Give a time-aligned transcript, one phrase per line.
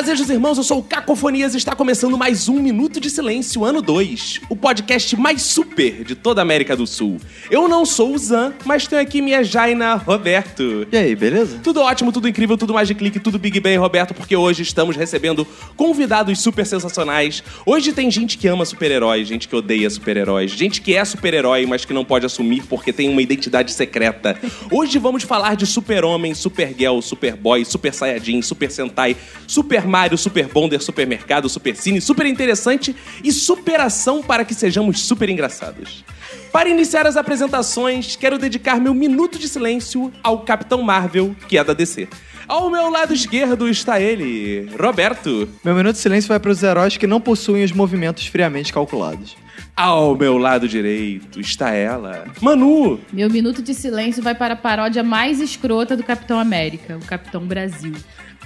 [0.00, 3.66] Bem, fazejos irmãos, eu sou o Cacofonias e está começando mais um Minuto de Silêncio,
[3.66, 4.40] ano 2.
[4.48, 7.20] O podcast mais super de toda a América do Sul.
[7.50, 10.88] Eu não sou o Zan, mas tenho aqui minha Jaina Roberto.
[10.90, 11.60] E aí, beleza?
[11.62, 14.96] Tudo ótimo, tudo incrível, tudo mais de clique, tudo Big Bang, Roberto, porque hoje estamos
[14.96, 17.42] recebendo convidados super sensacionais.
[17.66, 21.84] Hoje tem gente que ama super-heróis, gente que odeia super-heróis, gente que é super-herói, mas
[21.84, 24.34] que não pode assumir porque tem uma identidade secreta.
[24.70, 29.14] Hoje vamos falar de super-homem, super-girl, super-boy, super saiyajin, super sentai,
[29.46, 35.28] super Mario, super Bonder, supermercado, super cine, super interessante e superação para que sejamos super
[35.28, 36.04] engraçados.
[36.52, 41.64] Para iniciar as apresentações, quero dedicar meu minuto de silêncio ao Capitão Marvel, que é
[41.64, 42.08] da DC.
[42.48, 45.48] Ao meu lado esquerdo está ele, Roberto.
[45.64, 49.36] Meu minuto de silêncio vai para os heróis que não possuem os movimentos friamente calculados.
[49.76, 52.98] Ao meu lado direito está ela, Manu.
[53.12, 57.46] Meu minuto de silêncio vai para a paródia mais escrota do Capitão América, o Capitão
[57.46, 57.94] Brasil.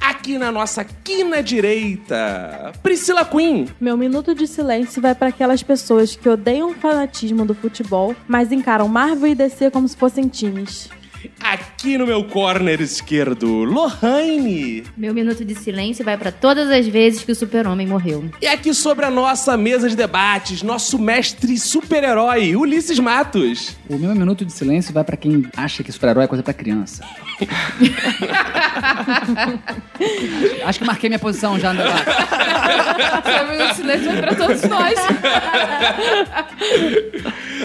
[0.00, 3.68] Aqui na nossa quina direita, Priscila Queen.
[3.80, 8.52] Meu minuto de silêncio vai para aquelas pessoas que odeiam o fanatismo do futebol, mas
[8.52, 10.88] encaram Marvel e DC como se fossem times.
[11.40, 14.84] Aqui no meu corner esquerdo, Lohane.
[14.96, 18.24] Meu minuto de silêncio vai para todas as vezes que o super-homem morreu.
[18.40, 23.76] E aqui sobre a nossa mesa de debates, nosso mestre super-herói, Ulisses Matos.
[23.88, 27.04] O meu minuto de silêncio vai pra quem acha que super-herói é coisa pra criança.
[30.64, 32.04] Acho que marquei minha posição já debate.
[33.24, 34.94] Seu minuto de silêncio vai para todos nós.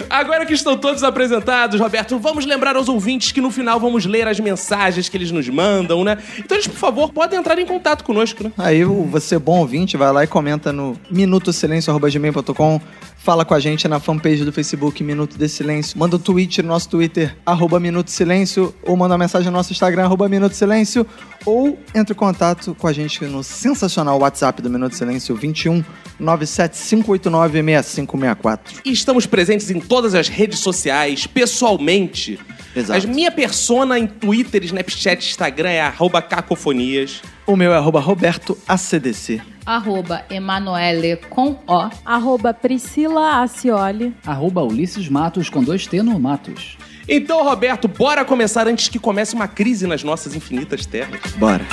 [0.08, 4.26] Agora que estão todos apresentados, Roberto, vamos lembrar aos ouvintes que no final vamos ler
[4.28, 6.18] as mensagens que eles nos mandam, né?
[6.38, 8.52] Então eles, por favor, podem entrar em contato conosco, né?
[8.58, 12.80] Aí o- você, bom ouvinte, vai lá e comenta no minutosilencio.gmail.com
[13.22, 15.98] Fala com a gente na fanpage do Facebook Minuto de Silêncio.
[15.98, 19.72] Manda um tweet no nosso Twitter, arroba Minuto Silêncio, ou manda uma mensagem no nosso
[19.72, 21.06] Instagram, arroba Minuto Silêncio,
[21.44, 25.84] ou entre em contato com a gente no sensacional WhatsApp do Minuto Silêncio, 21
[26.18, 28.80] 97589 6564.
[28.86, 32.38] E estamos presentes em todas as redes sociais, pessoalmente.
[32.74, 33.06] Exato.
[33.06, 37.22] A minha persona em Twitter, Snapchat, Instagram é arroba cacofonias.
[37.46, 39.40] O meu é arroba Roberto ACDC.
[39.66, 41.90] Arroba Emanuele com O.
[42.04, 44.14] Arroba Priscila Acioli.
[44.24, 46.76] Arroba Ulisses Matos com dois T no Matos.
[47.08, 51.20] Então, Roberto, bora começar antes que comece uma crise nas nossas infinitas terras.
[51.36, 51.66] Bora.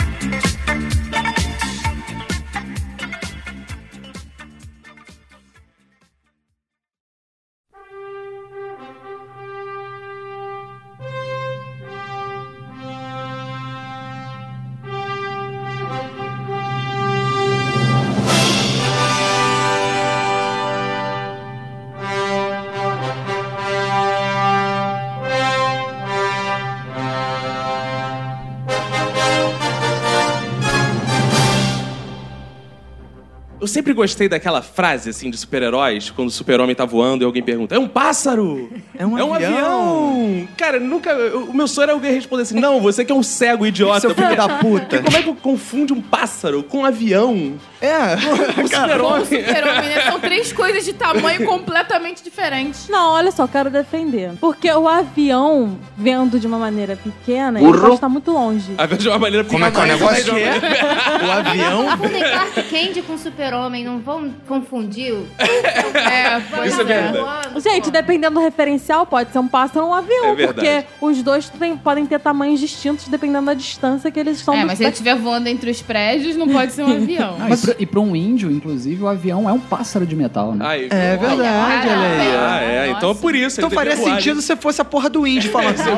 [33.78, 37.76] Sempre gostei daquela frase, assim, de super-heróis, quando o super-homem tá voando e alguém pergunta,
[37.76, 38.72] é um pássaro?
[38.98, 40.48] É um é um avião." avião.
[40.58, 41.16] Cara, nunca...
[41.36, 44.00] O meu sonho era alguém responder assim, não, você que é um cego idiota.
[44.02, 44.80] Seu filho porque- da puta.
[44.98, 47.54] porque como é que confunde um pássaro com um avião?
[47.82, 48.16] É,
[48.64, 49.26] O super-homem.
[49.26, 50.02] super-homem, né?
[50.10, 52.88] São três coisas de tamanho completamente diferentes.
[52.90, 54.32] Não, olha só, quero defender.
[54.40, 58.74] Porque o avião, vendo de uma maneira pequena, ele pode estar muito longe.
[58.78, 60.34] Avião de uma maneira Como é que é o negócio?
[60.34, 60.38] O
[61.28, 65.28] o avião nem Clark Kent com super-homem, não vão confundir o...
[65.40, 67.18] É, Isso é verdade.
[67.18, 70.26] voando, Gente, dependendo do referencial, pode ser um pássaro ou um avião.
[70.26, 70.54] É verdade.
[70.54, 74.66] porque os dois têm- podem ter tamanhos distintos dependendo da distância que eles estão É,
[74.66, 77.38] mas se ele estiver voando entre os prédios, não pode ser um avião.
[77.40, 80.54] Ah, e, pra, e pra um índio, inclusive, o avião é um pássaro de metal,
[80.54, 80.66] né?
[80.68, 81.18] Ai, É olha.
[81.18, 82.36] verdade, olha aí.
[82.38, 83.60] Ah, é, então é por isso.
[83.60, 85.90] Então faria sentido se fosse a porra do índio falando assim.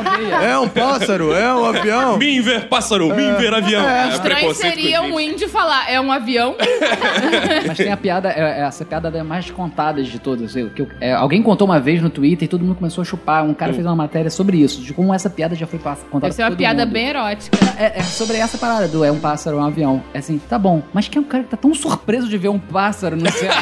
[0.46, 2.18] É um pássaro, é um avião.
[2.20, 3.88] Mim ver pássaro, mim ver avião.
[3.88, 6.56] É, Estranho preconceito seria um índio falar, é um avião?
[7.68, 10.56] Mas tem a piada, é, é- essa piada é mais contada de todas.
[10.56, 13.06] Eu- que eu- é, alguém contou uma vez no Twitter e todo mundo começou a
[13.06, 13.44] chupar.
[13.44, 16.34] Um cara fez uma matéria sobre isso, de como essa piada já foi contada Deve
[16.34, 16.94] ser uma piada mundo.
[16.94, 17.58] bem erótica.
[17.78, 20.04] É, é sobre essa parada do é um pássaro, é um avião.
[20.14, 22.50] É assim, tá bom, mas quem é um cara que tá tão surpreso de ver
[22.50, 23.50] um pássaro no céu?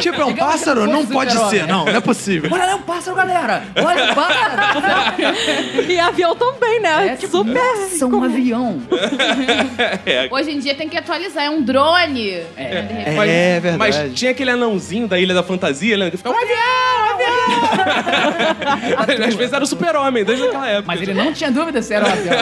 [0.00, 0.86] Tipo, é um Digamos que pássaro?
[0.86, 1.60] não fosse pode super-homem.
[1.60, 2.50] ser, não, não é possível.
[2.52, 3.62] Olha, é um pássaro, galera!
[3.76, 4.52] Olha, um pássaro!
[5.88, 7.08] E avião também, né?
[7.08, 7.54] É tipo, Super.
[7.54, 8.80] nossa, um avião.
[10.30, 12.30] Hoje em dia tem que atualizar, é um drone.
[12.56, 13.12] É.
[13.16, 13.78] Mas, É verdade.
[13.78, 16.10] Mas tinha aquele anãozinho da Ilha da Fantasia, lembra?
[16.12, 16.58] Que ficava, um avião,
[17.14, 17.28] avião!
[19.28, 20.84] Às vezes era o super-homem, desde aquela época.
[20.86, 22.36] Mas ele não tinha dúvida se era um avião.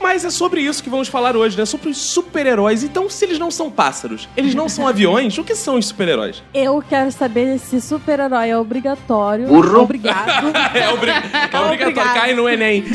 [0.00, 1.64] Mas é sobre isso que vamos falar hoje, né?
[1.64, 2.82] Sobre os super-heróis.
[2.84, 6.42] Então, se eles não são pássaros, eles não são aviões, o que são os super-heróis?
[6.54, 9.46] Eu quero saber se super-herói é obrigatório.
[9.46, 9.80] Burro.
[9.82, 10.52] Obrigado.
[10.76, 11.14] É, obri- é
[11.60, 12.14] obrigatório, Obrigado.
[12.14, 12.84] cai no Enem.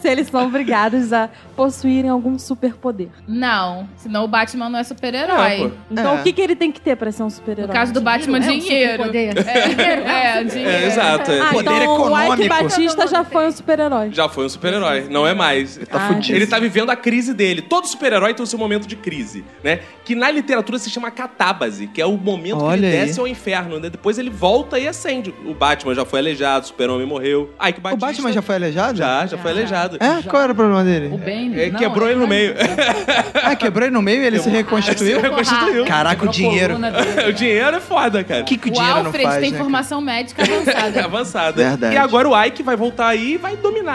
[0.00, 3.08] se eles são obrigados a possuírem algum superpoder.
[3.28, 5.72] Não, senão o Batman não é super-herói.
[5.90, 6.20] Então, É.
[6.20, 7.66] o que, que ele tem que ter pra ser um super-herói?
[7.68, 9.04] no caso do Batman, É dinheiro.
[9.04, 9.46] superpoder.
[9.46, 10.70] É, é, dinheiro.
[10.70, 11.30] É, exato.
[11.30, 11.40] é.
[11.40, 12.48] Ah, Poder então o Ike econômico.
[12.48, 13.99] Batista já foi um super-herói.
[14.10, 15.76] Já foi um super-herói, não é mais.
[15.90, 16.36] Tá Ah, fudido.
[16.36, 17.62] Ele tá vivendo a crise dele.
[17.62, 19.80] Todo super-herói tem o seu momento de crise, né?
[20.04, 23.06] Que na literatura se chama catábase, que é o momento que Olha ele aí.
[23.06, 23.90] desce ao inferno, né?
[23.90, 25.34] Depois ele volta e acende.
[25.44, 27.50] O Batman já foi aleijado, o super-homem morreu.
[27.58, 28.06] Ai, que O Batista...
[28.06, 28.98] Batman já foi aleijado?
[28.98, 29.96] Já, já foi aleijado.
[30.00, 30.22] É?
[30.28, 31.08] Qual era o problema O dele?
[31.08, 31.60] Bane.
[31.60, 32.54] É, não, quebrou ele no meio.
[33.42, 35.20] Ah, quebrou ele no meio e ele se reconstituiu?
[35.20, 35.84] Reconstituiu.
[35.84, 36.76] Caraca, o quebrou dinheiro.
[37.28, 38.42] o dinheiro é foda, cara.
[38.42, 39.58] O que, que o O dinheiro não Alfred faz, tem né?
[39.58, 41.04] formação médica avançada.
[41.10, 41.62] Avançada.
[41.62, 41.94] Verdade.
[41.94, 43.89] E agora o Ike vai voltar aí e vai dominar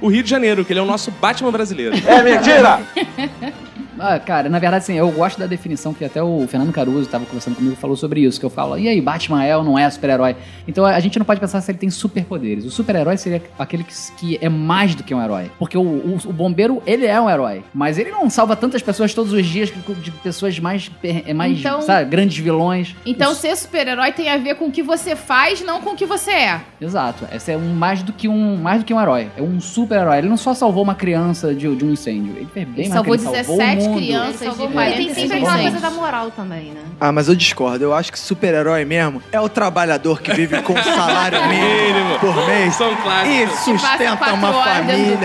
[0.00, 1.96] o Rio de Janeiro, que ele é o nosso Batman brasileiro.
[3.98, 7.24] Ah, cara, na verdade, assim, eu gosto da definição que até o Fernando Caruso estava
[7.26, 9.88] conversando comigo falou sobre isso, que eu falo, e aí, Batman é ou não é
[9.90, 10.36] super-herói?
[10.66, 12.64] Então a gente não pode pensar se ele tem superpoderes.
[12.64, 15.50] O super-herói seria aquele que, que é mais do que um herói.
[15.58, 17.62] Porque o, o- o bombeiro, ele é um herói.
[17.74, 19.70] Mas ele não salva tantas pessoas todos os dias
[20.02, 22.94] de pessoas mais, é mais Então- sabe, grandes vilões.
[23.06, 25.96] Então, O- ser super-herói tem a ver com o que você faz, não com o
[25.96, 26.60] que você é.
[26.80, 27.24] Exato.
[27.34, 29.28] Esse é um mais do que um mais do que um herói.
[29.36, 30.18] É um super-herói.
[30.18, 32.34] Ele não só salvou uma criança de, de um incêndio.
[32.36, 33.98] Ele fez bem Ele mais salvou que ele salvou 17 o mundo.
[34.04, 34.70] crianças de muito.
[34.70, 36.80] E 45 tem sempre aquela coisa da moral também, né?
[37.00, 37.84] Ah, mas eu discordo.
[37.84, 42.46] Eu acho que super-herói mesmo é o trabalhador que vive com um salário mínimo por
[42.46, 42.74] mês.
[42.74, 43.58] São E clássicos.
[43.80, 45.18] sustenta quatro uma família.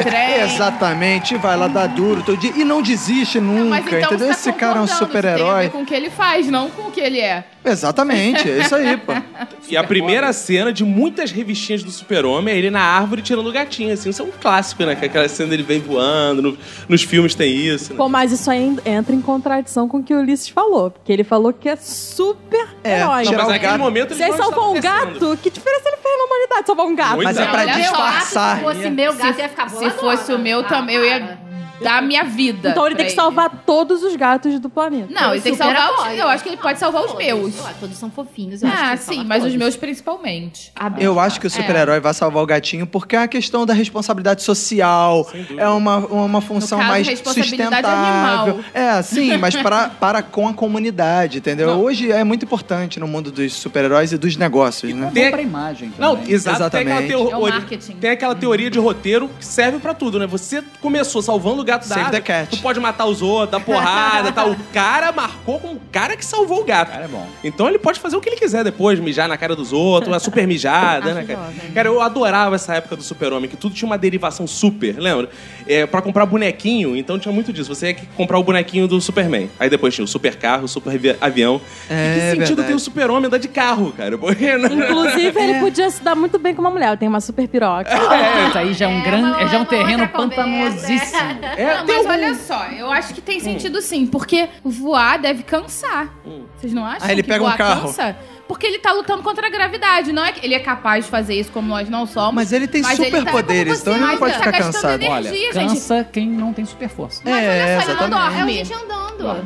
[0.46, 1.36] Exatamente.
[1.36, 2.52] E vai lá dar duro todo dia.
[2.56, 4.28] E não desiste nunca, Mas então entendeu?
[4.28, 5.70] tá Esse cara é um super-herói.
[5.70, 7.44] com o que ele faz, não com o que ele é.
[7.66, 9.14] Exatamente, é isso aí, pô.
[9.70, 13.52] E a primeira cena de muitas revistinhas do Super-Homem é ele na árvore tirando o
[13.52, 14.10] gatinho, assim.
[14.10, 14.94] Isso é um clássico, né?
[14.94, 16.58] Que aquela cena dele vem voando, no-
[16.90, 17.92] nos filmes tem isso.
[17.94, 17.98] né?
[17.98, 20.92] Pô, mas isso aí entra em contradição com o que o Ulisses falou.
[20.92, 22.70] Porque ele falou que é super-herói.
[22.84, 23.80] É, Não, tirar mas o naquele gato.
[23.80, 27.16] momento Se ele salvou um gato, que diferença ele fez na humanidade salvar um gato?
[27.16, 27.24] Muito.
[27.26, 28.58] Mas é pra Olha só, disfarçar.
[28.58, 31.43] Se fosse meu gato, ia ficar Se fosse o meu Ah, também, eu ia.
[31.84, 32.70] Dar a minha vida.
[32.70, 35.08] Então ele tem que salvar todos os gatos do planeta.
[35.12, 36.18] Não, ele tem que salvar os...
[36.18, 37.26] Eu acho que ele pode salvar os Todos.
[37.26, 37.54] meus.
[37.66, 38.62] Ah, Todos são fofinhos.
[38.64, 39.56] Eu acho que Ah, ele sim, mas os todos.
[39.58, 40.72] meus principalmente.
[41.00, 44.44] Eu acho que o super-herói vai salvar o gatinho porque é a questão da responsabilidade
[44.44, 45.28] social.
[45.58, 47.90] É uma, uma função caso, mais sustentável.
[47.90, 48.60] animal.
[48.74, 51.68] É, sim, mas para, para com a comunidade, entendeu?
[51.68, 51.82] Não.
[51.82, 55.08] Hoje é muito importante no mundo dos super-heróis e dos negócios, né?
[55.08, 56.70] É Tem- pra imagem Não, exato.
[56.70, 57.08] Tem aquela, Exatamente.
[57.08, 57.94] teo- É o marketing.
[57.94, 60.28] tem aquela teoria de roteiro que serve pra tudo, né?
[60.28, 62.50] Você começou salvando o gato da Save árvore, the cat.
[62.56, 64.52] tu pode matar os outros, dar porrada e tal.
[64.64, 66.92] O cara marcou como o cara que salvou o gato.
[66.92, 67.28] Cara, é bom.
[67.44, 70.20] Então ele pode fazer o que ele quiser depois, mijar na cara dos outros, uma
[70.20, 71.40] super mijada, né, cara?
[71.74, 75.30] Cara, eu adorava essa época do super-homem, que tudo tinha uma derivação super, lembra?
[75.68, 77.74] É, pra comprar bonequinho, então tinha muito disso.
[77.74, 79.50] Você ia que comprar o bonequinho do Superman.
[79.60, 81.60] Aí depois tinha o super carro, o super avi- avião.
[81.90, 82.68] É e que sentido verdade.
[82.68, 84.18] tem o super-homem andar de carro, cara?
[84.18, 84.70] Porque, né?
[84.72, 86.98] Inclusive, ele podia se dar muito bem com uma mulher.
[86.98, 87.90] Tem uma super piroca.
[87.90, 91.20] É, isso aí já é um É grande, uma- já é um uma terreno pantanosíssimo.
[91.58, 95.44] É, não, mas um- olha só, eu acho que tem sentido sim, porque voar deve
[95.44, 96.14] cansar.
[96.58, 97.82] Vocês não acham Aí ele que pega um voar carro.
[97.88, 98.16] cansa?
[98.48, 101.34] Porque ele tá lutando contra a gravidade, não é que ele é capaz de fazer
[101.34, 102.36] isso como nós não somos.
[102.36, 105.06] Mas ele tem mas tá superpoderes, como então ele não pode tá ficar gastando cansado.
[105.06, 105.68] Olha, Energia, gente.
[105.70, 107.22] cansa quem não tem super força.
[107.24, 108.24] Mas É, olha só, ele não exatamente.
[108.24, 108.54] É o dorme.
[108.54, 109.04] gente andando.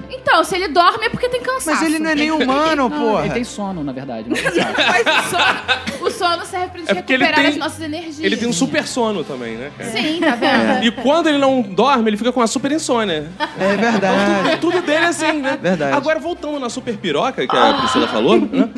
[0.10, 1.70] Então, se ele dorme é porque tem cansaço.
[1.70, 3.25] Mas ele não é nem humano, Não, porra.
[3.25, 4.27] ele tem sono, na verdade.
[4.30, 8.20] Mas o sono, o sono serve pra gente É recuperar tem- as nossas energias.
[8.20, 9.92] Ele tem um super sono também, né, cara?
[9.92, 10.84] Sim, tá vendo?
[10.84, 13.30] E quando ele não dorme, ele fica com uma super insônia.
[13.60, 14.58] É verdade.
[14.60, 15.58] Tudo dele é assim, né?
[15.62, 15.96] Verdade.
[15.96, 18.70] Agora, voltando na super piroca, que a Priscila falou, né?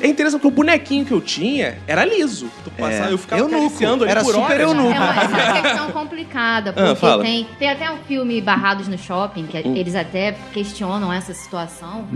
[0.00, 2.50] É interessante porque o bonequinho que eu tinha era liso.
[2.64, 3.12] Tu passava, É.
[3.12, 3.56] eu ficava Eunuco.
[3.64, 4.60] acariciando ele Era por super horas.
[4.60, 4.90] eunuco.
[4.92, 7.22] É uma, é uma questão complicada, porque Ah, fala.
[7.22, 12.06] tem, tem até um filme Barrados no Shopping, que eles até questionam essa situação.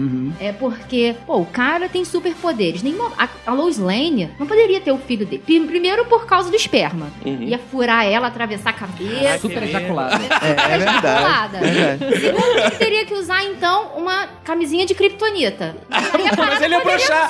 [0.40, 2.82] É porque, pô, o cara tem superpoderes.
[2.82, 5.42] Nenhuma, a, a Lois Lane não poderia ter o filho dele.
[5.44, 7.08] Pri- Primeiro por causa do esperma.
[7.25, 9.38] Ia furar ela, atravessar a cabeça.
[9.38, 10.14] Super ejaculado.
[10.42, 11.06] É, é verdade.
[11.06, 11.58] Ejaculada.
[11.58, 11.60] É
[11.96, 12.20] verdade.
[12.20, 15.76] Segundo, ele teria que usar, então, uma camisinha de kryptonita.
[15.90, 17.28] Aí a parada Mas ele ia broxar.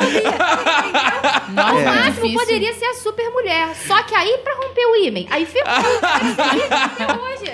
[1.54, 3.74] Nossa, O é máximo poderia ser a super mulher.
[3.86, 5.62] Só que aí, pra romper o ímen, aí ficou.
[5.72, 7.52] até hoje.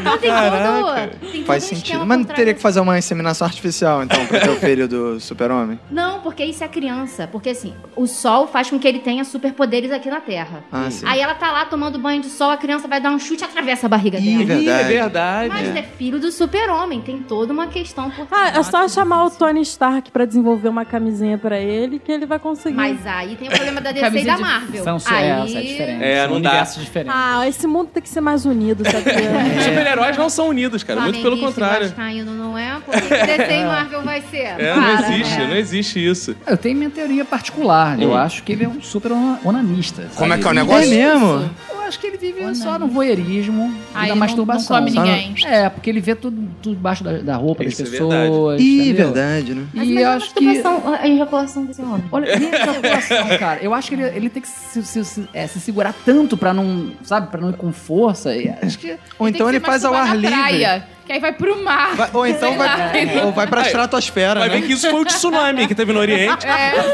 [0.00, 1.30] Então tem todo.
[1.32, 2.06] Tem Faz todo um sentido.
[2.06, 5.20] Mas não trás teria que fazer uma inseminação artificial, então, pra ter o filho do
[5.20, 5.78] super-homem?
[5.90, 7.26] Não, porque isso é criança.
[7.30, 10.64] Porque assim, o sol faz com que ele tenha superpoderes aqui na Terra.
[10.72, 11.04] Ah, sim.
[11.06, 13.44] Aí ela tá lá tomando banho de sol, a criança vai dar um chute e
[13.44, 14.60] atravessa a barriga Ih, dela.
[14.60, 14.88] Ih, é verdade.
[14.88, 15.48] verdade.
[15.48, 18.66] Mas é filho do super-homem, tem toda uma questão por Ah, é trás.
[18.68, 22.76] só chamar o Tony Stark pra desenvolver uma camisinha pra ele que ele vai conseguir.
[22.76, 24.84] Mas aí tem o problema da DC e da Marvel.
[24.84, 25.24] São aí...
[25.24, 26.04] é, é diferente.
[26.04, 26.50] É, não dá.
[26.50, 27.14] universos diferentes.
[27.16, 29.58] Ah, esse mundo tem que ser mais unido, sabia?
[29.58, 31.00] Os super-heróis não são unidos, cara.
[31.00, 31.88] Muito pelo e contrário.
[31.88, 32.78] vascaíno não é?
[32.84, 34.36] Por que que DC e Marvel vai ser?
[34.36, 35.46] É, Para, não existe, né?
[35.48, 36.36] não existe isso.
[36.46, 38.00] Eu tenho minha teoria particular.
[38.00, 38.16] Eu Hum.
[38.16, 40.08] acho que ele é um super ona- onanista.
[40.14, 40.42] Como é sabe?
[40.42, 40.92] que é o negócio?
[40.92, 41.50] É mesmo?
[41.86, 44.76] Eu acho que ele vive só no voyeurismo Ah, e ele da não- masturbação.
[44.76, 45.08] não come sabe?
[45.08, 45.34] ninguém.
[45.46, 48.22] É, porque ele vê tudo, tudo debaixo da, da roupa Isso é das verdade.
[48.28, 48.60] pessoas.
[48.60, 49.04] Ih, entendeu?
[49.12, 49.66] verdade, né?
[49.72, 50.44] Mas E eu a acho que.
[50.44, 52.04] masturbação, a ejaculação desse homem.
[52.10, 53.60] Olha, e a ejaculação, cara?
[53.62, 56.52] Eu acho que ele, ele tem que se, se- se- é, se segurar tanto pra
[56.52, 58.34] não, sabe, pra não ir com força.
[58.34, 60.36] E acho que Ou então ele faz ao ar livre.
[60.36, 61.94] Praia, que aí vai pro mar.
[61.94, 62.68] Vai- ou então vai,
[63.24, 64.56] ou vai pra estratosfera, Vai né?
[64.56, 66.44] ver que isso foi o tsunami que teve no Oriente.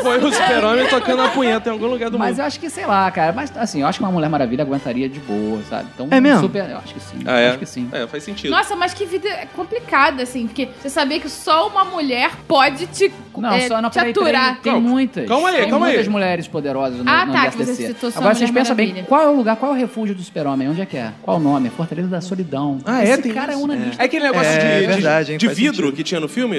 [0.02, 2.40] Foi o super-homem tocando a punheta em algum lugar do Mas mundo.
[2.40, 3.32] eu acho que, sei lá, cara.
[3.32, 5.88] Mas assim, eu acho que uma Mulher Maravilha aguentaria de boa, sabe?
[5.94, 6.40] Então, É mesmo?
[6.42, 7.18] Super, eu acho que sim.
[7.26, 7.48] Ah, é?
[7.50, 7.88] Acho que sim.
[7.92, 8.50] É, faz sentido.
[8.50, 13.12] Nossa, mas que vida complicada, assim, porque você sabia que só uma mulher pode te,
[13.36, 14.32] Não, é, só não, te peraí, aturar.
[14.32, 15.26] peraí, tem Calma, muitas.
[15.28, 15.92] calma aí, tem calma aí.
[15.94, 19.04] muitas mulheres poderosas no, Ah, no tá, que você citou só Agora vocês pensam bem,
[19.08, 20.68] qual é o lugar, qual é o refúgio do super-homem?
[20.68, 21.12] Onde é que é?
[21.22, 21.70] Qual o nome?
[21.70, 22.78] Fortaleza da Solidão.
[22.84, 23.10] Ah, é?
[23.10, 23.64] Esse Tem cara é isso?
[23.64, 24.01] unanista.
[24.02, 25.92] É aquele negócio É, de, é de- verdade, hein, de vidro sentido.
[25.96, 26.56] que tinha no filme?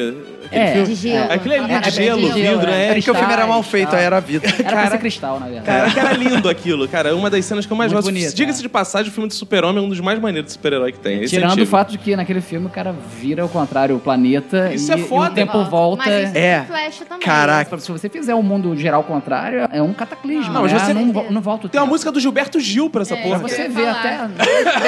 [0.52, 1.32] É, De gelo.
[1.32, 2.86] Aquilo ali, É, de gelo, de vidro, é.
[2.90, 4.48] É porque o filme era mal feito, aí era vida.
[4.48, 5.66] Era pra Cara- ser cristal, na verdade.
[5.66, 7.16] Cara, que era lindo aquilo, cara.
[7.16, 8.14] Uma das cenas que eu mais Muito gosto.
[8.14, 8.62] bonito, Diga-se é.
[8.62, 11.22] de passagem, o filme do Super-Homem é um dos mais maneiros de super-herói que tem.
[11.24, 14.00] Esse é Tirando o fato de que naquele filme o cara vira ao contrário o
[14.00, 15.32] planeta Isso e, é e foda.
[15.32, 16.04] o tempo volta.
[16.06, 16.40] Mas É.
[16.40, 16.64] é.
[16.66, 17.20] Flash também.
[17.26, 17.78] Caraca.
[17.80, 20.54] Se você fizer o mundo girar ao contrário, é um cataclismo.
[20.54, 20.80] Não, mas né?
[20.80, 21.94] você- não, não volta o Tem uma tempo.
[21.94, 23.40] música do Gilberto Gil pra essa É, porra.
[23.40, 24.20] Pra você ver até.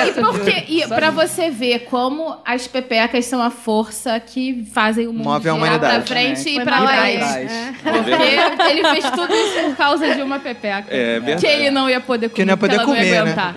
[0.08, 5.14] E, porque, e pra você ver como as pepecas são a força que fazem o
[5.14, 5.96] mundo Move a humanidade.
[6.06, 7.20] pra frente e Foi pra mal trás.
[7.20, 7.52] trás.
[7.82, 10.86] Porque ele fez tudo isso por causa de uma pepeca.
[10.96, 11.42] É verdade.
[11.42, 12.36] Que ele não ia poder comer.
[12.36, 13.20] Que não ia poder comer, né?
[13.20, 13.56] aguentar.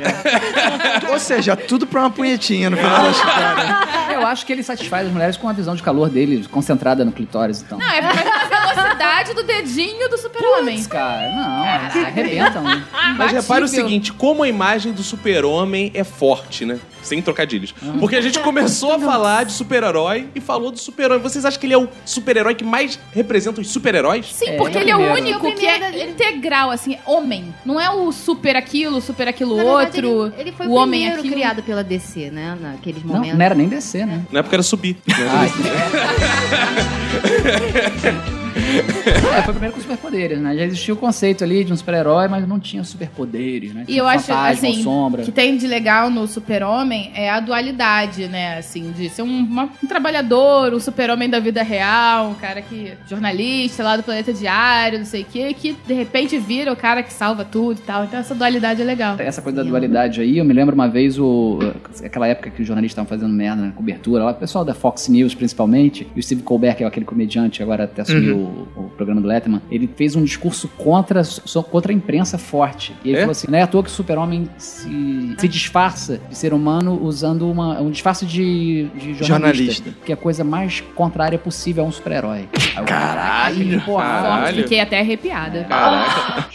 [1.12, 4.14] Ou seja, tudo pra uma punhetinha no final das contas.
[4.14, 7.12] Eu acho que ele satisfaz as mulheres com a visão de calor dele concentrada no
[7.12, 7.78] clitóris, então.
[7.78, 10.82] Não, é a velocidade do dedinho do super-homem.
[10.84, 12.62] Cara, não, arrebentam.
[12.62, 12.82] né?
[13.18, 16.78] Mas repare o seguinte, como a imagem do super-homem é forte, né?
[17.02, 17.74] Sem trocadilhos.
[18.00, 21.18] Porque a gente começou a falar de super-herói e falou do super-herói.
[21.18, 24.26] Vocês acham que ele é o super-herói que mais representa os super-heróis?
[24.32, 25.38] Sim, É, porque ele é é o primeiro.
[25.38, 27.54] único é que é integral, assim, é homem.
[27.64, 30.34] Não é o super aquilo, super aquilo Na verdade, outro.
[30.38, 31.34] Ele, ele foi o o, homem primeiro aquilo.
[31.34, 32.56] criado pela DC, né?
[32.60, 33.38] Naqueles Não, momentos.
[33.38, 34.22] não era nem descer, né?
[34.30, 34.96] Na época era subir.
[35.06, 35.14] né?
[39.38, 40.56] É, foi primeiro com superpoderes, né?
[40.56, 43.82] Já existia o conceito ali de um super-herói, mas não tinha superpoderes, né?
[43.82, 45.22] E Tinha eu acho, fantasma, assim, sombra.
[45.22, 48.58] que tem de legal no super-homem é a dualidade, né?
[48.58, 52.92] Assim, de ser um, uma- um trabalhador, um super-homem da vida real, um cara que...
[53.08, 57.02] jornalista lá do Planeta Diário, não sei o quê, que de repente vira o cara
[57.02, 58.04] que salva tudo e tal.
[58.04, 59.16] Então essa dualidade é legal.
[59.18, 61.58] Essa coisa da dualidade aí, eu me lembro uma vez o
[62.04, 65.08] aquela época que os jornalistas estavam fazendo merda na cobertura, lá, o pessoal da Fox
[65.08, 68.90] News principalmente, e o Steve Colbert, que é aquele comediante, agora até assumiu o, o
[68.96, 71.22] programa do Letterman, ele fez um discurso contra,
[71.70, 72.94] contra a imprensa forte.
[73.04, 73.20] E ele É?
[73.20, 76.98] falou assim: não é à toa que o super-homem se, se disfarça de ser humano
[77.02, 79.94] usando uma, um disfarce de, de jornalista, Jornalista.
[80.04, 82.48] Que é a coisa mais contrária possível a um super-herói.
[82.86, 83.80] Caralho!
[83.82, 84.62] Porra, Caralho.
[84.62, 85.64] Fiquei até arrepiada.
[85.64, 86.48] Caraca.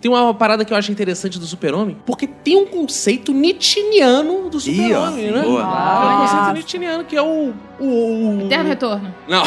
[0.00, 4.58] Tem uma parada que eu acho interessante do super-homem, porque tem um conceito nitiniano do
[4.58, 5.42] super-homem, né?
[5.42, 5.60] boa.
[5.60, 6.18] É um Ah.
[6.22, 7.52] conceito nitiniano, que é o...
[7.78, 8.42] o, o...
[8.46, 9.14] Eterno retorno.
[9.28, 9.42] Não,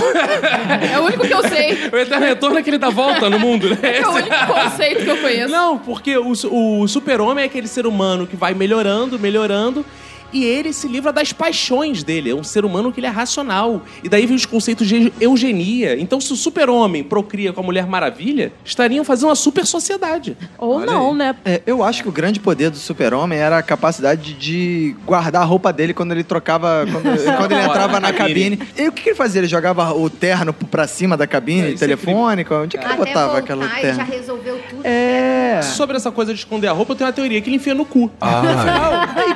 [0.93, 1.88] É o único que eu sei.
[1.91, 3.77] o Eterno Retorno é que ele dá volta no mundo, né?
[3.81, 5.51] É o único conceito que eu conheço.
[5.51, 9.83] Não, porque o, o super-homem é aquele ser humano que vai melhorando, melhorando,
[10.34, 12.32] e ele se livra das paixões dele.
[12.32, 13.82] É um ser humano que ele é racional.
[14.04, 16.00] E daí vem os conceitos de eugenia.
[16.00, 20.36] Então, se o super-homem procria com a Mulher Maravilha, estariam fazendo uma super sociedade.
[20.58, 21.18] Ou Olha não, aí.
[21.18, 21.36] né?
[21.46, 25.46] É, eu acho que o grande poder do super-homem era a capacidade de guardar a
[25.46, 27.04] roupa dele quando ele trocava, quando,
[27.38, 28.60] quando ele entrava na cabine.
[28.78, 29.40] E o que, ele fazia?
[29.42, 32.56] Ele jogava o terno pra cima da É, cabine, isso é telefônica?
[32.56, 34.04] Onde é que ele Até botava voltar, aquela ele já terno?
[34.12, 34.82] resolveu tudo.
[34.86, 35.62] É.
[35.62, 37.86] Sobre essa coisa de esconder a roupa, eu tenho uma teoria que ele enfia no
[37.86, 38.12] cu.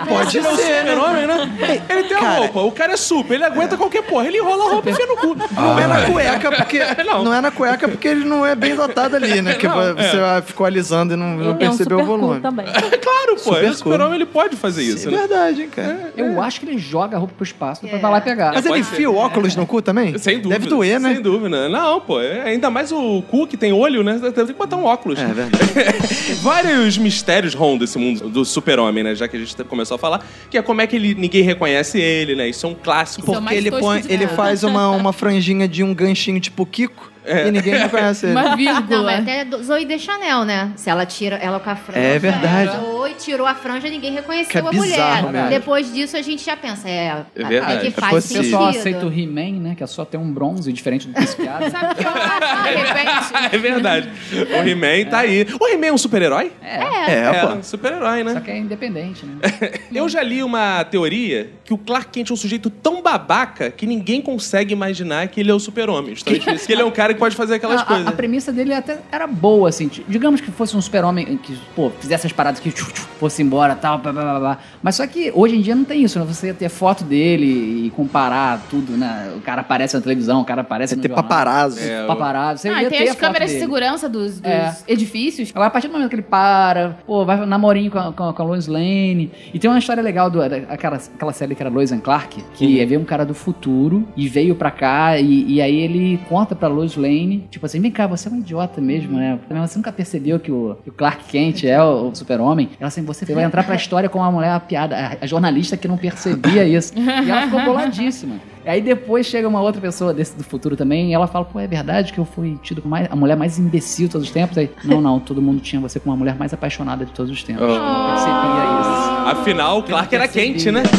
[0.07, 0.86] Pode Ele é o ser, né?
[0.87, 1.49] Super-homem, né?
[1.89, 4.27] Ele tem a Cara- roupa, o cara é super, ele aguenta qualquer porra.
[4.27, 5.35] Ele enrola a roupa e enfia no cu.
[5.55, 6.79] Não é na cueca, porque.
[7.07, 7.23] Não.
[7.23, 7.33] Não.
[7.33, 9.53] é na cueca porque ele não é bem dotado ali, né?
[9.55, 10.41] Que Não, você é.
[10.41, 12.39] ficou alisando e não, não Ele é um percebeu o super volume.
[12.41, 12.65] também.
[13.07, 13.39] Claro, pô.
[13.39, 15.17] Super Ele é super-homem, ele pode fazer isso, é né?
[15.19, 16.11] verdade, hein, cara.
[16.15, 18.47] Eu acho que ele joga a roupa pro espaço, depois vai lá pegar.
[18.53, 20.17] Mas ele pode enfia o óculos no cu também?
[20.17, 20.59] Sem dúvida.
[20.59, 21.13] Deve doer, né?
[21.13, 21.69] Sem dúvida.
[21.69, 22.19] Não, pô.
[22.21, 24.13] é- Ainda mais o cu que tem olho, né?
[24.13, 25.19] Deve ter que botar um óculos.
[25.19, 25.57] É verdade.
[26.41, 29.15] Vários mistérios rondam esse mundo do super-homem, né?
[29.15, 31.99] Já que a gente começou a falar, que é como é que ele, ninguém reconhece
[31.99, 32.49] ele, né?
[32.49, 33.23] Isso é um clássico.
[33.23, 35.81] Isso é o Porque mais ele, tosco põe, de ele faz uma, uma franjinha de
[35.83, 37.11] um ganchinho tipo Kiko
[37.47, 38.31] e ninguém reconhece ele.
[38.33, 39.03] Uma Não, vírgula.
[39.03, 40.71] mas até do- Zoe de Chanel, né?
[40.75, 41.99] Se ela tira ela com a franja.
[41.99, 42.71] É verdade.
[42.77, 45.31] Zoe tirou a franja, ninguém reconheceu Que é a bizarro mulher.
[45.43, 45.49] mesmo.
[45.49, 47.73] Depois disso a gente já pensa, é, É verdade.
[47.73, 48.43] é É que faz sentido.
[48.43, 49.75] pessoal aceita o He-Man, né?
[49.75, 51.69] Que é só ter um bronze diferente do Piscado.
[51.71, 53.27] Sabe que eu acho, de repente...
[53.55, 54.09] É verdade.
[54.33, 55.45] O He-Man tá aí.
[55.59, 56.51] O He-Man é um super-herói?
[56.61, 56.77] É.
[57.11, 57.53] É, É, pô.
[57.53, 58.33] um super-herói, né?
[58.33, 59.37] Só que é independente, né?
[59.93, 63.85] Eu já li uma teoria que o Clark Kent é um sujeito tão babaca que
[63.85, 66.13] ninguém consegue imaginar que ele é o super-homem.
[66.13, 68.07] Isso que ele é um cara que pode fazer aquelas a, a- coisas.
[68.07, 69.89] a premissa dele até era boa, assim.
[70.07, 73.75] Digamos que fosse um super-homem que, pô, fizesse as paradas que tchu, tchu, fosse embora
[73.75, 74.57] tal, blá, blá, blá, blá.
[74.81, 76.25] Mas só que hoje em dia não tem isso, né?
[76.25, 79.33] Você ia ter foto dele e comparar tudo, né?
[79.35, 81.23] O cara aparece na televisão, o cara aparece no Ter jornal.
[81.23, 81.79] paparazzo.
[81.79, 82.61] É, Paparazzo.
[82.61, 84.73] Você Ah, ia e tem ter a as foto câmeras de segurança dos, dos É.
[84.87, 85.49] edifícios.
[85.51, 88.33] Agora, a partir do momento que ele para, pô, vai namorinho com a, com a,
[88.33, 89.31] com a Lois Lane.
[89.53, 92.79] E tem uma história legal do, daquela aquela série que era Lois and Clark, que
[92.79, 96.55] é ver um cara do futuro e veio pra cá e, e aí ele conta
[96.55, 97.06] pra Lois Lane,
[97.49, 99.39] tipo assim, vem cá, você é um idiota mesmo, né?
[99.49, 102.69] Você nunca percebeu que o, que o Clark Kent é o, o super-homem?
[102.79, 105.77] Ela assim, você vai entrar pra história com uma mulher, a piada, a, a jornalista
[105.77, 106.93] que não percebia isso.
[106.97, 108.35] E ela ficou boladíssima.
[108.67, 111.57] E aí depois chega uma outra pessoa desse do futuro também e ela fala, pô,
[111.57, 114.57] é verdade que eu fui tido como a mulher mais imbecil de todos os tempos?
[114.57, 117.41] Aí, não, não, todo mundo tinha você como a mulher mais apaixonada de todos os
[117.43, 117.63] tempos.
[117.63, 117.71] Oh.
[117.71, 119.39] Eu não percebia isso.
[119.39, 120.83] Afinal, o Clark era quente, né?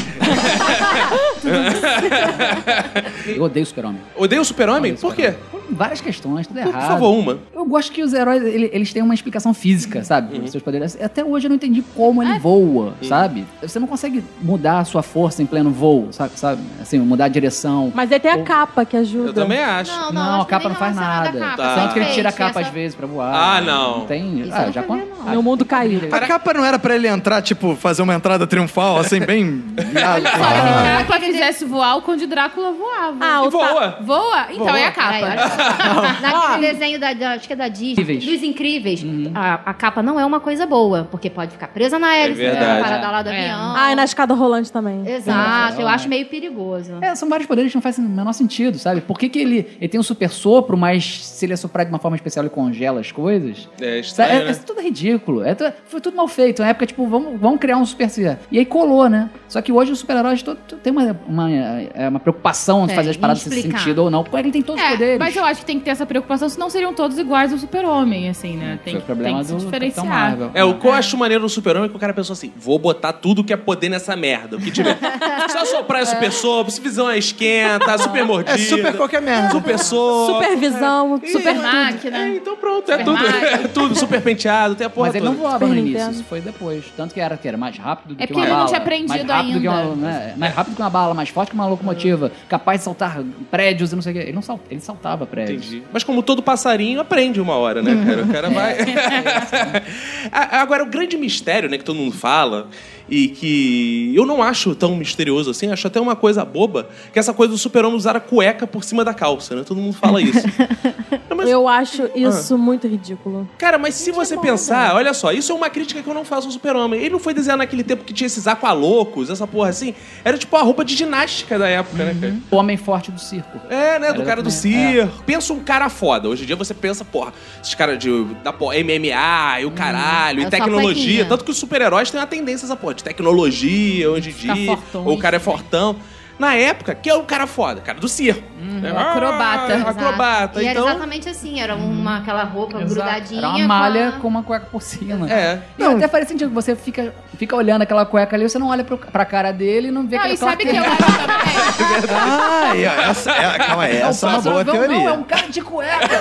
[3.26, 4.00] Eu odeio o super-homem.
[4.16, 4.92] Odeia o super-homem?
[4.92, 5.34] Odeio Por quê?
[5.50, 6.72] Por várias questões, tudo errado.
[6.72, 7.38] por favor, uma.
[7.54, 10.38] Eu gosto que os heróis, ele- eles têm uma explicação física, sabe?
[10.38, 10.46] Uhum.
[10.46, 10.96] Seus poderes.
[11.02, 13.46] Até hoje eu não entendi como ele voa, sabe?
[13.62, 16.32] Você não consegue mudar a sua força em pleno voo, sabe?
[16.36, 16.62] sabe?
[16.80, 17.92] Assim, mudar a direção.
[17.94, 19.28] Mas aí tem a capa que ajuda.
[19.30, 19.90] Eu também acho.
[19.90, 21.38] Não, Não, não, a capa não faz nada.
[21.56, 21.74] Tá.
[21.74, 23.32] Tanto que ele tira a capa essa- às vezes pra voar.
[23.34, 23.98] Ah, não.
[23.98, 24.40] Não tem.
[24.40, 25.30] Isso ah, não já sabia, não.
[25.30, 26.00] Meu mundo caiu.
[26.10, 29.62] A capa não era pra ele entrar, tipo, fazer uma entrada triunfal, assim, bem...
[29.76, 30.36] viado, assim.
[30.38, 33.16] Se a capa fizesse voar, o Conde Drácula voava.
[33.20, 33.98] Ah, E o voa.
[34.00, 34.46] Voa?
[34.50, 35.18] Então é a capa.
[36.22, 38.24] Naquele desenho da, da- acho que é da Disney, Incríveis.
[38.24, 42.14] dos Incríveis, a, a capa não é uma coisa boa, porque pode ficar presa na
[42.16, 42.82] hélice, É verdade.
[42.82, 43.38] parada lá do É.
[43.50, 43.74] avião.
[43.76, 45.06] Ah, e na escada rolante também.
[45.08, 45.82] Exato, É.
[45.82, 46.92] eu acho meio perigoso.
[47.00, 49.00] É, são vários poderes que não fazem o menor sentido, sabe?
[49.00, 51.92] Por que, que ele, ele tem um super sopro, mas se ele é soprar de
[51.92, 53.68] uma forma especial ele congela as coisas?
[53.80, 53.98] É Sabe?
[54.00, 54.60] estranho, É, é né?
[54.66, 55.42] tudo ridículo.
[55.44, 56.62] É tu- foi tudo mal feito.
[56.62, 58.38] Na época, tipo, vamos, vamos criar um super ser.
[58.50, 59.30] E aí colou, né?
[59.48, 62.96] Só que hoje os super-heróis to- to- tem uma, uma, é, uma preocupação de É,
[62.96, 63.78] fazer as em paradas nesse explicar.
[63.78, 64.22] sentido ou não.
[64.22, 65.18] Porque ele tem todos os É, poderes.
[65.18, 68.28] mas eu acho que tem que ter essa preocupação, senão seriam todos iguais ao super-homem,
[68.28, 68.78] assim, né?
[68.84, 70.36] Tem, o que- problema tem que se diferenciar.
[70.54, 72.78] É, o que eu acho maneiro no super-homem é que o cara pensou assim: vou
[72.78, 74.96] botar tudo que é poder nessa merda, o que tiver.
[75.48, 78.54] Se assoprar é super sopro, se visão é esquenta, super mordida.
[78.54, 79.50] É super qualquer merda.
[79.50, 80.34] Super sopro.
[80.34, 82.18] Supervisão, Ih, super é, máquina.
[82.18, 83.14] É, então pronto, é Super tudo.
[83.22, 83.48] máquina.
[83.58, 86.12] É tudo, super penteado, tem a porra Mas ele não voava no início, Nintendo.
[86.12, 86.84] isso foi depois.
[86.96, 88.68] Tanto que era, que era mais rápido do É que porque uma ele não bala.
[88.68, 89.96] tinha aprendido mais rápido Que uma, ainda.
[89.96, 93.92] né, mais rápido que uma bala, mais forte que uma locomotiva, capaz de saltar prédios
[93.92, 94.22] e não sei o quê.
[94.22, 95.37] Ele não salta, ele saltava prédios.
[95.44, 95.82] Entendi.
[95.92, 98.22] Mas como todo passarinho, aprende uma hora, né, cara?
[98.22, 98.76] O cara vai.
[100.32, 102.68] A- Agora, o grande mistério, né, que todo mundo fala,
[103.08, 107.20] e que eu não acho tão misterioso assim, acho até uma coisa boba, que é
[107.20, 109.62] essa coisa do super-homem usar a cueca por cima da calça, né?
[109.64, 110.46] Todo mundo fala isso.
[111.28, 113.48] Não, mas- Eu acho isso muito ridículo.
[113.58, 116.46] Cara, mas se você pensar, olha só, isso é uma crítica que eu não faço
[116.46, 117.00] ao super-homem.
[117.00, 119.94] Ele não foi desenhado naquele tempo que tinha esses aqualocos, essa porra assim.
[120.24, 122.36] Era tipo a roupa de ginástica da época, né, cara?
[122.50, 123.58] O homem forte do circo.
[123.70, 124.12] É, né?
[124.12, 125.22] Do Era cara do circo.
[125.24, 126.28] Pensa um cara foda.
[126.28, 128.08] Hoje em dia você pensa, porra, esses caras de
[128.42, 131.24] da porra, MMA e o caralho, é e só tecnologia.
[131.24, 134.66] Tanto que os super-heróis têm uma tendência essa porra de tecnologia hoje em Ficar dia.
[134.76, 135.06] fortões.
[135.06, 135.96] Ou o cara é fortão.
[136.38, 137.80] Na época, que é o cara foda?
[137.80, 138.44] Cara do circo.
[138.80, 139.74] É, o acrobata.
[139.74, 140.62] ah, acrobata.
[140.62, 140.88] E era então.
[140.88, 142.94] exatamente assim, era uma, aquela roupa Exato.
[142.94, 143.40] grudadinha.
[143.40, 145.28] Era uma malha com com uma cueca por cima.
[145.28, 145.60] É.
[145.76, 148.98] E até faz sentido, você fica, fica olhando aquela cueca ali, você não olha pro,
[148.98, 152.08] pra cara dele e não vê Não, aquele e sabe que eu acho também?
[152.10, 154.96] Ah, e essa, é, calma aí, essa é uma boa Não, teoria.
[154.96, 156.20] Não, é um cara de cueca.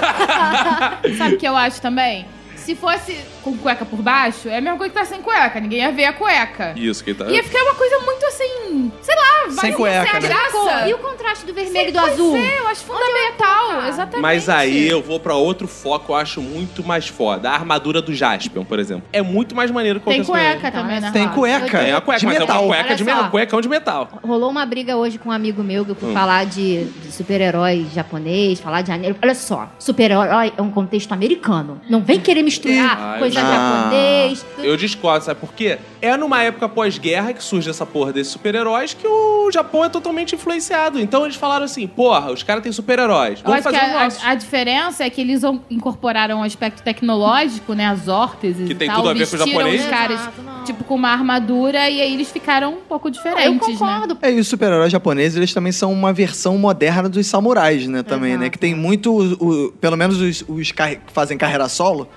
[1.17, 2.25] Sabe o que eu acho também?
[2.67, 5.57] Se fosse com cueca por baixo, é a mesma coisa que tá sem cueca.
[5.61, 6.73] Ninguém ia ver a cueca.
[6.75, 7.23] Isso que tá.
[7.27, 10.27] Ia ficar uma coisa muito assim, sei lá, Sem cueca, sem né?
[10.27, 10.89] graça.
[10.89, 12.35] E o contraste do vermelho e do azul?
[12.35, 14.21] é, eu acho fundamental, exatamente.
[14.21, 17.49] Mas aí eu vou pra outro foco, eu acho muito mais foda.
[17.49, 19.07] A armadura do Jaspion, por exemplo.
[19.13, 21.11] É muito mais maneiro que Tem cueca também, é né?
[21.13, 21.79] Tem cueca.
[21.79, 22.61] Tem a cueca, de mas é metal.
[22.65, 24.09] uma cueca de metal, cuecão de metal.
[24.21, 25.99] Rolou uma briga hoje com um amigo meu que eu Hum.
[26.07, 29.15] fui falar de, de super-herói japonês, falar de anime.
[29.23, 31.79] Olha só, super-herói é um contexto americano.
[31.89, 33.51] Não vem querer misturar Ai, coisa não.
[33.53, 34.45] japonês.
[34.59, 35.77] Eu discordo, sabe por quê?
[36.01, 40.35] É numa época pós-guerra que surge essa porra desses super-heróis que o Japão é totalmente
[40.35, 40.99] influenciado.
[40.99, 44.25] Então eles falaram assim, porra, os caras têm super-heróis, Eu vamos fazer o a, nosso.
[44.25, 47.85] a- a diferença é que eles incorporaram um aspecto tecnológico, né?
[47.87, 48.97] As órteses Que e tem tal.
[48.97, 49.83] tudo a ver com o vestiram japonês.
[49.83, 53.67] os caras, Exato, tipo, com uma armadura e aí eles ficaram um pouco Eu diferentes,
[53.67, 53.73] né?
[53.77, 54.17] concordo.
[54.21, 58.31] É, e os super-heróis japoneses, eles também são uma versão moderna dos samurais, né, também,
[58.31, 58.43] Exato.
[58.43, 58.49] né?
[58.49, 62.07] Que tem muito, o- o- pelo menos os, os que fazem carreira solo,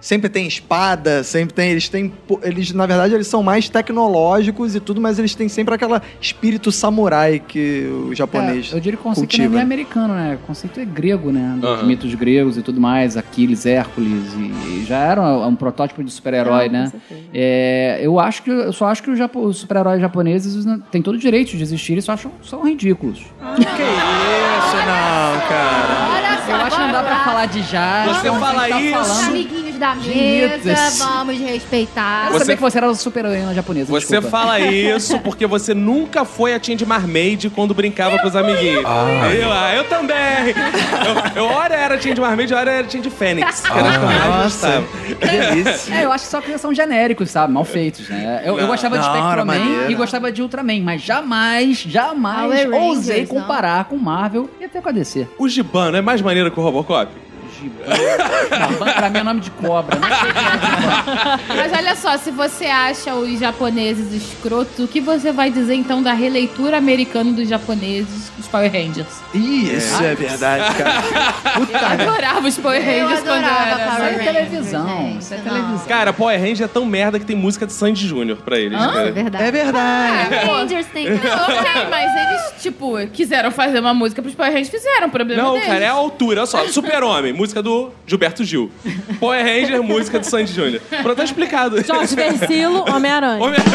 [0.00, 4.80] sempre tem espada, sempre tem, eles têm, eles, na verdade, eles são mais tecnológicos e
[4.80, 9.00] tudo, mas eles têm sempre aquele espírito samurai que o japonês É, eu diria que
[9.00, 9.62] o conceito não é cultiva.
[9.62, 10.38] americano, né?
[10.42, 11.56] O conceito é grego, né?
[11.60, 11.82] Dos Aham.
[11.86, 16.10] mitos gregos e tudo mais, Aquiles, Hércules, e, e já era um, um protótipo de
[16.12, 16.92] super-herói, Ah, com né?
[17.34, 21.16] É, eu acho que eu só acho que os, japo- os super-heróis japoneses têm todo
[21.16, 23.18] o direito de existir, eles só acham são ridículos.
[23.56, 26.08] Que isso, não, cara.
[26.14, 28.06] Olha só, Eu acho que não dá pra falar de já.
[28.06, 29.32] Você fala isso, Os falando.
[29.78, 32.26] Da de mesa, vamos respeitar.
[32.26, 33.90] Eu Você- sabia que você era super-heroína japonesa.
[33.90, 34.28] Você desculpa.
[34.36, 38.82] fala isso porque você nunca foi a Tindy Marmaid quando brincava com os amiguinhos.
[38.82, 40.16] Eu, ah, eu também.
[41.36, 43.60] Eu, eu hora era Tindy Marmaid, hora era Tindy Fênix.
[43.60, 44.84] Que era eu mais Nossa, gostava.
[45.54, 45.94] delícia.
[45.94, 47.52] É, eu acho que só que são genéricos, sabe?
[47.52, 48.42] Mal feitos, né?
[48.44, 48.66] Eu, eu Não.
[48.68, 49.90] gostava de Não, Spectreman maneiro.
[49.92, 53.40] e gostava de Ultraman, mas jamais, jamais Power ousei Rangers, não.
[53.40, 55.26] comparar com Marvel e até com a DC.
[55.38, 57.10] O Gibano é mais maneiro que o Robocop?
[57.58, 57.84] Giban,
[58.96, 61.56] pra mim é nome de cobra, não sei é.
[61.56, 66.02] Mas olha só, se você acha os japoneses escrotos, o que você vai dizer então
[66.02, 69.06] da releitura americana dos japoneses, os Power Rangers?
[69.34, 71.02] Isso é verdade, cara.
[71.54, 72.02] Puta Eu merda.
[72.04, 73.96] adorava os Power Rangers quando eu adorava era.
[73.96, 75.44] Power Isso é televisão, isso é não.
[75.44, 75.86] televisão.
[75.88, 78.80] Cara, Power Ranger é tão merda que tem música de Sandy Júnior pra eles.
[78.80, 79.10] É cara.
[79.12, 79.44] verdade.
[79.44, 80.46] É verdade.
[80.46, 80.52] pô.
[80.54, 85.10] Rangers tem Ok, mas eles, tipo, quiseram fazer uma música pros Power Rangers, fizeram, o
[85.10, 85.66] problema Não, deles.
[85.68, 86.40] cara, é a altura.
[86.40, 88.70] Olha só, Super-Homem, música do Gilberto Gil.
[89.18, 90.82] Power Ranger, música do Sandy Júnior.
[91.02, 91.82] Pronto, tá explicado.
[91.82, 93.42] Jorge Versilo, Homem-Aranha.
[93.42, 93.58] Homem-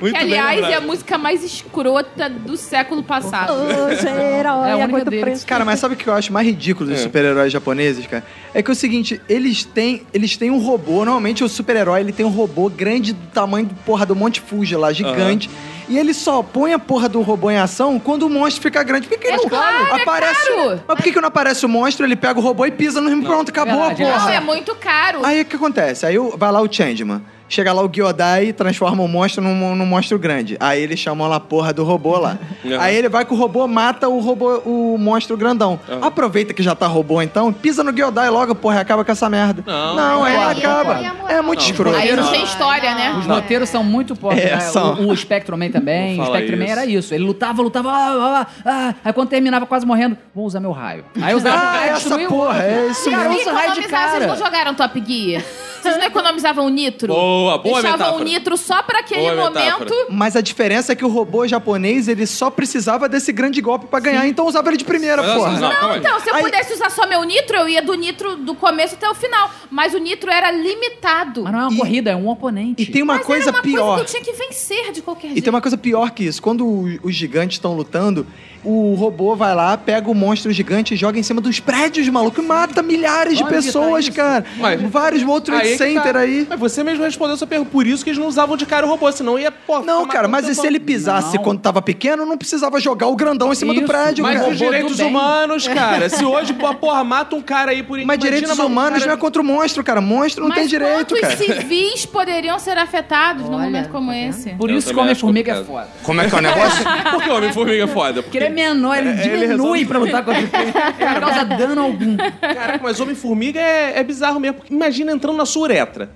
[0.00, 0.86] Muito Que, aliás, é a lembrado.
[0.86, 3.52] música mais escrota do século passado.
[3.52, 5.44] Hoje, herói, É a é única muito deles.
[5.44, 7.02] Cara, mas sabe o que eu acho mais ridículo dos É.
[7.02, 8.24] super-heróis japoneses, cara?
[8.54, 12.12] É que é o seguinte, eles têm, eles têm um robô, normalmente o super-herói ele
[12.12, 15.50] tem um robô grande do tamanho do porra do Monte Fuji lá, gigante.
[15.88, 19.06] E ele só põe a porra do robô em ação quando o monstro fica grande.
[19.08, 20.46] Por que, que não claro, é aparece?
[20.48, 20.80] caro.
[20.88, 22.06] Mas por que, que não aparece o monstro?
[22.06, 24.34] Ele pega o robô e pisa no pronto, acabou verdade, a Não, porra.
[24.34, 25.24] é muito caro.
[25.24, 26.06] Aí o que acontece?
[26.06, 27.22] Aí o- vai lá o Changeman.
[27.52, 30.56] Chega lá o Gyodai e transforma o monstro num, num monstro grande.
[30.58, 32.38] Aí eles chamam lá a porra do robô lá.
[32.64, 32.80] Uhum.
[32.80, 35.78] Aí ele vai com o robô, mata o robô, o monstro grandão.
[35.86, 36.02] Uhum.
[36.02, 39.28] Aproveita que já tá robô então, pisa no Gyodai logo, porra, e acaba com essa
[39.28, 39.62] merda.
[39.66, 40.94] Não, aí aí acaba.
[41.28, 41.94] É muito Não, escroto.
[41.94, 42.32] Aí não Não.
[42.32, 43.16] tem história, né?
[43.18, 44.42] Os roteiros são muito fortes.
[44.42, 44.60] É, né?
[44.60, 44.94] são.
[45.02, 46.16] O, o Spectreman também.
[46.16, 46.72] Não O Spectreman isso.
[46.72, 47.14] era isso.
[47.14, 47.90] Ele lutava, lutava.
[47.90, 48.94] Ah, ah, ah, ah.
[49.04, 51.04] aí quando terminava quase morrendo, vou usar meu raio.
[51.20, 53.34] Aí usava o Ah, raio, essa destruiu o porra, é isso mesmo.
[53.34, 55.42] Vocês não jogaram Top Gear?
[55.82, 57.08] Vocês não economizavam nitro?
[57.08, 58.22] Boa, boa Deixavam metáfora.
[58.22, 59.54] o nitro só pra aquele Boa momento.
[59.84, 60.06] metáfora.
[60.10, 64.00] Mas a diferença é que o robô japonês, ele só precisava desse grande golpe pra
[64.00, 65.58] ganhar, então usava ele de primeira, porra.
[65.58, 65.98] não, aí.
[65.98, 68.94] Então, se eu Aí- pudesse usar só meu nitro, eu ia do nitro do começo
[68.94, 69.50] até o final.
[69.70, 71.42] Mas o nitro era limitado.
[71.42, 72.82] Mas não é uma E- corrida, é um oponente.
[72.82, 73.96] E tem uma Mas coisa era uma pior.
[73.96, 75.44] coisa que eu tinha que vencer de qualquer E jeito.
[75.44, 76.40] tem uma coisa pior que isso.
[76.42, 76.66] Quando
[77.02, 78.26] os gigantes estão lutando,
[78.64, 82.40] o robô vai lá, pega o monstro gigante e joga em cima dos prédios, maluco,
[82.40, 84.12] e mata milhares de Onde tá pessoas, isso?
[84.16, 84.44] cara.
[84.58, 86.18] Mas- Vários World Trade Aí é que Center tá.
[86.20, 86.46] aí.
[86.48, 87.70] Mas você mesmo respondeu a sua pergunta.
[87.72, 89.80] Por isso que eles não usavam de cara o robô, senão ia, pô...
[89.80, 91.42] Não, cara, mas e se ele pisasse Não.
[91.44, 94.50] quando tava pequeno, não precisava jogar o grandão em cima do Isso, prédio, Mas cara.
[94.52, 96.08] os robô do direitos humanos, cara.
[96.08, 99.06] Se hoje, pô, porra, mata um cara aí por Mas imagina direitos um humanos cara-
[99.06, 100.00] não é contra o monstro, cara.
[100.00, 101.36] Monstro não Mas tem direito, cara.
[101.36, 104.30] civis poderiam ser afetados num Olha, momento como tá vendo?
[104.30, 104.50] esse?
[104.50, 105.86] Por Eu isso que Homem-Formiga é complicado.
[105.86, 105.88] foda.
[106.02, 106.84] Como é que é o negócio?
[107.10, 108.22] Por que o Homem-Formiga é foda?
[108.22, 110.44] Porque ele é menor, ele diminui resolve- pra lutar contra o.
[110.44, 110.72] Ele
[111.14, 112.16] não causa dano algum.
[112.16, 114.58] Caraca, mas Homem-Formiga é, é bizarro mesmo.
[114.58, 116.10] Porque imagina entrando na sua uretra.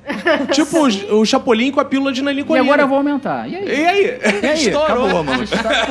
[0.53, 2.65] tipo o, o Chapolin com a pílula de E nanicolina.
[2.65, 3.49] agora eu vou aumentar.
[3.49, 3.65] E aí?
[3.67, 4.19] E aí?
[4.43, 4.55] E aí?
[4.67, 5.07] Estourou.
[5.07, 5.47] Acabou, mano.
[5.47, 5.87] Tá.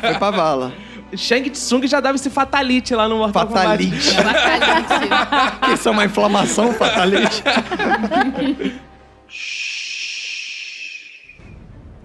[0.00, 0.72] Foi pra vala.
[1.16, 3.64] Shang Tsung já dava esse fatalite lá no Mortal Kombat.
[3.88, 4.10] Fatalite.
[4.14, 5.74] Fatality.
[5.74, 7.42] Isso é uma inflamação, fatalite.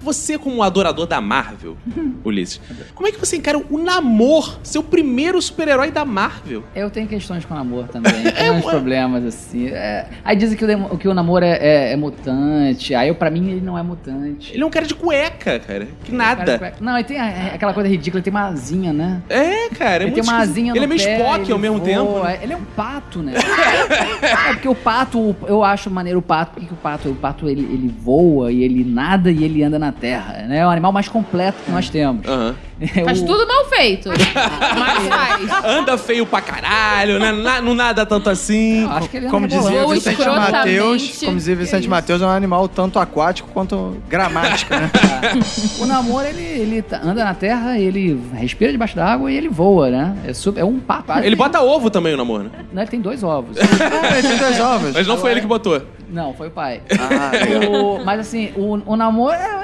[0.01, 1.77] Você, como um adorador da Marvel,
[2.23, 2.61] Ulisses,
[2.95, 6.63] como é que você encara o Namor, seu primeiro super-herói da Marvel?
[6.75, 8.13] Eu tenho questões com o namoro também.
[8.31, 9.67] Tem uns problemas, assim.
[9.67, 12.93] É, Aí dizem que o, que o namoro é, é- é mutante.
[12.95, 14.53] Aí, eu, pra mim, ele não é mutante.
[14.53, 15.87] Ele é um cara de cueca, cara.
[16.03, 16.57] Que nada.
[16.59, 19.21] Cara, Não, ele tem a- é aquela coisa ridícula, ele tem uma asinha, né?
[19.29, 20.03] É, cara.
[20.03, 21.85] É ele tem uma asinha Ele é meio pé, Spock ao mesmo voa.
[21.87, 22.23] tempo.
[22.23, 22.39] né?
[22.41, 23.33] Ele é um pato, né?
[24.21, 27.61] é porque o pato, eu acho maneiro o pato, porque o pato, o pato ele,
[27.61, 30.59] ele voa e ele nada e ele anda na Terra, né?
[30.59, 32.27] É o animal mais completo que nós temos.
[32.27, 32.55] Aham.
[32.81, 34.07] É Faz o- tudo mal feito.
[34.79, 35.65] Mas faz.
[35.65, 37.31] Anda feio pra caralho, né?
[37.33, 38.87] Na- não nada tanto assim.
[38.89, 39.85] Acho que ele é Como um dizia rebolado.
[39.87, 40.51] Voa Vicente escrotamente.
[40.53, 44.89] Mateus, como dizia Vicente Mateus, é um animal tanto aquático quanto gramático, né?
[45.79, 49.89] O namoro, ele, ele tá- anda na terra, ele respira debaixo d'água e ele voa,
[49.89, 50.15] né?
[50.25, 51.11] É, super, é um papo.
[51.19, 52.49] Ele bota ovo também, o namoro, né?
[52.71, 53.57] Não, ele tem dois ovos.
[54.01, 54.93] Ah, ele tem dois ovos.
[54.93, 55.81] Mas não foi ele que botou.
[56.09, 56.81] Não, foi o pai.
[56.97, 57.31] Ah.
[57.69, 59.55] O- mas assim, o, o namoro é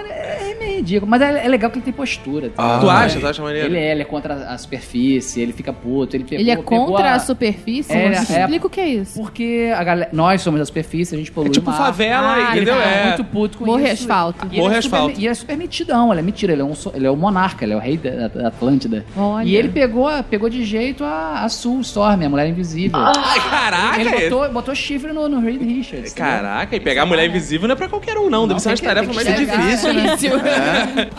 [0.65, 1.09] meio ridículo.
[1.09, 2.49] Mas é, é legal que ele tem postura.
[2.49, 2.75] tá?
[2.75, 2.91] Ah, tu é.
[2.91, 3.19] acha?
[3.19, 3.67] Tu acha maneiro?
[3.67, 7.13] Ele é, ele é contra a superfície, ele fica puto, ele pegou, Ele é contra
[7.13, 7.91] a superfície?
[7.93, 9.19] É, Mas é- Explica o que é isso.
[9.19, 12.75] Porque a galera, nós somos da superfície, a gente polui É tipo favela, Ah, entendeu?
[12.75, 13.03] Ele É.
[13.07, 14.03] muito puto com Morre isso.
[14.03, 14.45] asfalto.
[14.51, 15.19] E ele Morre é super- asfalto.
[15.19, 17.63] E ele é super metidão, ele é mentira, ele é, um, ele é o monarca,
[17.65, 19.05] ele é o rei da, da Atlântida.
[19.15, 19.45] Olha.
[19.47, 22.99] E ele pegou, pegou de jeito a, a Sue Storm, a mulher invisível.
[22.99, 24.01] Ai, caraca!
[24.01, 26.11] ele botou, botou chifre no, no Reed Richards.
[26.11, 26.31] entendeu?
[26.31, 28.47] Caraca, e pegar a mulher invisível não é pra qualquer um, não.
[28.47, 29.93] Deve ser uma tarefa mais difícil.
[29.93, 30.15] né?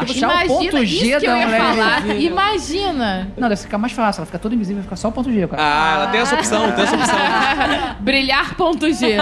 [0.04, 0.28] Difícil.
[0.28, 2.00] Achar o ponto Imagina, G isso que eu da ia mulher falar.
[2.06, 2.30] invisível.
[2.32, 3.28] Imagina.
[3.36, 5.62] Não, deve ficar mais fácil, ela fica toda invisível, fica só o ponto G, cara.
[5.62, 7.16] Ah, ela tem essa opção, tem essa opção.
[8.00, 9.16] Brilhar ponto G.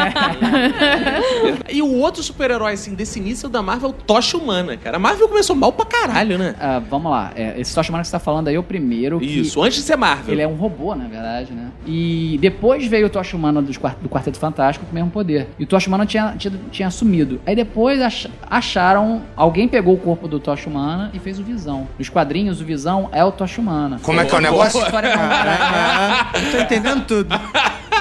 [1.71, 4.97] E o outro super-herói, assim, desse início da Marvel, é o Tocha Humana, cara.
[4.97, 6.55] A Marvel começou mal pra caralho, né?
[6.61, 9.19] Ah, vamos lá, é, esse Tocha Humana que você tá falando aí é o primeiro
[9.19, 9.41] que...
[9.41, 10.33] Isso, antes de ser Marvel.
[10.35, 11.69] Ele é um robô, na verdade, né?
[11.87, 15.49] E depois veio o Tocha Humana dos quart- do Quarteto Fantástico com o mesmo poder.
[15.59, 17.41] E o Tocha Humana tinha, tinha, tinha sumido.
[17.47, 19.23] Aí depois ach- acharam...
[19.37, 21.89] Alguém pegou o corpo do Tocha Humana e fez o Visão.
[21.99, 23.99] Nos quadrinhos, o Visão é o Tocha Humana.
[24.03, 24.79] Como é que é o negócio?
[24.79, 27.35] Essa história é Ah, tô entendendo tudo.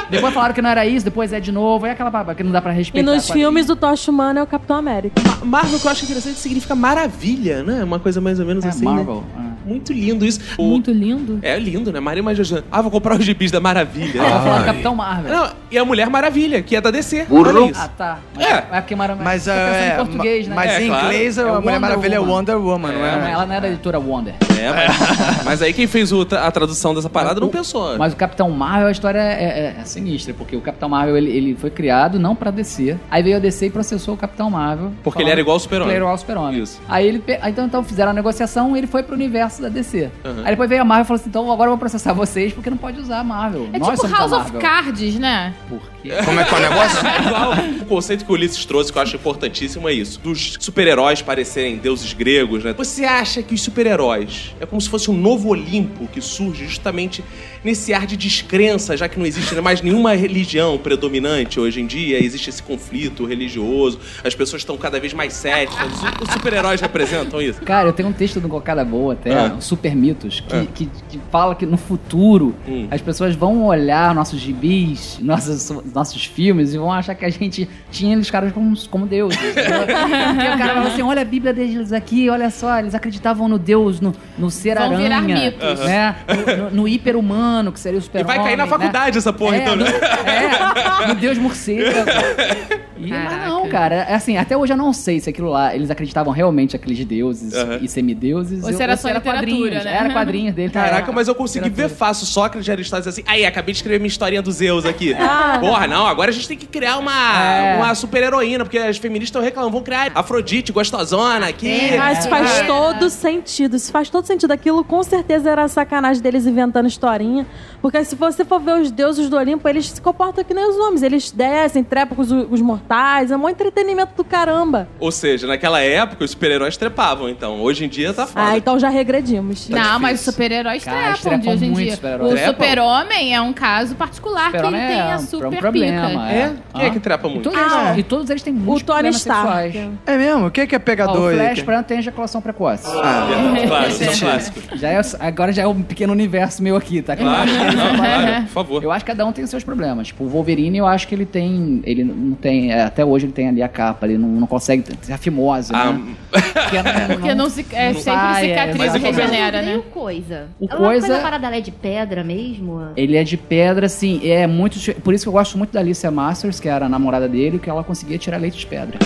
[0.09, 1.85] Depois falaram que não era isso, depois é de novo.
[1.85, 3.09] É aquela baba que não dá pra E respeitar.
[3.09, 3.47] nos quadrinho.
[3.47, 5.19] filmes, o Tocha Humana é o Capitão América.
[5.25, 7.83] Ma- Marvel, que eu acho interessante, significa maravilha, né?
[7.83, 8.85] Uma coisa mais ou menos É, assim.
[8.85, 8.91] né?
[8.91, 9.23] Marvel.
[9.65, 10.39] Muito lindo isso.
[10.57, 11.39] O- Muito lindo.
[11.41, 11.99] É lindo, né?
[11.99, 12.63] Maria Imagina.
[12.71, 14.21] Ah, vou comprar os gibis da Maravilha.
[14.21, 14.65] Ah, eu vou falar do.
[14.65, 15.31] Capitão Marvel.
[15.33, 17.25] Não, e a Mulher Maravilha, que é da DC.
[17.25, 17.71] Burro.
[17.75, 18.19] Ah, tá.
[18.35, 18.51] Mas É.
[18.71, 19.15] é porque Mara...
[19.15, 20.55] Mas, pensando é, em português, né?
[20.55, 22.31] mas É, em inglês É a Mulher Wonder Maravilha Woman.
[22.31, 23.31] é Wonder Woman, não Ela, é?
[23.31, 24.33] ela não é da editora Wonder.
[24.59, 27.97] É, mas, mas aí quem fez o a tradução dessa parada não pensou.
[27.97, 31.29] Mas o Capitão Marvel, a história é, é- é sinistra, porque o Capitão Marvel ele,
[31.31, 32.97] ele foi criado não pra DC.
[33.11, 34.91] Aí veio a DC e processou o Capitão Marvel.
[35.03, 35.89] Porque falando ele era igual ao Super-Homem.
[35.89, 36.61] Ele era igual ao Super-Homem.
[36.61, 36.79] Isso.
[36.87, 39.17] Aí ele, aí então, então fizeram a negociação e ele foi pro
[39.53, 40.11] universo da DC.
[40.23, 40.39] Uhum.
[40.39, 42.69] Aí depois veio a Marvel e falou assim: então agora eu vou processar vocês porque
[42.69, 43.69] não pode usar a Marvel.
[43.73, 44.51] É Nós tipo somos House a of.
[44.57, 45.53] Cards, né?
[45.69, 45.92] Por quê?
[46.25, 46.99] Como é que é o negócio?
[47.25, 50.19] Igual o conceito que o Ulisses trouxe, que eu acho importantíssimo, é isso.
[50.19, 52.73] Dos super-heróis parecerem deuses gregos, né?
[52.77, 57.23] Você acha que os super-heróis é como se fosse um novo Olimpo que surge justamente
[57.63, 62.21] nesse ar de descrença, já que não existe mais nenhuma religião predominante hoje em dia,
[62.23, 65.91] existe esse conflito religioso, as pessoas estão cada vez mais céticas.
[66.21, 67.61] Os super-heróis representam isso.
[67.61, 69.55] Cara, eu tenho um texto do Cocada Boa até, Ah.
[69.59, 70.65] Super Mitos, que, Ah.
[70.73, 72.87] que, que fala que no futuro Hum.
[72.91, 77.69] as pessoas vão olhar nossos gibis, nossos, nossos filmes e vão achar que a gente
[77.91, 79.37] tinha eles caras como, como deuses.
[79.43, 83.59] Porque o cara fala assim: olha a Bíblia deles aqui, olha só, eles acreditavam no
[83.59, 85.01] Deus, no, no ser Vão aranha.
[85.01, 85.79] virar mitos.
[85.79, 86.15] Né?
[86.27, 89.57] No, no, no hiper-humano, que seria o E super vai cair na faculdade essa porra,
[89.57, 89.91] é, então, no, né?
[89.91, 91.83] é, no Deus morcego.
[93.07, 93.95] E, mas não, cara.
[93.95, 97.53] É assim, até hoje eu não sei se aquilo lá, eles acreditavam realmente aqueles deuses
[97.53, 97.79] Aham.
[97.81, 98.63] e semideuses.
[98.63, 99.83] Ou se era só literatura, quadrinhos.
[99.83, 99.95] né?
[99.97, 100.71] Era quadrinhos dele.
[100.71, 101.97] Caraca, era mas eu consegui ver literatura.
[101.97, 103.23] fácil Sócrates e Aristóteles assim.
[103.27, 105.13] Aí, acabei de escrever minha historinha dos Zeus aqui.
[105.59, 107.13] Porra, não, agora a gente tem que criar uma,
[107.43, 107.75] É.
[107.77, 109.71] uma super-heroína, porque as feministas estão reclamando.
[109.73, 111.69] Vão criar Afrodite, gostosona aqui.
[111.69, 112.63] É, Mas faz É.
[112.65, 113.75] todo sentido.
[113.75, 114.51] Isso faz todo sentido.
[114.51, 117.45] Aquilo com certeza era sacanagem deles inventando historinha.
[117.81, 120.75] Porque se você for ver os deuses do Olimpo, eles se comportam que nem os
[120.77, 121.01] homens.
[121.03, 122.92] Eles descem, trepam com os, os mortais.
[123.31, 124.87] É um entretenimento do caramba.
[124.99, 127.59] Ou seja, naquela época os super-heróis trepavam, então.
[127.61, 128.45] Hoje em dia tá foda.
[128.49, 129.67] Ah, então já regredimos.
[129.67, 130.29] Tá não, mas difícil.
[130.29, 131.95] os super-heróis Cara, trepam trepam de hoje em muito dia.
[131.95, 132.27] super-herói.
[132.27, 132.53] O Trepam?
[132.53, 135.51] super-homem é um caso particular que ele Super-Homem tem é a um- super é um
[135.53, 136.21] problema, pica.
[136.31, 136.53] É?
[136.75, 137.01] Quem é que Ah.
[137.01, 137.43] trepa E muito?
[137.49, 137.97] todos, eles, Ah.
[137.97, 139.75] e todos eles têm O muitos Tony problemas sexuais.
[139.75, 139.97] Stark.
[140.05, 140.47] É mesmo?
[140.47, 141.35] O que é que é Ó, pegador o aí?
[141.37, 142.87] Flash, por exemplo, tem ejaculação precoce.
[142.87, 143.27] Ah,
[143.67, 144.59] Clássico, é clássico.
[144.77, 147.15] Já é, agora já é um pequeno universo meu aqui, tá?
[147.15, 148.83] Claro, não, claro, por favor.
[148.83, 150.07] Eu acho que cada um tem os seus problemas.
[150.07, 151.81] Tipo, o Wolverine, eu acho que ele tem.
[151.85, 152.71] Ele não tem.
[152.71, 155.71] é, até hoje ele tem ali a capa, ele não, não consegue ter a fimose,
[155.73, 156.15] Ah, né?
[156.31, 159.77] Porque não, Porque não se, é não sempre sai, é, cicatriz como- regenera, Nem né?
[159.77, 160.47] o coisa.
[160.59, 162.81] O Ela- Coisa- Mas a parada dela é de pedra mesmo?
[162.97, 164.79] Ele é de pedra, assim, é muito.
[165.01, 167.69] Por isso que eu gosto muito da Alicia Masters, que era a namorada dele, que
[167.69, 168.97] ela conseguia tirar leite de pedra.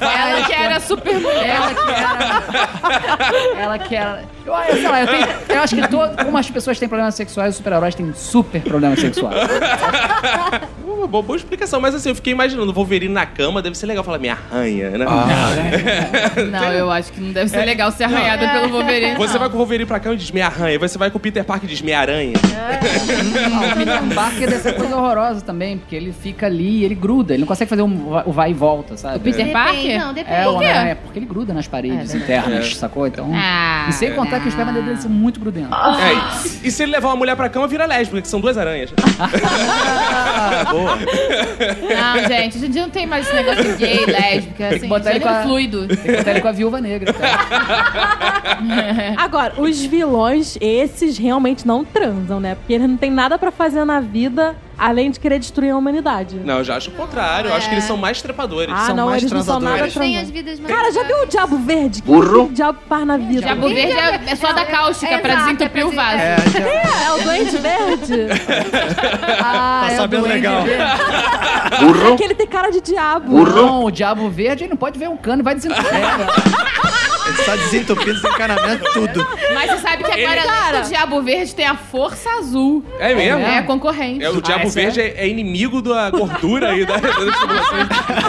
[0.00, 1.56] Ela que era super mulher.
[1.56, 3.62] Ela que era.
[3.62, 4.24] ela que era.
[4.44, 7.14] Eu, eu sei lá, eu, tenho, eu acho que todo, como as pessoas têm problemas
[7.14, 9.48] sexuais, os super-heróis têm super problemas sexuais.
[11.10, 11.80] boa, boa explicação.
[11.80, 14.90] Mas assim, eu fiquei imaginando, o Wolverine na cama, deve ser legal falar, me arranha,
[14.90, 15.06] né?
[16.50, 19.16] Não, eu acho que não deve ser legal ser arranhada pelo Wolverine.
[19.16, 19.40] Você não.
[19.40, 20.78] vai com o Wolverine pra cama e diz me arranha.
[20.78, 22.34] Você vai com o Peter Parker e diz me aranha.
[23.50, 27.40] Não, o Peter Parker dessa coisa horrorosa também, porque ele fica ali, ele gruda, ele
[27.40, 29.16] não consegue fazer um o vai e volta, sabe?
[29.16, 29.98] O Peter Depende, Parker?
[29.98, 30.36] Não, depende.
[30.36, 30.66] É, o Por quê?
[30.66, 33.06] Homem-Aranha, porque ele gruda nas paredes internas, sacou?
[33.06, 33.30] Então.
[33.34, 35.70] Ah, e sem contar que os pés dele são muito grudentos.
[35.98, 36.12] É,
[36.62, 38.92] e, e se ele levar uma mulher pra cama, vira lésbica, que são duas aranhas.
[41.80, 45.10] Não, gente, hoje em dia não tem mais esse negócio de gay, lésbica, assim, botar
[45.10, 45.86] ele com a- fluido.
[45.88, 47.38] Tem que botar ele com a viúva negra, cara.
[49.16, 52.54] Agora, os vilões, esses realmente não transam, né?
[52.54, 56.36] Porque eles não têm nada pra fazer na vida além de querer destruir a humanidade.
[56.42, 57.50] Não, eu já acho o contrário.
[57.50, 58.74] Eu acho que eles são mais trepadores.
[58.74, 59.80] Ah, São não, mais eles não são nada.
[59.80, 60.74] Eles têm as vidas mais.
[60.74, 62.02] Cara, já viu o Diabo Verde?
[62.02, 62.44] Burro.
[62.44, 63.42] O que Diabo faz na vida.
[63.42, 66.16] Diabo Verde é, é só da cáustica pra Exato, desentupir é o pra vaso.
[66.18, 68.26] É, É, é o Duende Verde.
[69.42, 70.62] Ah, Tá é o sabendo legal.
[70.62, 70.84] Verde.
[71.80, 72.14] Burro.
[72.14, 73.44] É que ele tem cara de diabo.
[73.44, 75.84] Não, o Diabo Verde ele não pode ver um cano e vai desentupir.
[77.50, 79.26] Só desentupindo desencanamento, tudo.
[79.52, 82.84] Mas você sabe que agora, além do Diabo Verde, tem a Força Azul.
[83.00, 83.40] É mesmo?
[83.44, 84.24] É, concorrente.
[84.24, 85.14] É, o Diabo essa é- Verde é...
[85.16, 86.94] é inimigo da gordura e da.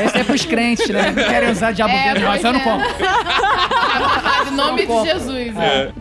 [0.04, 1.14] Esse é pros crentes, né?
[1.16, 2.64] Não querem usar Diabo É, Verde, mas eu não é.
[2.64, 2.82] como.
[4.52, 5.58] Em nome de Jesus.
[5.58, 5.92] É.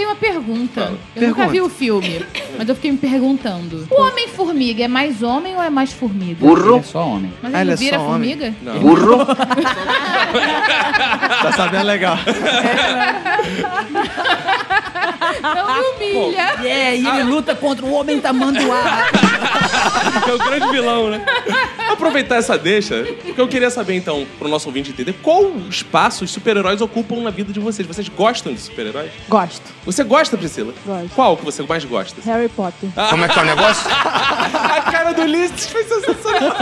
[0.00, 0.80] Tem uma pergunta.
[0.80, 1.40] Eu Pergunta.
[1.42, 2.24] nunca vi o filme,
[2.56, 3.86] mas eu fiquei me perguntando.
[3.90, 6.42] O Homem-Formiga é mais homem ou é mais formiga?
[6.42, 6.78] Ele Burro.
[6.78, 7.30] é só homem.
[7.42, 8.30] Mas Ah, ele ele é vira só homem?
[8.34, 8.54] formiga?
[8.62, 8.78] Não.
[8.80, 9.26] Burro.
[11.42, 12.16] Tá sabendo legal.
[15.42, 16.54] Não me humilha.
[16.64, 19.06] É, e ele luta contra o homem tamanduá.
[20.28, 21.24] É o grande vilão, né?
[21.90, 26.30] Aproveitar essa deixa, porque eu queria saber, então, pro nosso ouvinte entender, qual espaço os
[26.30, 27.86] super-heróis ocupam na vida de vocês?
[27.86, 29.10] Vocês gostam de super-heróis?
[29.28, 29.62] Gosto.
[29.90, 30.72] Você gosta, Priscila?
[30.86, 31.10] Gosto.
[31.16, 32.20] Qual que você mais gosta?
[32.22, 32.88] Harry Potter.
[33.10, 33.90] Como é que tá o negócio?
[34.70, 36.56] A cara do Ulisses foi sensacional.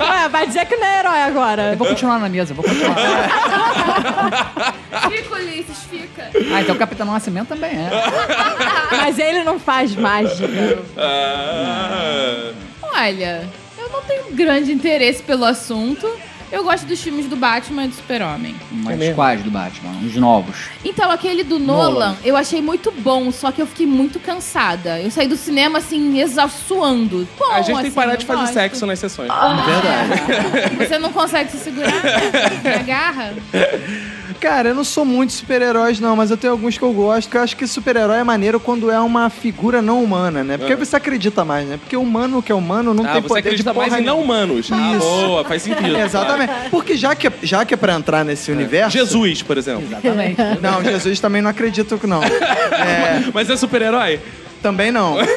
[0.00, 1.72] Ué, vai dizer que não é herói agora.
[1.72, 2.94] Eu vou continuar na mesa, vou continuar.
[5.10, 6.30] Fica, Ulisses, fica.
[6.54, 7.90] Ah, então o Capitão Nascimento também é.
[8.92, 10.46] Mas ele não faz mágica.
[10.96, 12.52] Ah.
[12.82, 16.08] Olha, eu não tenho grande interesse pelo assunto.
[16.52, 18.56] Eu gosto dos filmes do Batman e do Super-Homem.
[18.72, 19.92] Mas quais do Batman?
[20.04, 20.56] Os novos.
[20.84, 25.00] Então, aquele do Nolan, eu achei muito bom, só que eu fiquei muito cansada.
[25.00, 27.28] Eu saí do cinema, assim, exausto, suando.
[27.38, 28.52] Bom, A gente tem assim, que parar eu de fazer gosto.
[28.54, 29.30] sexo nas sessões.
[29.30, 30.76] Verdade.
[30.76, 31.92] Você não consegue se segurar?
[32.80, 33.34] Agarra?
[34.40, 37.28] Cara, eu não sou muito de super-heróis, não, mas eu tenho alguns que eu gosto,
[37.28, 40.56] que eu acho que super-herói é maneiro quando é uma figura não humana, né?
[40.56, 40.76] Porque Ah.
[40.76, 41.76] você acredita mais, né?
[41.78, 44.04] Porque humano que é humano não Ah, tem você poder de acredita porra mais em
[44.06, 44.70] não humanos.
[44.72, 45.00] Ah, Isso.
[45.06, 45.94] boa, faz sentido.
[46.00, 46.52] Exatamente.
[46.70, 48.90] Porque já que, já que é pra entrar nesse universo...
[48.96, 49.84] Jesus, por exemplo.
[49.86, 50.40] Exatamente.
[50.62, 52.20] Não, Jesus também não acredito que não.
[52.80, 54.20] É, Mas é super-herói?
[54.62, 55.16] Também não.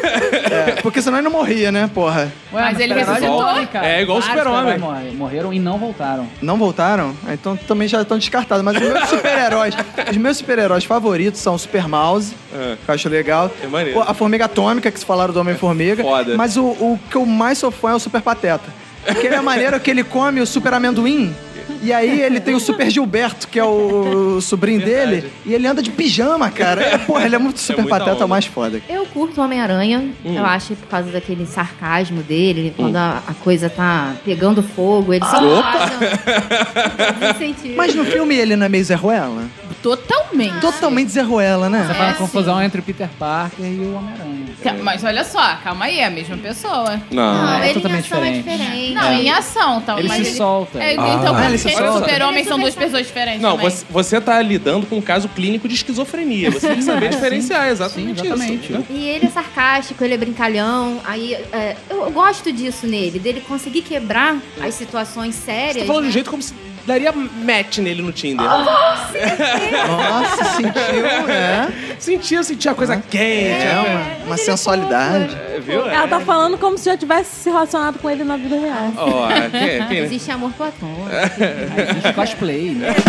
[0.54, 2.32] É, porque senão ele não morria, né, porra?
[2.54, 3.44] Ué, Mas ele ressuscitou.
[3.72, 3.88] cara.
[3.88, 4.74] É igual o Vários Super-Homem.
[4.76, 6.28] super-heróis morrem- Morreram e não voltaram.
[6.42, 7.16] Não voltaram?
[7.28, 8.64] Ah, Então também já estão descartados.
[8.64, 9.76] Mas os meus super-heróis,
[10.12, 12.76] os meus super-heróis favoritos são o Super Mouse, É.
[12.84, 13.50] que eu acho legal.
[13.64, 14.00] É maneiro.
[14.02, 16.04] A Formiga Atômica, que se falaram do Homem-Formiga.
[16.04, 16.38] Foda.
[16.38, 18.70] Mas o, o que eu mais sou fã é o Super Pateta.
[19.06, 21.36] Porque ele é maneiro que ele come o Super Amendoim.
[21.84, 25.22] E aí ele tem o Super Gilberto, que é o, sobrinho Verdade.
[25.22, 25.34] dele.
[25.46, 26.82] E ele anda de pijama, cara.
[26.82, 28.82] É, porra, ele é muito Super Pateta, é o mais foda.
[28.90, 30.36] Eu curto o Homem-Aranha, Hum.
[30.36, 35.24] eu acho por causa daquele sarcasmo dele, quando a, a coisa tá pegando fogo, ele
[35.26, 35.30] um-
[37.30, 37.76] um sentido.
[37.76, 39.44] Mas no filme ele não é meio Zé Ruela?
[40.50, 40.74] Totalmente.
[40.84, 41.86] Totalmente Zé Ruela, né?
[41.88, 42.18] Você faz uma sim.
[42.20, 44.44] confusão entre o Peter Parker e o Homem-Aranha.
[44.84, 47.02] Mas olha só, calma aí, é a mesma pessoa.
[47.12, 47.34] Não.
[47.44, 48.50] Não, é ele totalmente em ação diferente.
[48.50, 48.94] é diferente.
[48.94, 50.00] Não, em ação, tal.
[50.00, 50.82] Ele mas se solta.
[50.82, 51.92] É, então, Ah, por ele se solta.
[51.92, 53.70] o super-homem Ele são duas pessoas diferentes Não, também?
[53.70, 56.52] você, você tá lidando com um caso clínico de esquizofrenia.
[56.52, 58.64] Você tem que saber diferenciar exatamente, Sim, exatamente.
[58.64, 58.74] isso.
[58.80, 58.86] né?
[58.90, 61.00] E ele é sarcástico, ele é brincalhão.
[61.06, 65.78] Aí é, eu gosto disso nele, dele conseguir quebrar as situações Você sérias.
[65.78, 66.10] tá falando de né?
[66.10, 66.54] um jeito como se
[66.86, 68.46] daria match nele no Tinder.
[68.46, 69.14] Nossa,
[70.56, 71.68] sentiu, é.
[72.00, 73.64] Sentia, sentia a coisa quente.
[73.66, 73.74] É
[74.20, 75.36] uma, uma sensualidade.
[75.56, 75.86] É, viu?
[75.88, 78.92] Ela tá falando como se já tivesse se relacionado com ele na vida real.
[78.98, 81.08] Ó, quem, quem- Existe amor platônico.
[81.90, 82.94] Existe cosplay, né?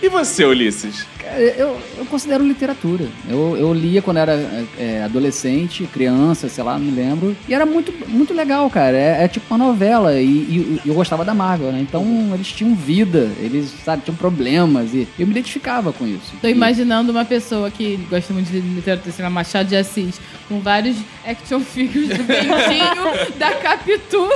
[0.00, 1.06] E você, Ulisses?
[1.36, 3.06] Eu, eu considero literatura.
[3.28, 4.32] Eu, eu lia quando era
[4.78, 7.36] é, adolescente, criança, sei lá, não me lembro.
[7.48, 8.96] E era muito, muito legal, cara.
[8.96, 10.14] É, é tipo uma novela.
[10.20, 11.80] E, e eu gostava da Marvel, né?
[11.80, 14.92] Então eles tinham vida, eles, sabe, tinham problemas.
[14.94, 16.32] E eu me identificava com isso.
[16.40, 20.20] Tô E- imaginando uma pessoa que gosta muito de literatura, sei lá, Machado de Assis,
[20.48, 24.28] com vários action figures do Bentinho, da Capitu,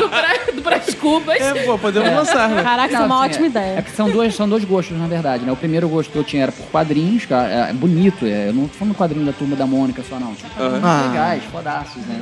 [0.00, 1.40] do, Bra, do Brás Cubas.
[1.40, 2.62] É, pô, podemos lançar, né?
[2.62, 3.78] Caraca, isso é uma assim, ótima é- ideia.
[3.78, 5.52] É que são dois, são dois gostos, na verdade, né?
[5.52, 8.24] O primeiro gosto que eu tinha era por quadrinhos, cara, é, é bonito.
[8.26, 10.34] É, eu não tô falando quadrinho da turma da Mônica só, não.
[10.36, 11.08] São quadrinhos Aham.
[11.08, 12.18] legais, fodaços, né?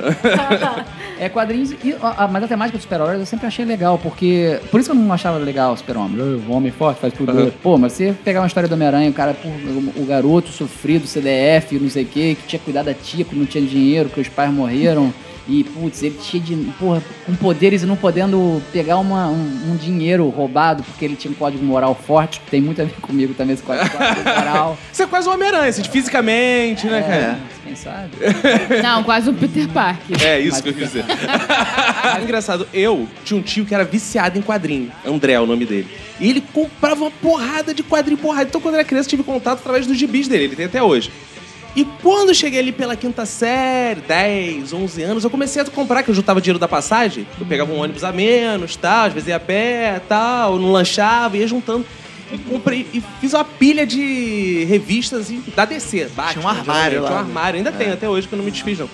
[1.19, 1.71] é quadrinhos.
[1.83, 4.59] E, a- a- mas a temática dos super-heróis eu sempre achei legal, porque.
[4.71, 6.19] Por isso que eu não achava legal o super-homem.
[6.47, 7.31] O homem forte faz tudo.
[7.31, 7.51] Aham.
[7.61, 11.07] Pô, mas você pegar uma história do Homem-Aranha, o cara, pô, o, o garoto sofrido,
[11.07, 14.19] CDF, não sei o quê, que tinha cuidado da tia, que não tinha dinheiro, que
[14.21, 15.13] os pais morreram.
[15.47, 16.55] E, putz, ele tinha de.
[16.79, 21.31] Porra, com poderes e não podendo pegar uma- um, um dinheiro roubado porque ele tinha
[21.31, 24.77] um código moral forte, que tem muito a ver comigo também, esse código código moral.
[24.91, 27.15] Você é quase um Homem-Aranha, assim, fisicamente, né, cara?
[27.15, 28.11] É, quem sabe?
[28.81, 30.23] Não, quase o Peter Parker.
[30.23, 31.03] É isso que eu quis dizer.
[32.23, 34.91] Engraçado, eu tinha um tio que era viciado em quadrinho.
[35.05, 35.87] André é o nome dele.
[36.19, 38.47] E ele comprava uma porrada de quadrinho, porrada.
[38.49, 40.45] Então, quando eu era criança, eu tive contato através dos gibis dele.
[40.45, 41.11] Ele tem até hoje.
[41.75, 46.09] E quando cheguei ali pela quinta série, 10, 11 anos, eu comecei a comprar, que
[46.11, 47.25] eu juntava dinheiro da passagem.
[47.39, 51.35] Eu pegava um ônibus a menos, tal, às vezes ia a pé, tal, não lanchava,
[51.35, 51.83] ia juntando.
[52.31, 56.09] E comprei e fiz uma pilha de revistas e- da DC.
[56.15, 57.19] Batman, Tinha um armário Tinha um lá.
[57.19, 58.89] armário, ainda tem até hoje que eu não me desfiz, não.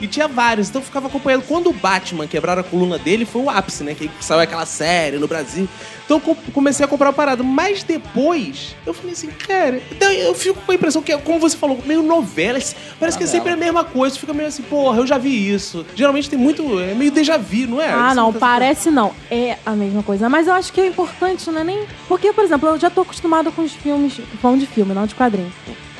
[0.00, 1.42] E tinha vários, então eu ficava acompanhando.
[1.42, 3.94] Quando o Batman quebraram a coluna dele, foi o ápice, né?
[3.94, 5.68] Que saiu aquela série no Brasil.
[6.04, 7.42] Então eu co- comecei a comprar a parada.
[7.42, 11.56] Mas depois, eu falei assim, cara, então eu fico com a impressão que, como você
[11.56, 12.74] falou, meio novelas.
[12.98, 14.18] Parece que é sempre a mesma coisa.
[14.18, 15.84] Fica meio assim, porra, eu já vi isso.
[15.94, 16.78] Geralmente tem muito.
[16.80, 17.92] É meio déjà vu, não é?
[17.92, 19.12] Ah, Você não, parece não.
[19.30, 20.28] É a mesma coisa.
[20.28, 21.86] Mas eu acho que é importante, não é nem.
[22.06, 24.18] Porque, por exemplo, eu já tô acostumada com os filmes.
[24.40, 25.52] Falando de filme, não de quadrinho.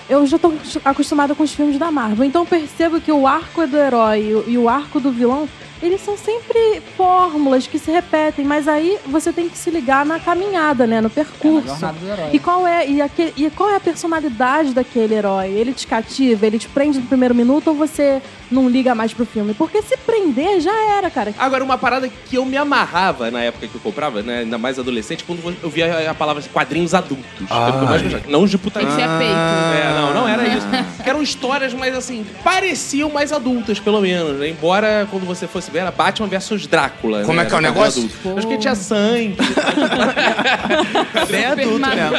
[0.08, 0.52] Eu já tô
[0.84, 2.24] acostumada com os filmes da Marvel.
[2.24, 5.46] Então percebo que o arco do herói e o- arco do vilão,
[5.82, 8.44] eles são sempre fórmulas que se repetem.
[8.44, 11.00] Mas aí você tem que se ligar na caminhada, né?
[11.00, 11.68] No É percurso.
[11.68, 12.30] jornada do herói.
[12.32, 15.48] E qual é e, aquele, e qual é a personalidade daquele herói?
[15.50, 19.26] Ele te cativa, ele te prende no primeiro minuto ou você não liga mais pro
[19.26, 19.54] filme?
[19.54, 21.34] Porque se prender já era, cara.
[21.38, 24.40] Agora, uma parada que eu me amarrava na época que eu comprava, né?
[24.40, 27.48] Ainda mais adolescente, quando eu via a palavra assim, quadrinhos adultos.
[27.48, 28.24] Mais gostava.
[28.28, 28.88] Não os de putaria.
[28.88, 29.34] tinha peito.
[29.34, 30.66] É, não, não era isso.
[31.02, 34.38] Que eram histórias mais assim, pareciam mais adultas, pelo menos.
[34.38, 34.48] Né?
[34.48, 37.22] Embora quando você fosse ver, era Batman versus Drácula.
[37.24, 37.44] Como né?
[37.44, 38.10] é que é o negócio?
[38.36, 39.36] Acho que tinha sangue.
[41.30, 42.16] Bem adulto mesmo.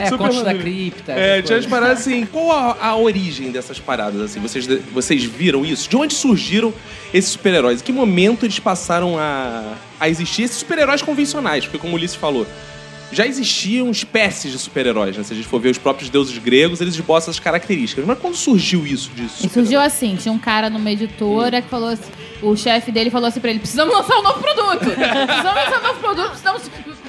[0.00, 0.54] É, Super Contos da.
[0.54, 1.12] Cripta.
[1.12, 2.26] É, tinha as paradas assim.
[2.26, 4.40] Qual a, a origem dessas paradas, assim?
[4.40, 5.88] Vocês, vocês viram isso?
[5.88, 6.72] De onde surgiram
[7.12, 7.80] esses super-heróis?
[7.80, 10.42] Em que momento eles passaram a, a existir?
[10.42, 12.46] Esses super-heróis convencionais, porque como o Ulisses falou,
[13.12, 15.22] já existiam espécies de super-heróis, né?
[15.22, 18.04] Se a gente for ver os próprios deuses gregos, eles esboçam essas características.
[18.04, 19.48] Mas quando surgiu isso disso?
[19.48, 22.10] Surgiu assim, tinha um cara numa editora que falou assim,
[22.50, 24.78] o chefe dele falou assim pra ele, precisamos lançar um novo produto.
[24.80, 26.62] Precisamos lançar um novo produto, precisamos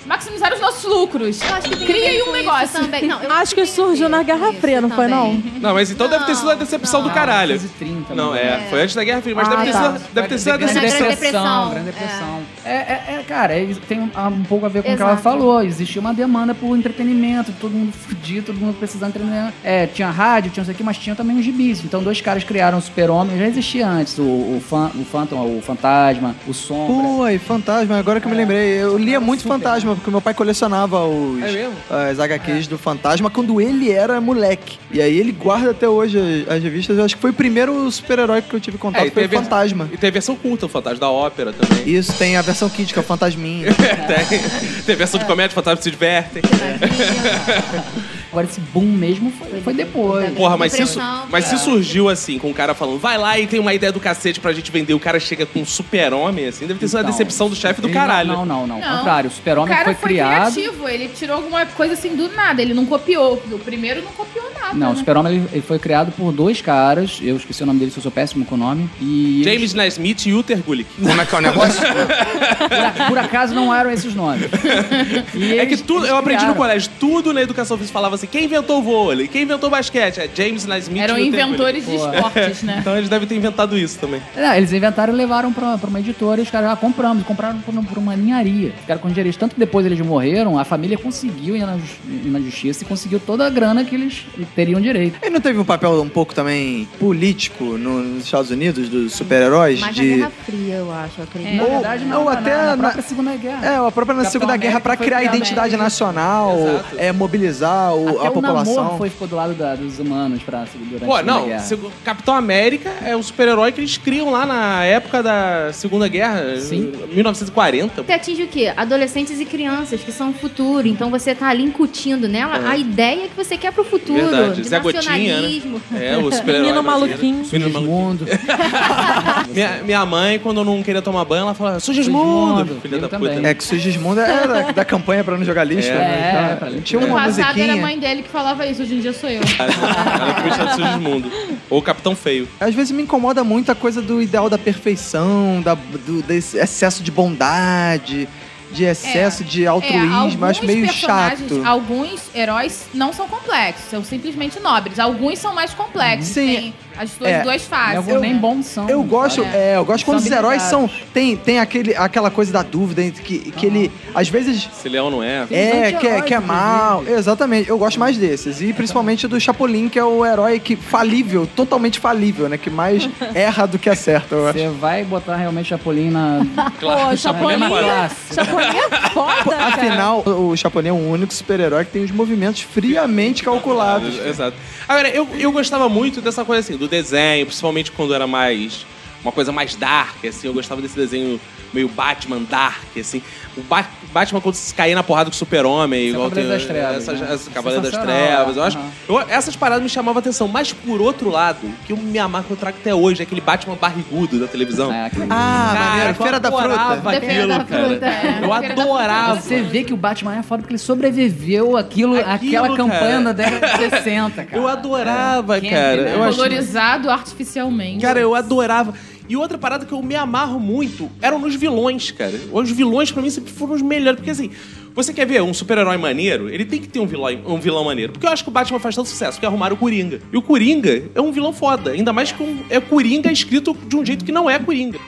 [0.06, 1.40] maximizar os nossos lucros.
[1.86, 2.80] Cria um negócio.
[2.80, 3.08] Também.
[3.08, 5.34] Não, eu Acho que surgiu na Guerra Fria, não foi, não?
[5.60, 7.54] Não, mas então deve ter sido a decepção do Não, caralho.
[7.54, 8.66] 1930, Não, né?
[8.66, 8.70] é.
[8.70, 9.94] Foi antes da Guerra Fria, mas Ah, deve ter tá.
[10.00, 11.08] sido, deve ter sido a decepção.
[11.10, 11.70] Depressão.
[11.70, 11.92] Grande É.
[11.92, 12.40] depressão.
[12.66, 15.18] É, é, é, cara, é, tem um, um pouco a ver com o que ela
[15.18, 15.62] falou.
[15.62, 19.54] Existia uma demanda por entretenimento, todo mundo fudido, todo mundo precisando de entretenimento.
[19.64, 21.84] É, tinha rádio, tinha isso aqui, mas tinha também os gibis.
[21.84, 25.62] Então, dois caras criaram o Super-Homem, já existia antes, o, o, fan, o Phantom, o
[25.62, 26.88] Fantasma, o Sombra.
[26.88, 28.82] Pô, e Fantasma, agora que eu me lembrei.
[28.82, 29.56] Eu lia muito Super.
[29.56, 31.74] Fantasma, porque meu pai colecionava os, É mesmo?
[31.90, 34.80] as HQs do Fantasma quando ele era moleque.
[34.92, 36.18] E aí ele guarda até hoje
[36.48, 36.98] as, as revistas.
[36.98, 39.90] Eu acho que foi o primeiro super-herói que eu tive contato, É, foi o Fantasma.
[39.92, 41.90] E tem a versão curta, o Fantasma da Ópera também.
[41.90, 43.74] Isso, tem a versão kit, que é o Fantasminha.
[43.76, 44.40] tem,
[44.86, 46.42] tem a versão de comédia, Fantasma se divertem.
[48.38, 50.30] Agora, esse boom mesmo foi, foi depois.
[50.36, 50.84] Porra, mas se,
[51.32, 54.00] mas se surgiu assim, com o cara falando, vai lá e tem uma ideia do
[54.00, 57.02] cacete pra gente vender, o cara chega com um super-homem, assim, deve ter sido uma
[57.02, 58.34] Então, decepção do chefe do caralho.
[58.34, 58.76] Não, não, não.
[58.76, 58.98] Ao Não.
[59.00, 60.54] contrário, o O Super-Homem foi, foi, criado.
[60.54, 63.42] criativo, ele tirou alguma coisa assim do nada, ele não copiou.
[63.52, 64.74] O primeiro não copiou nada.
[64.76, 65.00] Não, o né?
[65.00, 67.18] Super-Homem ele, ele foi criado por dois caras.
[67.22, 68.88] Eu esqueci o nome deles, eu sou péssimo com o nome.
[69.02, 70.90] E eles- James Naismith e Uther Gulick.
[71.02, 71.82] Como é que é o negócio?
[71.82, 74.48] por, a- por acaso não eram esses nomes.
[75.34, 78.16] E É que eles- tudo, eles eu aprendi no colégio, tudo na educação física falava
[78.16, 81.86] assim, quem inventou o vôlei, quem inventou o basquete, é James Naismith Eram e inventores
[81.86, 82.78] de esportes, né?
[82.88, 84.22] Então eles devem ter inventado isso também.
[84.36, 87.60] Não, eles inventaram e levaram pra, pra uma editora e os caras, ah, compramos, compraram
[87.60, 88.72] por, por uma ninharia.
[88.82, 89.38] Ficaram com dinheiro.
[89.38, 91.76] Tanto que depois eles morreram, a família conseguiu ir na,
[92.08, 94.26] ir na justiça e conseguiu toda a grana que eles
[94.56, 95.18] teriam direito.
[95.22, 99.80] Ele não teve um papel um pouco também político no- nos Estados Unidos, dos super-heróis?
[99.80, 100.02] Mas De...
[100.12, 101.56] na Guerra Fria, eu acho, eu acredito.
[101.56, 103.66] Na Ou- verdade, não, ou na- até na, na- própria Segunda Guerra.
[103.66, 106.56] É, a própria na Segunda Guerra foi criar identidade nacional,
[106.98, 108.98] é, mobilizar o- Até a o população.
[108.98, 111.66] foi, ficou do lado da- dos humanos pra, durante Pô, a Segunda não, Guerra.
[112.04, 116.92] Capitão América é o super-herói que eles criam lá na época da Segunda Guerra, Sim.
[117.12, 118.04] 1940.
[118.04, 118.72] Você atinge o quê?
[118.76, 120.88] Adolescentes e crianças, que são o futuro.
[120.88, 124.20] Então você tá ali incutindo nela a ideia que você quer pro futuro.
[124.30, 124.62] Verdade.
[124.62, 125.18] De Zé Gotinha, né?
[125.18, 125.82] nacionalismo.
[125.96, 126.62] É, o super-herói.
[126.68, 127.46] Menino maluquinho.
[127.52, 127.88] Menino maluquinho.
[127.98, 128.26] Mundo.
[129.54, 132.60] Minha, minha mãe, quando eu não queria tomar banho, ela falava, sou Gismundo.
[132.64, 132.82] Gismundo.
[132.82, 133.48] Filha da puta.
[133.48, 135.90] É que o Sigismundo era da, da campanha pra não jogar lixo.
[135.90, 136.32] É, né?
[136.34, 136.82] é, Então, pra limpo.
[136.84, 137.64] Tinha uma passado musiquinha.
[137.66, 139.42] era a mãe dele que falava isso, hoje em dia sou eu.
[139.60, 141.32] Ela que vestia de Sigismundo.
[141.70, 142.48] Ou Capitão Feio.
[142.60, 147.04] Às vezes me incomoda muito a coisa do ideal da perfeição, da, do, desse excesso
[147.04, 148.28] de bondade,
[148.72, 150.46] de excesso de altruísmo.
[150.46, 151.66] é, acho meio personagens, chato.
[151.66, 155.00] Alguns heróis não são complexos, são simplesmente nobres.
[155.00, 156.34] Alguns são mais complexos.
[156.34, 156.56] Sim.
[156.56, 157.44] Tem as suas É.
[157.44, 158.06] duas fases.
[158.06, 158.20] Né?
[158.20, 158.90] nem bons são.
[158.90, 160.90] Eu gosto, é, eu gosto quando os heróis são.
[161.14, 164.68] Tem, tem aquele, aquela coisa da dúvida entre que, que ele, às vezes.
[164.74, 165.44] Se leão não é.
[165.44, 167.04] É, que é, anti-heróis, que é mal.
[167.08, 167.70] Exatamente.
[167.70, 168.62] Eu gosto mais desses.
[168.62, 172.58] E principalmente do Chapolin, que é o herói que falível, totalmente falível, né?
[172.58, 174.52] Que mais erra do que acerta, eu.
[174.54, 176.46] Você vai botar realmente Chapolin na.
[176.80, 178.16] Pô, Chapolin, mesma classe.
[178.34, 179.66] Chapolin é foda, cara.
[179.68, 184.18] Afinal, o Chapolin é o único super-herói que tem os movimentos friamente calculados.
[184.26, 184.56] Exato.
[184.88, 188.86] Agora, eu, eu gostava muito dessa coisa assim, do desenho, principalmente quando era mais.
[189.24, 190.48] Uma coisa mais dark, assim.
[190.48, 191.40] Eu gostava desse desenho
[191.74, 193.22] meio Batman dark, assim.
[193.58, 196.58] O Ba- Batman quando se caía na porrada com o super-homem, é igual Cavaleiro tem-
[196.60, 197.28] das Trevas, Essas, né?
[197.34, 198.58] essas Cavaleiro das Trevas.
[198.58, 198.78] Eu acho.
[198.78, 198.88] aham.
[199.10, 200.48] eu- essas paradas me chamavam a atenção.
[200.48, 203.42] Mas por outro lado, que eu me amava, que eu trago até hoje, é aquele
[203.42, 204.92] Batman barrigudo da televisão.
[204.92, 206.10] É, aquele- Ah, Cara, maneiro.
[206.10, 207.02] eu Feira da adorava Fruta.
[207.12, 207.86] Da Feira aquilo, da cara.
[207.88, 208.40] Fruta, é.
[208.42, 209.42] Eu Feira adorava.
[209.42, 212.34] Você vê que o Batman é foda porque ele sobreviveu aquilo, Aquilo,
[212.66, 214.58] aquela campanha da década de 60, cara.
[214.62, 216.02] Eu adorava, Kemp, cara.
[216.04, 216.14] né?
[216.16, 216.36] Eu acho...
[216.38, 218.02] Colorizado artificialmente.
[218.02, 218.94] Cara, eu adorava.
[219.30, 222.40] E outra parada que eu me amarro muito eram nos vilões, cara.
[222.52, 224.18] Os vilões, pra mim, sempre foram os melhores.
[224.18, 224.52] Porque assim,
[224.96, 226.50] você quer ver um super-herói maneiro?
[226.50, 228.14] Ele tem que ter um vilão, um vilão maneiro.
[228.14, 230.22] Porque eu acho que o Batman faz tanto sucesso, que arrumaram o Coringa.
[230.32, 231.92] E o Coringa é um vilão foda.
[231.92, 235.00] Ainda mais que um, é Coringa escrito de um jeito que não é Coringa.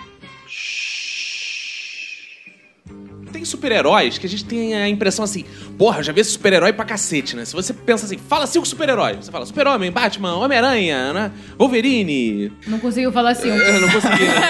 [3.32, 5.46] Tem super-heróis que a gente tem a impressão assim,
[5.80, 7.46] porra, eu já vi esse super-herói pra cacete, né?
[7.46, 9.18] Se você pensa assim, fala cinco super-heróis.
[9.26, 11.32] Você fala Super-Homem, Batman, Homem-Aranha, né?
[11.58, 13.50] Wolverine, Não conseguiu falar assim.
[13.50, 14.42] eu não consegui, né?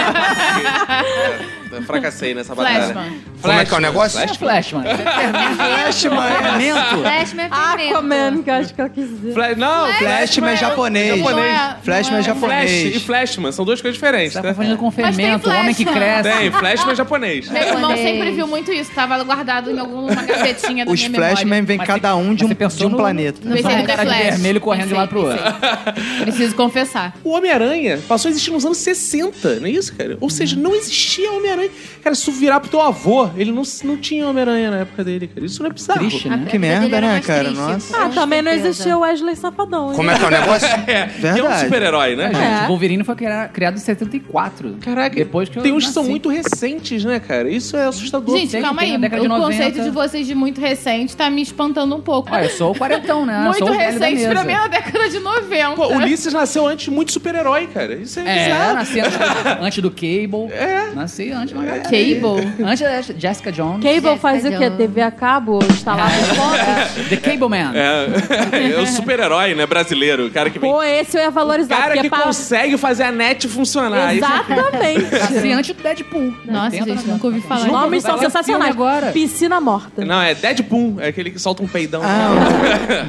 [1.71, 2.81] Eu fracassei nessa batalha.
[2.93, 3.21] Flashman.
[3.43, 4.19] Como é que é o negócio?
[4.19, 4.85] É Flash, mano.
[4.89, 6.41] Flashman é...
[6.41, 7.01] Fermento.
[7.03, 8.43] Flashman é Aquaman, fermento.
[8.43, 9.33] que eu acho que eu quis dizer.
[9.35, 11.17] Fla- não, Flashman é japonês.
[11.19, 11.59] Japonês.
[11.83, 13.03] Flashman é Flash e japonês.
[13.03, 14.49] Flashman são duas coisas diferentes, Tá né?
[14.49, 16.07] confundindo com fermento, o homem que Flashman.
[16.23, 16.37] cresce.
[16.39, 17.49] Tem, Flashman é japonês.
[17.49, 17.99] Meu irmão Japonês.
[18.01, 18.91] sempre viu muito isso.
[18.95, 22.49] Tava guardado em alguma gavetinha da Os minha Flashman vem Mas cada um de um,
[22.49, 23.39] de um no- planeta.
[23.43, 25.37] No Só um Pensei cara no de vermelho correndo de um lado pro outro.
[25.37, 26.21] pensei.
[26.21, 27.15] Preciso confessar.
[27.23, 30.17] O Homem-Aranha passou a existir nos anos 60, não é isso, cara?
[30.21, 31.69] Ou seja, não existia Homem-Aranha.
[32.03, 35.27] Cara, se tu virar pro teu avô, ele não, não tinha Homem-Aranha na época dele,
[35.27, 35.45] cara.
[35.45, 35.99] Isso não é bizarro.
[35.99, 36.45] Triste, né?
[36.49, 37.45] Que merda, né, cara?
[37.45, 37.97] triste, Nossa.
[37.97, 39.89] Ah, também não existia o Wesley Safadão.
[39.89, 39.95] hein?
[39.95, 40.67] Como é que é o negócio?
[40.89, 41.63] É, que é um Verdade.
[41.65, 42.25] super-herói, né?
[42.25, 42.57] É, cara?
[42.59, 44.77] gente, Wolverine foi cria- criado em 74.
[44.81, 47.49] Caraca, Depois que tem uns que são muito recentes, né, cara?
[47.49, 48.37] Isso é assustador.
[48.37, 48.95] Gente, calma aí.
[48.95, 49.39] O de 90.
[49.45, 52.29] conceito de vocês de muito recente tá me espantando um pouco.
[52.31, 53.39] Ah, eu sou o quarentão, né?
[53.45, 55.71] Muito sou o recente pra mim é na década de 90.
[55.75, 57.95] Pô, Ulisses nasceu antes de muito super-herói, cara.
[57.95, 58.73] Isso é, É, bizarro.
[58.75, 59.17] nasci antes,
[59.61, 60.51] antes do Cable.
[60.53, 60.91] É.
[60.95, 61.83] Nasci antes, uma galera.
[61.83, 62.63] Cable.
[62.65, 63.83] Antes da Jessica Jones.
[63.83, 64.69] Cable faz o quê?
[64.69, 67.09] TV a cabo instalado em fotos?
[67.09, 67.71] The Cable Man.
[67.75, 70.27] É, é o super-herói, né, brasileiro.
[70.27, 70.69] O cara que vem.
[70.71, 71.75] Pô, esse eu ia O valorizar.
[71.75, 74.13] cara porque que é pra- consegue fazer a net funcionar.
[74.13, 75.11] É- Exatamente.
[75.11, 76.33] Nasci antes do Deadpool.
[76.45, 77.65] Nossa, 80, gente, nunca ouvi falar.
[77.65, 78.71] Nunca Nomes são o sensacionais.
[78.71, 79.11] agora.
[79.11, 80.03] Piscina morta.
[80.05, 80.98] Não, é Deadpool.
[80.99, 82.01] É aquele que solta um peidão.
[82.03, 82.29] Ah,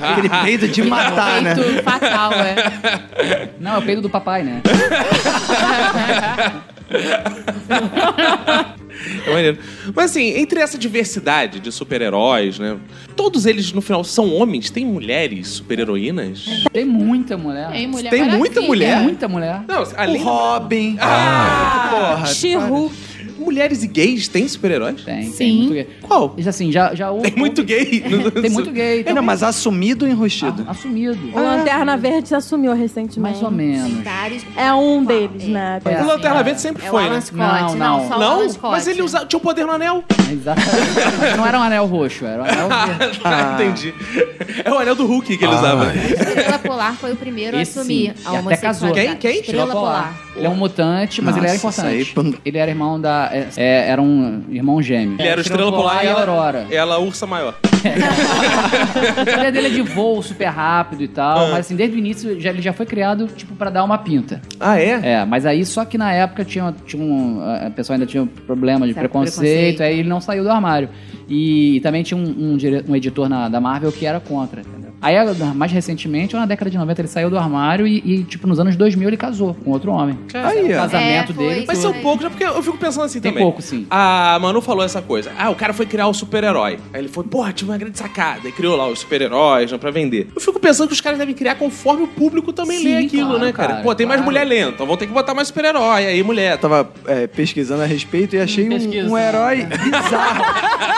[0.12, 1.54] aquele peido de matar, né?
[1.54, 3.50] Feito fatal, é.
[3.60, 4.62] Não, é o peido do papai, né?
[9.26, 9.58] É maneiro.
[9.94, 12.76] Mas assim, entre essa diversidade de super-heróis, né?
[13.16, 14.70] Todos eles, no final, são homens?
[14.70, 16.44] Tem mulheres super-heroínas?
[16.72, 17.70] Tem muita mulher.
[17.70, 18.94] Tem mulher Tem muita mulher?
[18.96, 19.62] Tem muita mulher.
[19.66, 20.96] Não, O Robin.
[21.00, 22.26] Ah, porra.
[22.26, 23.09] She-Hulk.
[23.40, 25.02] Mulheres e gays têm super-heróis?
[25.02, 25.56] Tem, tem Sim.
[25.58, 25.88] muito gay.
[26.02, 26.34] Qual?
[26.36, 28.00] Isso assim, já, já houve- Tem muito gay.
[28.40, 29.02] Tem muito gay.
[29.06, 30.64] É, não, mas assumido ou enrustido?
[30.66, 31.18] Ah, assumido.
[31.34, 33.18] O Lanterna Verde se assumiu recentemente.
[33.20, 33.92] Mais ou menos.
[34.56, 35.80] É um deles, né?
[35.84, 36.02] É.
[36.02, 37.20] O Lanterna Verde sempre É o foi, né?
[37.20, 37.36] Scott.
[37.36, 38.08] Não, não.
[38.08, 38.32] só o Não?
[38.32, 38.72] Alan Scott.
[38.72, 39.24] Mas ele usa...
[39.26, 40.04] tinha o poder no anel.
[40.30, 41.36] Exatamente.
[41.36, 42.68] Não era um anel roxo, era um anel
[42.98, 43.20] verde.
[43.24, 43.94] Ah, entendi.
[44.64, 45.92] É o anel do Hulk que ele usava.
[45.94, 49.16] Estrela Polar foi o primeiro Esse a assumir a até homossexualidade.
[49.18, 49.32] Quem?
[49.32, 49.40] Quem?
[49.40, 50.14] Estrela Polar.
[50.36, 52.18] Ele é um mutante, mas ele era Nossa, importante.
[52.18, 53.28] aí- Ele era irmão da.
[53.32, 55.16] é, é, era um irmão gêmeo.
[55.18, 56.66] Ele era o Estrela Polar e e a ela, Aurora.
[56.70, 57.54] ela a ursa maior.
[59.22, 62.38] O poder dele é de voo super rápido e tal, mas assim, desde o início
[62.40, 64.40] já, ele já foi criado, tipo, pra dar uma pinta.
[64.58, 65.00] Ah, é?
[65.02, 68.26] É, mas aí só que na época tinha, tinha um, a pessoa ainda tinha um
[68.26, 69.82] problema de preconceito, preconceito.
[69.82, 70.88] aí ele não saiu do armário.
[71.28, 72.58] E, também tinha um, um
[72.88, 74.79] um editor na, da Marvel que era contra, entendeu?
[75.02, 75.16] Aí,
[75.54, 78.58] mais recentemente, ou na década de 90, ele saiu do armário e, e, tipo, nos
[78.60, 80.18] anos 2000 ele casou com outro homem.
[80.34, 80.80] Aí, o ó.
[80.80, 83.42] casamento É, foi, dele Mas são poucos, é porque eu fico pensando assim Tem também.
[83.44, 83.86] pouco, sim.
[83.90, 85.32] A Manu falou essa coisa.
[85.38, 86.78] Ah, o cara foi criar o super-herói.
[86.92, 88.46] Aí ele foi, porra, tive uma grande sacada.
[88.46, 90.28] E criou lá os super-heróis né, pra vender.
[90.34, 93.30] Eu fico pensando que os caras devem criar conforme o público também Sim, lê aquilo,
[93.30, 93.68] claro, né, cara?
[93.74, 94.32] cara, Pô, tem mais claro.
[94.32, 96.06] mulher lenta, então vão ter que botar mais super-herói.
[96.06, 96.52] Aí, mulher.
[96.52, 100.44] Eu tava é, pesquisando a respeito e achei um, um herói bizarro.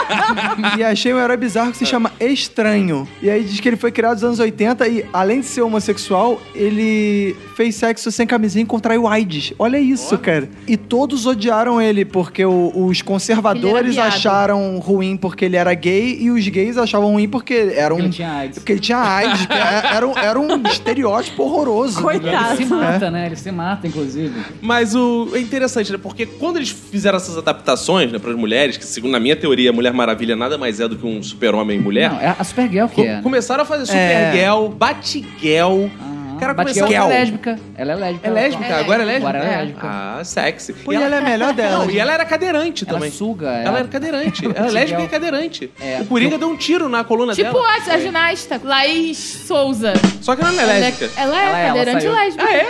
[0.77, 3.07] e achei um herói bizarro que se chama Estranho.
[3.21, 6.41] E aí diz que ele foi criado nos anos 80 e, além de ser homossexual,
[6.53, 9.53] ele fez sexo sem camisinha e contraiu AIDS.
[9.57, 10.49] Olha isso, cara.
[10.67, 16.31] E todos odiaram ele, porque o- os conservadores acharam ruim porque ele era gay e
[16.31, 17.99] os gays achavam ruim porque era um...
[17.99, 18.57] Ele tinha AIDS.
[18.59, 19.47] Porque ele tinha AIDS.
[19.95, 22.01] era, um, era um estereótipo horroroso.
[22.01, 22.55] Coitado.
[22.55, 23.25] Ele se mata, né?
[23.27, 24.33] Ele se mata, inclusive.
[24.61, 25.97] Mas o é interessante, né?
[26.01, 29.73] Porque quando eles fizeram essas adaptações, né, pras mulheres, que segundo a minha teoria, a
[29.73, 32.11] Mulher Maravilha nada mais é do que um super-homem mulher.
[32.11, 33.15] Não, é a Supergirl que co- é.
[33.15, 33.21] né?
[33.21, 34.31] Começaram a fazer É.
[34.31, 35.85] Supergirl, Batgirl.
[35.85, 36.23] Aham.
[36.39, 37.59] Cara, Batgirl começou- é lésbica.
[37.77, 38.27] Ela é lésbica.
[38.27, 38.65] É lésbica?
[38.65, 39.29] É Agora é lésbica?
[39.29, 39.57] Agora é É.
[39.61, 39.87] lésbica.
[39.87, 40.73] Ah, sexy.
[40.73, 41.79] Pô, e ela é a melhor delas.
[41.87, 43.11] Não, e ela era cadeirante Ela também.
[43.11, 43.47] suga.
[43.49, 44.45] Ela era cadeirante.
[44.53, 45.71] Ela é lésbica e cadeirante.
[45.79, 45.99] É.
[46.01, 47.67] O Coringa deu um tiro na coluna Tipo dela.
[47.87, 49.93] a, a ginasta, Laís Souza.
[50.21, 51.11] Só que ela não é Ela é, lésbica.
[51.15, 52.15] ela é Ela é, ela cadeirante saiu.
[52.15, 52.45] lésbica.
[52.45, 52.67] Ah, é?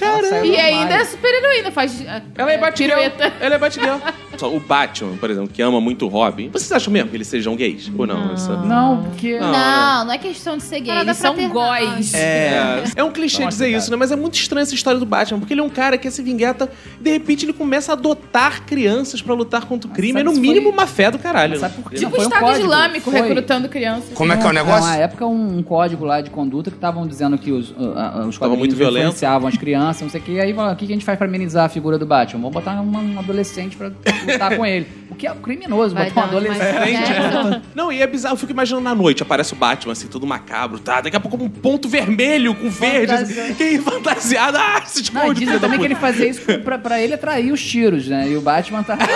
[0.00, 2.04] Ela saiu E ainda é super heroína, faz.
[2.36, 2.92] Ela é Batgirl.
[3.40, 3.96] Ela é Batgirl.
[4.38, 6.48] Só o Batman, por exemplo, que ama muito o Robin.
[6.50, 7.90] Vocês acham mesmo que eles sejam gays?
[7.98, 8.32] Ou não?
[8.32, 9.38] Essa- Não, porque...
[9.38, 9.50] Não.
[9.52, 10.96] Não, não é questão de ser gay.
[10.98, 12.14] Eles são góis.
[12.14, 13.78] É, é um clichê Nossa, dizer cara.
[13.78, 13.96] isso, né?
[13.96, 16.10] Mas é muito estranha essa história do Batman, porque ele é um cara que é
[16.10, 16.70] esse vingueta
[17.00, 20.12] e de repente ele começa a adotar crianças pra lutar contra o crime.
[20.20, 21.58] É sabe no se mínimo foi- uma fé do caralho.
[21.58, 21.96] Sabe por quê?
[21.96, 22.64] Tipo Não, o um Estado código.
[22.64, 23.20] Islâmico Foi.
[23.20, 24.10] recrutando crianças.
[24.14, 24.92] Como é que é o Na negócio?
[24.94, 28.38] época, um, um código lá de conduta que estavam dizendo que os, uh, uh, os
[28.38, 29.06] Tava muito violento.
[29.06, 30.32] influenciavam as crianças, não sei o que.
[30.32, 32.40] E aí, o que que a gente faz pra amenizar a figura do Batman?
[32.42, 33.90] Vamos botar um adolescente pra
[34.32, 34.86] lutar com ele.
[35.10, 37.62] O que é criminoso, Vai botar um dar uma adolescente.
[37.74, 40.78] Não, e é bizarro, eu fico imaginando na noite, aparece o Batman, assim, todo macabro,
[40.78, 41.00] tá?
[41.00, 45.34] Daqui a pouco um ponto vermelho com verde, assim, quem fantasiado, ah, se Não, e
[45.34, 45.92] dizem da também que puta.
[45.92, 48.28] ele fazia isso pra, pra ele atrair os tiros, né?
[48.28, 48.96] E o Batman tá.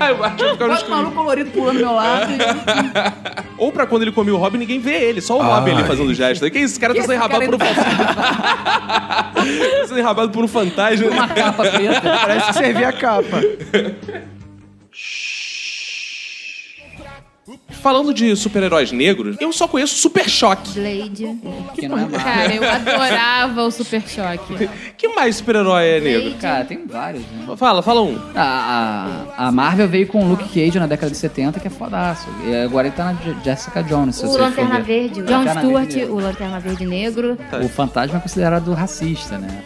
[0.00, 0.90] Ah, o Batman ficava no Bota um escuro.
[0.96, 2.32] maluco colorido pulando do meu lado.
[3.58, 6.12] Ou pra quando ele comia o Robin, ninguém vê ele, só o Robin ali fazendo
[6.14, 6.50] gesto.
[6.50, 8.14] Que isso, esse cara tá Que sendo esse cara enrabado por um fantasma.
[9.34, 11.06] tá sendo enrabado por um fantasma.
[11.06, 12.00] Uma capa preta.
[12.00, 13.40] Parece que servia a capa.
[17.46, 20.72] O Falando de super-heróis negros, eu só conheço Super Choque.
[20.78, 21.38] Blade.
[21.74, 22.20] Que não é mal.
[22.20, 24.68] Cara, eu adorava o Super Choque.
[24.96, 26.34] Que mais super-herói é negro?
[26.40, 27.56] Cara, tem vários, né?
[27.56, 28.18] Fala, fala um.
[28.34, 31.70] A, a, a Marvel veio com o Luke Cage na década de 70, que é
[31.70, 32.28] fodaço.
[32.46, 34.16] E agora ele tá na Je- Jessica Jones.
[34.16, 34.84] se O você for Lanterna ver.
[35.00, 35.20] Verde.
[35.22, 36.10] O John Lanterna Stewart, Verde.
[36.12, 37.38] o Lanterna Verde Negro.
[37.64, 39.62] O fantasma é considerado racista, né?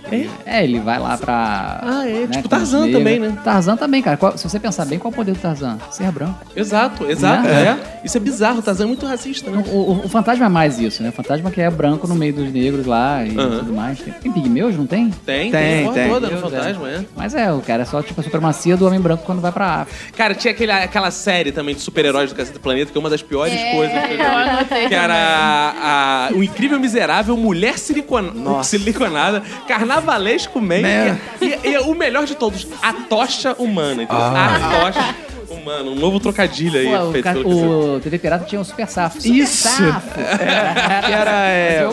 [0.47, 0.62] É?
[0.65, 1.81] ele vai lá pra.
[1.83, 2.12] Ah, é.
[2.12, 2.99] né, Tipo com Tarzan os negros.
[2.99, 3.39] também, né?
[3.43, 4.17] Tarzan também, cara.
[4.17, 5.79] Qual- se você pensar bem, qual é o poder do Tarzan?
[5.91, 6.39] Ser branco.
[6.55, 7.43] Exato, exato.
[7.43, 7.79] Né?
[8.03, 8.03] É.
[8.05, 9.64] Isso é bizarro, o Tarzan é muito racista, né?
[9.66, 11.09] O, o- o fantasma é mais isso, né?
[11.09, 13.98] O fantasma que é branco no meio dos negros lá e tudo mais.
[13.98, 15.11] Tem, tem pigmeus, não tem?
[15.24, 16.09] Tem, tem, Tem, tem.
[16.11, 17.05] toda no fantasma, é.
[17.16, 19.66] Mas é, o cara é só tipo a supremacia do homem branco quando vai pra
[19.82, 20.12] África.
[20.16, 23.09] Cara, tinha aquele, aquela série também de super-heróis do Cacete do Planeta, que é uma
[23.11, 23.94] das piores coisas.
[24.07, 30.61] que eu já- anotei Que era a, a- o incrível miserável, mulher silicona, siliconada, carnavalesco
[30.61, 30.80] man.
[30.80, 31.18] Né?
[31.40, 34.02] E, e- e o melhor de todos, a tocha humana.
[34.02, 35.14] Então, A tocha
[35.55, 38.88] humana, um novo trocadilho aí Pô, o, feito ca- o TV Pirata tinha um super
[38.88, 39.20] safo.
[39.20, 39.68] Super Isso.
[39.68, 40.09] Safo.
[41.05, 41.88] Que era é,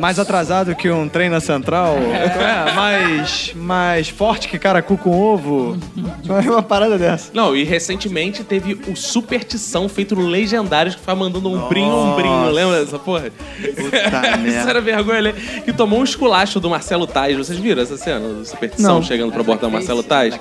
[0.00, 1.96] mais atrasado que um trem na central.
[1.96, 5.76] É, mais, mais forte que caracu com ovo.
[6.46, 7.30] Uma parada dessa.
[7.34, 12.14] Não, e recentemente teve o Supertição feito no Legendários, que ficava mandando um brinho, um
[12.16, 12.50] brinho.
[12.50, 13.30] Lembra dessa porra?
[13.60, 14.70] Isso merda.
[14.70, 15.32] era vergonha ali.
[15.64, 17.36] Que tomou um esculacho do Marcelo Tais.
[17.36, 19.02] Vocês viram essa cena do Supertição Não.
[19.02, 20.38] chegando pra abordar o Marcelo Tais?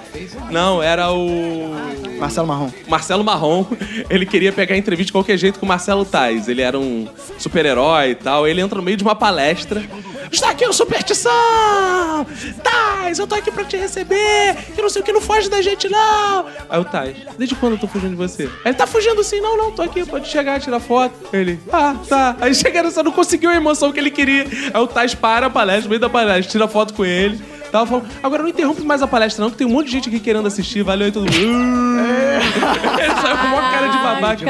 [0.51, 1.74] Não, era o.
[2.19, 2.62] Marcelo Marrom.
[2.88, 3.66] Marcelo Marrom,
[4.09, 6.47] ele queria pegar entrevista de qualquer jeito com o Marcelo Tais.
[6.47, 7.07] Ele era um
[7.38, 8.47] super-herói e tal.
[8.47, 9.84] Ele entra no meio de uma palestra.
[10.32, 12.26] Está aqui o Superstição!
[12.64, 14.55] Tais, eu tô aqui pra te receber!
[14.74, 16.47] Que não sei o que, não foge da gente, não!
[16.70, 18.49] Aí o Tais, desde quando eu tô fugindo de você?
[18.66, 21.14] Ele tá fugindo sim, não, não, tô aqui, pode chegar, tirar foto.
[21.32, 22.36] Ele, ah, tá.
[22.41, 24.47] Aí chega nessa, não conseguiu a emoção que ele queria.
[24.74, 27.39] Aí o Tais para a palestra, no meio da palestra, tira foto com ele.
[27.74, 30.07] Tava falando, agora não interrompe mais a palestra, não, que tem um monte de gente
[30.07, 30.84] aqui querendo assistir.
[30.84, 31.34] Valeu aí todo mundo.
[33.01, 34.45] Ele saiu com uma cara de babaca.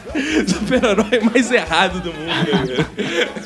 [0.46, 2.86] super-herói mais errado do mundo.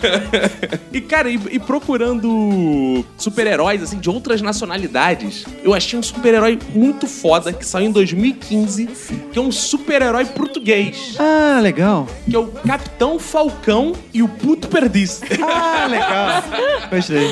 [0.00, 0.80] cara.
[0.92, 7.06] e, cara, e, e procurando super-heróis, assim, de outras nacionalidades, eu achei um super-herói muito
[7.06, 8.86] foda que saiu em 2015,
[9.32, 12.06] que é um super-herói português, Ah, legal.
[12.28, 15.20] que é o Capitão Falcão e o Puto Perdiz.
[15.42, 16.44] Ah, legal.
[16.90, 17.28] Gostei.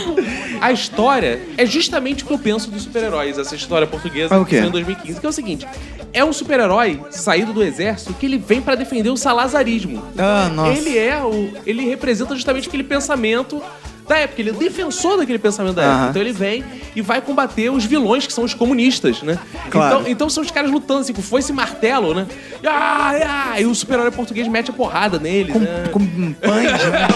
[0.63, 4.57] A história é justamente o que eu penso dos super-heróis, essa história portuguesa o que
[4.57, 5.67] saiu em 2015, que é o seguinte:
[6.13, 10.01] é um super-herói saído do exército que ele vem pra defender o salazarismo.
[10.17, 10.79] Ah, nossa.
[10.79, 11.53] Ele é o.
[11.67, 13.61] Ele representa justamente aquele pensamento
[14.09, 15.97] da época, ele é defensor daquele pensamento da época.
[15.97, 16.11] Aham.
[16.11, 19.39] Então ele vem e vai combater os vilões, que são os comunistas, né?
[19.71, 20.01] Claro.
[20.01, 22.27] Então, então são os caras lutando assim, com foice e martelo, né?
[22.63, 25.89] E, ah, ah, e o super-herói português mete a porrada nele, né?
[25.93, 26.01] Com
[26.35, 27.09] pães, né?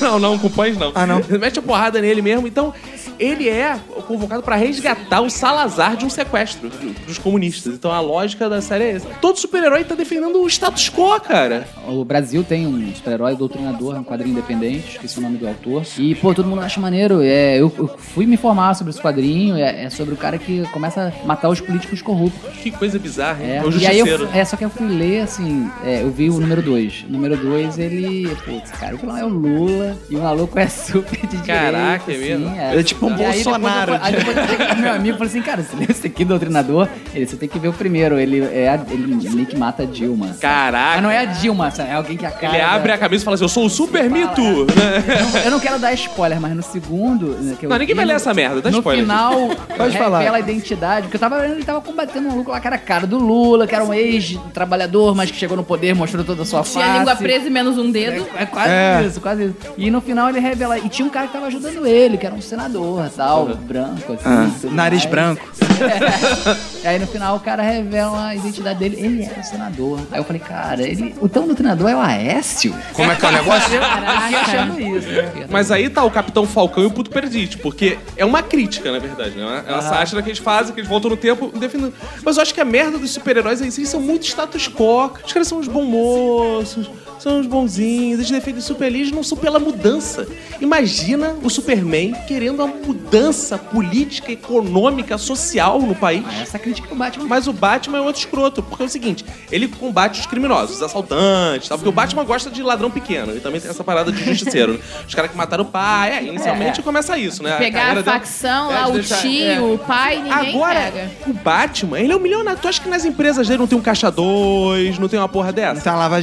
[0.00, 0.92] não, não, com pães não.
[0.94, 1.20] Ah, não?
[1.38, 2.46] Mete a porrada nele mesmo.
[2.46, 2.72] Então,
[3.18, 6.70] ele é convocado pra resgatar o Salazar de um sequestro
[7.06, 7.74] dos comunistas.
[7.74, 9.08] Então, a lógica da série é essa.
[9.20, 11.66] Todo super-herói tá defendendo o status quo, cara.
[11.88, 15.84] O Brasil tem um super-herói doutrinador, um quadrinho independente, esqueci o nome do autor.
[15.98, 17.20] E, pô, todo mundo acha maneiro.
[17.22, 20.62] É, eu, eu fui me informar sobre esse quadrinho, é, é sobre o cara que
[20.68, 22.54] começa a matar os políticos corruptos.
[22.58, 23.50] Que coisa bizarra, hein?
[23.56, 24.38] É, o e aí eu, justiceiro.
[24.38, 27.06] é, só que eu fui ler, assim, é, eu vi o número 2.
[27.08, 30.66] O número 2, ele, putz, cara, o vilão é o Lula e o maluco é
[30.68, 32.46] super de Caraca, é assim, mesmo?
[32.48, 35.14] Ele é tipo um E aí depois eu Bolsonaro Aí depois eu pro meu amigo
[35.14, 36.88] e falei assim, cara, você leu esse aqui, doutrinador?
[37.14, 39.86] Ele, você tem que ver o primeiro, ele, é, a- ele meio que mata a
[39.86, 40.34] Dilma.
[40.40, 40.94] Caraca.
[40.94, 41.90] Mas não é a Dilma, sabe?
[41.90, 42.54] é alguém que a cara...
[42.54, 44.34] Ele abre a camisa e fala assim: Eu sou o super mito.
[44.34, 45.04] Fala, né?
[45.20, 47.28] Eu não, eu não quero dar spoiler, mas no segundo.
[47.40, 49.04] né, que eu Não, ninguém vi, vai ler essa merda, dá no spoiler.
[49.04, 49.32] final,
[49.76, 50.34] Pode revela falar.
[50.34, 51.02] a identidade.
[51.02, 53.66] Porque eu tava vendo, ele tava combatendo um maluco lá que era cara do Lula,
[53.66, 56.94] que era um ex-trabalhador, mas que chegou no poder mostrando toda a sua Tinha face.
[56.96, 58.26] a língua presa e menos um dedo.
[58.36, 59.04] É, é quase É.
[59.06, 59.54] isso, quase isso.
[59.76, 60.78] E no final ele revela.
[60.78, 64.22] E tinha um cara que tava ajudando ele, que era um senador tal, branco, assim.
[64.24, 65.10] Ah, nariz mais.
[65.10, 65.48] branco.
[66.84, 70.00] E aí no final o cara revela a identidade dele, ele era o senador.
[70.12, 71.14] Aí eu falei, cara, ele.
[71.18, 72.74] O tão do treinador é o Aécio?
[72.92, 73.70] Como é que é o negócio?
[73.72, 75.46] Fiquei achando isso, né?
[75.48, 78.98] Mas aí tá o Capitão Falcão e o Puto Perdido, porque é uma crítica, na
[78.98, 79.64] verdade, né?
[79.66, 81.94] É uma sátira que eles fazem, que eles voltam no tempo defendendo.
[82.22, 85.10] Mas eu acho que a merda dos super-heróis aí sim, são muito status quo.
[85.24, 89.36] Os caras são os bons moços, são os bonzinhos, eles defendem super eles não são
[89.38, 90.26] pela mudança.
[90.60, 96.22] Imagina o Superman querendo a mudança política, econômica, social no país.
[96.28, 98.88] Ah, essa crítica que o Batman Mas o Batman é outro escroto, porque é o
[98.88, 103.32] seguinte, ele combate os criminosos, os assaltantes, tal, porque o Batman gosta de ladrão pequeno,
[103.32, 104.78] ele também tem essa parada de justiceiro, né?
[105.08, 107.56] Os caras que mataram o pai, é, inicialmente começa isso, né?
[107.56, 109.60] Pegar a dele- facção é, lá, o deixar- tio, é.
[109.60, 111.10] o pai, ninguém Agora, pega.
[111.26, 112.58] o Batman, ele é um milionário.
[112.60, 115.52] Tu acha que nas empresas dele não tem um caixa dois, não tem uma porra
[115.52, 115.80] dessa?
[115.80, 116.20] Então lava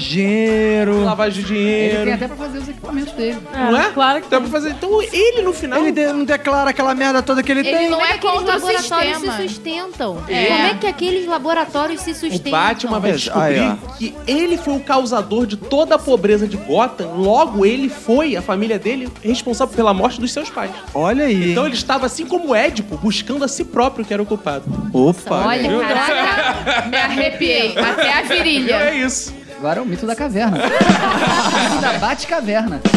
[0.85, 1.05] dinheiro.
[1.05, 2.03] Lavagem de Ele dinheiro.
[2.05, 3.37] tem até pra fazer os equipamentos dele.
[3.53, 3.89] Não é?
[3.91, 4.69] Claro que Dá pra fazer.
[4.71, 5.79] Então ele no final.
[5.81, 7.89] Ele de- não declara aquela merda toda que ele, Ele tem.
[7.89, 9.37] não Como é é que aqueles contra o laboratórios sistema.
[9.37, 10.17] se sustentam?
[10.27, 10.45] É.
[10.45, 12.51] Como é que aqueles laboratórios se O sustentam?
[12.51, 17.13] Batman vai descobrir aí, que ele foi o causador de toda a pobreza de Gotham,
[17.15, 20.71] logo ele foi, a família dele, responsável pela morte dos seus pais.
[20.93, 21.51] Olha aí.
[21.51, 24.63] Então ele estava, assim como Édipo, buscando a si próprio que era o culpado.
[24.93, 25.45] Opa.
[25.47, 26.87] Olha, caraca.
[26.89, 28.93] Me arrepiei, até a É virilha.
[28.95, 29.33] isso.
[29.61, 30.57] Agora é o mito da caverna.
[30.57, 32.81] o mito da Bate-caverna.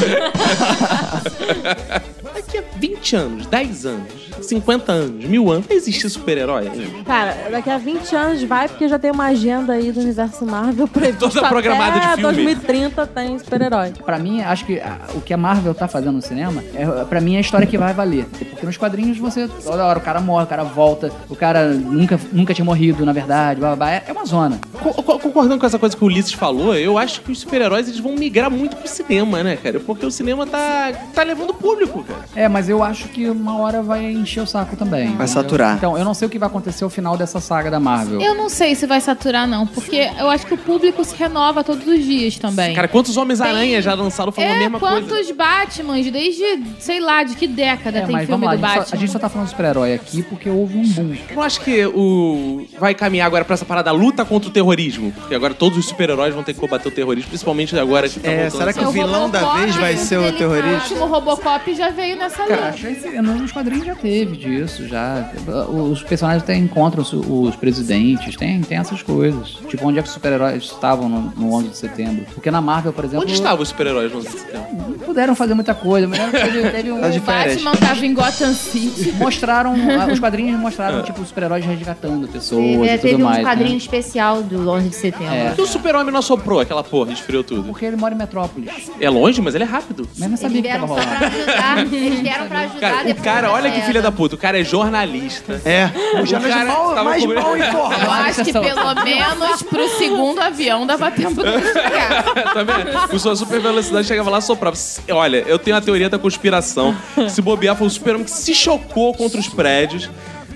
[2.35, 4.09] Daqui a 20 anos, 10 anos,
[4.43, 6.71] 50 anos, mil anos, vai existir super-herói?
[7.05, 10.87] Cara, daqui a 20 anos vai, porque já tem uma agenda aí do universo Marvel
[10.89, 12.35] previsto Toda programada de até filme.
[12.55, 13.93] 2030 tem super-herói.
[14.05, 14.81] Pra mim, acho que
[15.15, 17.79] o que a Marvel tá fazendo no cinema, é, pra mim, é a história que
[17.79, 18.25] vai valer.
[18.27, 22.19] Porque nos quadrinhos você, toda hora, o cara morre, o cara volta, o cara nunca,
[22.33, 23.91] nunca tinha morrido, na verdade, blá, blá, blá.
[23.93, 24.59] É, é uma zona.
[24.83, 27.89] Co- co- Concordando com essa coisa que o Ulisses falou, eu acho que os super-heróis
[27.89, 29.81] eles vão migrar muito pro cinema, né, cara?
[29.81, 32.25] Porque o cinema tá, tá levando o público, cara.
[32.35, 35.09] É, mas eu acho que uma hora vai encher o saco também.
[35.09, 35.29] entendeu?
[35.29, 35.77] saturar.
[35.77, 38.21] Então, eu não sei o que vai acontecer ao final dessa saga da Marvel.
[38.21, 41.65] Eu não sei se vai saturar, não, porque eu acho que o público se renova
[41.65, 42.75] todos os dias também.
[42.75, 45.01] Cara, quantos Homens-Aranha Tem- já lançaram falando a é, mesma coisa?
[45.09, 48.57] quantos Batmans, desde, sei lá, de que década É, tem mas filme vamos lá, a
[48.57, 48.97] do gente, só, Batman?
[48.97, 51.17] a gente só tá falando de super-herói aqui porque houve um boom.
[51.31, 55.13] Eu acho que o vai caminhar agora pra essa parada da luta contra o terrorismo.
[55.13, 58.31] Porque agora todos os super-heróis vão ter que combater o terrorismo, principalmente agora que tá
[58.31, 60.95] É, voltando será que o vilão da vez vai ser o ele- O terrorista?
[60.95, 62.91] último Robocop já veio nessa Cara, linha.
[62.93, 65.31] esse- nos quadrinhos já teve disso, já.
[65.69, 69.59] Os personagens até encontram os, presidentes, tem, tem essas coisas.
[69.69, 72.25] Tipo, onde é que os super-heróis estavam no, no 11 de setembro?
[72.35, 74.65] Porque na Marvel, por exemplo, Onde estavam os super-heróis no sistema?
[74.73, 77.01] não puderam fazer muita coisa, mas teve, teve um...
[77.01, 77.63] Tá de O férias.
[77.63, 79.13] Batman tava em Gotham City.
[79.13, 79.75] Mostraram,
[80.13, 83.45] os quadrinhos mostraram, tipo, os super-heróis resgatando pessoas Teve, e é, tudo teve um mais.
[83.47, 83.77] quadrinho né?
[83.77, 85.35] especial do do 11 de setembro.
[85.35, 85.55] É.
[85.59, 87.65] O super-homem não soprou aquela porra e esfriou tudo?
[87.65, 88.71] Porque ele mora em Metrópolis.
[89.01, 90.09] É longe, mas ele é rápido.
[90.11, 91.19] Mas não Eles sabia que vieram tava só rolando.
[91.19, 91.79] pra ajudar.
[91.95, 94.39] Eles vieram pra ajudar Cara, o depois cara, da olha que filha da puta, o
[94.39, 95.61] cara é jornalista.
[95.65, 98.11] É, o já cara mal, tava mais mal Eu informado.
[98.11, 102.23] acho que pelo menos pro segundo avião dava tempo de chegar.
[102.25, 103.09] tá vendo?
[103.09, 104.77] Com sua super velocidade chegava lá e soprava.
[104.77, 106.95] Se- Olha, eu tenho a teoria da conspiração.
[107.29, 110.11] Se bobear, foi o super-homem que se chocou contra os prédios,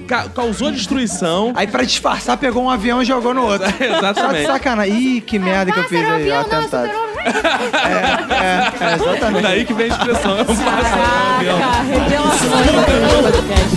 [0.09, 1.53] ca- causou destruição.
[1.55, 3.69] Aí pra disfarçar, pegou um avião e jogou no outro.
[3.71, 4.47] Só de Exatamente.
[4.47, 4.95] sacanagem.
[5.17, 6.87] Ih, que merda que eu fiz aí, avião, atentado.
[6.89, 7.09] super-homem.
[7.29, 9.43] É, é, exatamente.
[9.43, 10.39] Daí que vem a expressão.
[10.39, 11.59] É um pássaro no avião.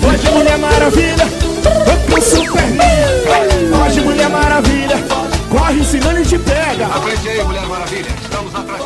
[0.07, 1.23] Hoje Mulher Maravilha,
[1.87, 3.83] eu com Superman.
[3.85, 4.97] Hoje Mulher Maravilha,
[5.49, 6.87] corre senão ele te pega.
[6.87, 8.07] Frente aí, Mulher Maravilha.
[8.21, 8.83] Estamos atrás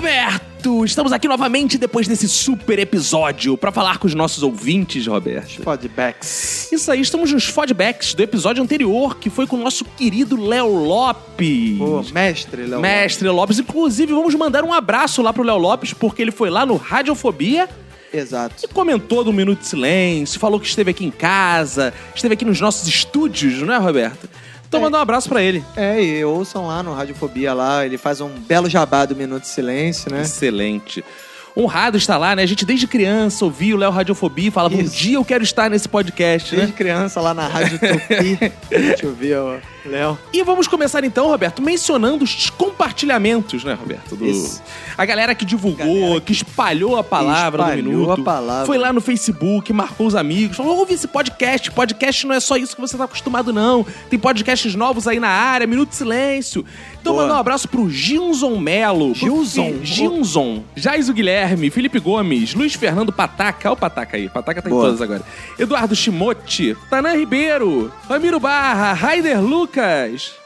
[0.00, 5.60] Roberto, estamos aqui novamente depois desse super episódio pra falar com os nossos ouvintes, Roberto.
[5.60, 6.72] Podbacks.
[6.72, 10.68] Isso aí, estamos nos feedbacks do episódio anterior, que foi com o nosso querido Léo
[10.68, 11.76] Lopes.
[11.76, 12.80] Pô, mestre, Léo.
[12.80, 13.58] Mestre Lopes.
[13.58, 17.68] Inclusive, vamos mandar um abraço lá pro Léo Lopes, porque ele foi lá no Radiofobia
[18.10, 18.64] Exato.
[18.64, 22.58] e comentou do Minuto de Silêncio, falou que esteve aqui em casa, esteve aqui nos
[22.58, 24.30] nossos estúdios, não é, Roberto?
[24.70, 24.82] Então, É.
[24.84, 25.64] mandar um abraço pra ele.
[25.76, 29.48] É, e ouçam lá no Radiofobia lá, ele faz um belo jabá do Minuto de
[29.48, 30.22] Silêncio, né?
[30.22, 31.04] Excelente.
[31.56, 32.44] Honrado estar lá, né?
[32.44, 34.94] A gente desde criança ouvia o Léo Radiofobia e falava, um Isso.
[34.96, 36.78] dia eu quero estar nesse podcast, Desde né?
[36.78, 38.52] criança lá na Rádio Tupi.
[38.70, 39.56] Deixa eu ver, ó.
[39.84, 40.18] Léo.
[40.32, 44.16] E vamos começar então, Roberto, mencionando os compartilhamentos, né, Roberto?
[44.16, 44.26] Do...
[44.26, 44.62] Isso.
[44.96, 48.20] A galera que divulgou, Galera que espalhou a palavra espalhou do minuto.
[48.20, 48.66] a palavra.
[48.66, 51.70] Foi lá no Facebook, marcou os amigos, falou: ouve esse podcast.
[51.70, 53.86] Podcast não é só isso que você tá acostumado, não.
[54.08, 56.64] Tem podcasts novos aí na área, Minuto de Silêncio.
[57.00, 57.24] Então Boa.
[57.24, 59.14] mandar um abraço pro Gilson Melo.
[59.14, 59.74] Gilson?
[59.82, 60.62] Gilson.
[60.76, 63.68] Jaiso Guilherme, Felipe Gomes, Luiz Fernando Pataca.
[63.68, 64.28] Olha o Pataca aí.
[64.28, 64.86] Pataca tá em Boa.
[64.86, 65.22] todas agora.
[65.58, 69.69] Eduardo Chimote, Tanã Ribeiro, Ramiro Barra, Raider Lucas,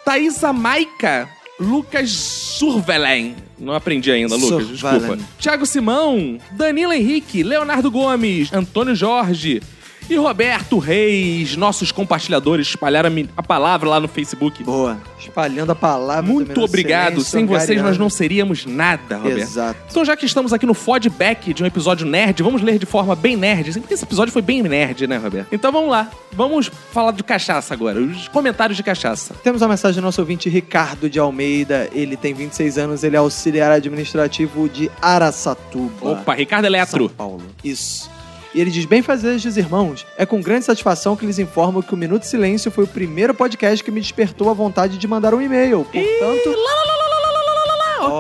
[0.05, 3.37] Thaisa Maica, Lucas Survelen.
[3.59, 5.01] Não aprendi ainda, Lucas, Survelen.
[5.01, 5.19] desculpa.
[5.39, 9.63] Thiago Simão, Danilo Henrique, Leonardo Gomes, Antônio Jorge
[10.09, 14.63] e Roberto Reis, nossos compartilhadores, espalharam a a palavra lá no Facebook.
[14.65, 14.99] Boa.
[15.19, 17.23] Espalhando a palavra Muito obrigado.
[17.23, 19.39] Sem vocês nós não seríamos nada, Roberto.
[19.39, 19.79] Exato.
[19.91, 23.15] Então, já que estamos aqui no feedback de um episódio nerd, vamos ler de forma
[23.15, 23.73] bem nerd.
[23.81, 25.49] Porque esse episódio foi bem nerd, né, Roberto?
[25.53, 26.11] Então vamos lá.
[26.33, 28.01] Vamos falar de cachaça agora.
[28.01, 29.35] Os comentários de cachaça.
[29.43, 31.89] Temos uma mensagem do nosso ouvinte Ricardo de Almeida.
[31.93, 36.11] Ele tem 26 anos, ele é auxiliar administrativo de Araçatuba.
[36.11, 37.07] Opa, Ricardo Eletro.
[37.09, 37.43] São Paulo.
[37.63, 38.14] Isso.
[38.55, 40.07] E ele diz: Bem fazeres, irmãos.
[40.17, 43.83] É com grande satisfação que lhes informo que o Minuto Silêncio foi o primeiro podcast
[43.85, 45.85] que me despertou a vontade de mandar um e-mail.
[45.85, 46.57] Portanto,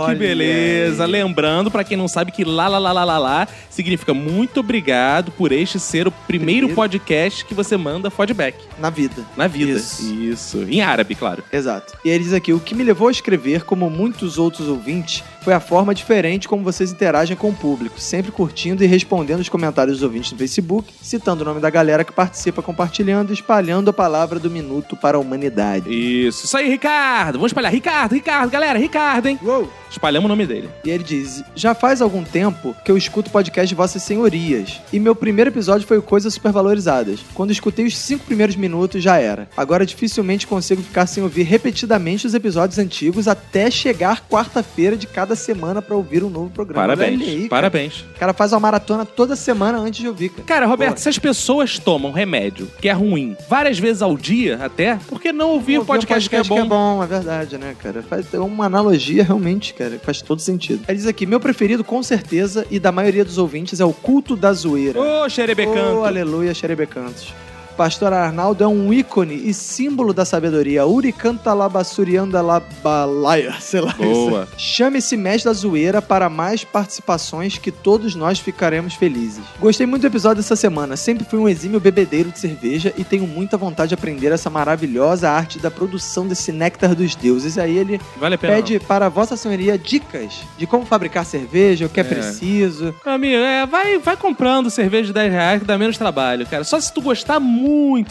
[0.07, 1.07] Que beleza.
[1.07, 5.31] Lembrando, pra quem não sabe, que lá, lá, lá, lá, lá, lá significa muito obrigado
[5.33, 6.75] por este ser o primeiro, Primeiro.
[6.75, 9.25] podcast que você manda feedback na vida.
[9.37, 9.73] na vida.
[9.73, 10.15] Isso.
[10.15, 10.63] Isso.
[10.69, 11.43] Em árabe, claro.
[11.53, 11.97] Exato.
[12.05, 15.53] E ele diz aqui: o que me levou a escrever, como muitos outros ouvintes, foi
[15.55, 19.97] a forma diferente como vocês interagem com o público, sempre curtindo e respondendo os comentários
[19.99, 23.93] dos ouvintes no Facebook, citando o nome da galera que participa, compartilhando e espalhando a
[23.93, 25.91] palavra do minuto para a humanidade.
[25.91, 26.47] Isso.
[26.47, 27.35] Isso aí, Ricardo.
[27.35, 27.73] Vamos espalhar.
[27.73, 29.39] Ricardo, Ricardo, galera, Ricardo, hein?
[29.43, 29.71] Uou!
[29.91, 30.69] Espalhamos o nome dele.
[30.85, 34.81] E ele diz: Já faz algum tempo que eu escuto o podcast de Vossas Senhorias.
[34.93, 37.21] E meu primeiro episódio foi Coisas Supervalorizadas.
[37.33, 39.49] Quando escutei os cinco primeiros minutos, já era.
[39.57, 45.37] Agora dificilmente consigo ficar sem ouvir repetidamente os episódios antigos até chegar quarta-feira de cada
[45.37, 46.81] semana pra ouvir um novo programa.
[46.81, 47.21] Parabéns.
[47.21, 47.49] Aí, cara.
[47.49, 48.01] Parabéns.
[48.15, 50.45] O cara faz uma maratona toda semana antes de ouvir, cara.
[50.45, 54.97] Cara, Roberto, se as pessoas tomam remédio que é ruim várias vezes ao dia até,
[55.09, 57.03] por que não ouvir o Ouvir um podcast, que é bom?
[57.03, 58.03] é verdade, né, cara?
[58.03, 60.85] Faz uma analogia realmente, cara, faz todo sentido.
[60.89, 64.37] Ele diz aqui: meu preferido, com certeza, e da maioria dos ouvintes, é o culto
[64.37, 65.01] da zoeira.
[65.01, 66.01] Ô, xerebecanto.
[66.01, 67.33] Oh, aleluia, xerebecantos.
[67.77, 70.87] Pastor Arnaldo é um ícone e símbolo da sabedoria.
[70.87, 73.93] Uricanta labassurianda labalaia, sei lá.
[73.95, 74.49] Boa.
[74.57, 79.43] Chame-se mestre da zoeira para mais participações que todos nós ficaremos felizes.
[79.59, 80.97] Gostei muito do episódio dessa semana.
[80.97, 85.29] Sempre fui um exímio bebedeiro de cerveja e tenho muita vontade de aprender essa maravilhosa
[85.31, 87.57] arte da produção desse néctar dos deuses.
[87.57, 88.55] E aí ele Vale a pena.
[88.55, 92.07] pede para Vossa Senhoria dicas de como fabricar cerveja, o que é, É.
[92.07, 92.95] preciso.
[93.05, 96.63] Meu amigo, é, vai, vai comprando cerveja de 10 reais que dá menos trabalho, cara.
[96.65, 97.64] Só se tu gostar muito,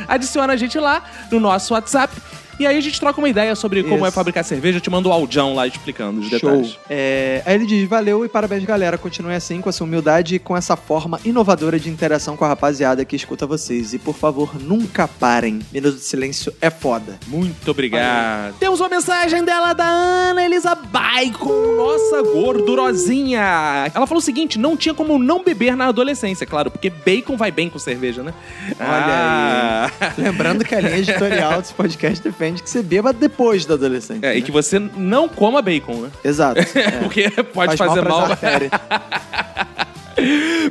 [0.08, 2.14] Adiciona a gente lá no nosso WhatsApp
[2.58, 4.06] E aí a gente troca uma ideia sobre como Isso.
[4.06, 4.78] é fabricar cerveja.
[4.78, 6.38] Eu te mando o audião lá explicando os Show.
[6.38, 6.78] detalhes.
[6.88, 8.98] É, aí ele diz: valeu e parabéns, galera.
[8.98, 13.04] Continue assim, com essa humildade e com essa forma inovadora de interação com a rapaziada
[13.04, 13.94] que escuta vocês.
[13.94, 15.60] E por favor, nunca parem.
[15.72, 17.18] Minuto de silêncio é foda.
[17.26, 18.54] Muito obrigado.
[18.58, 23.90] Temos uma mensagem dela da Ana Elisa Bacon, nossa gordurosinha.
[23.94, 27.50] Ela falou o seguinte: não tinha como não beber na adolescência, claro, porque bacon vai
[27.50, 28.34] bem com cerveja, né?
[28.78, 30.12] Olha aí.
[30.18, 34.26] Lembrando que a linha editorial desse podcast defende que você beba depois da adolescência.
[34.26, 36.10] É, e que você não coma bacon, né?
[36.24, 36.60] Exato.
[36.74, 36.90] É.
[37.02, 38.28] Porque pode Faz fazer pras mal.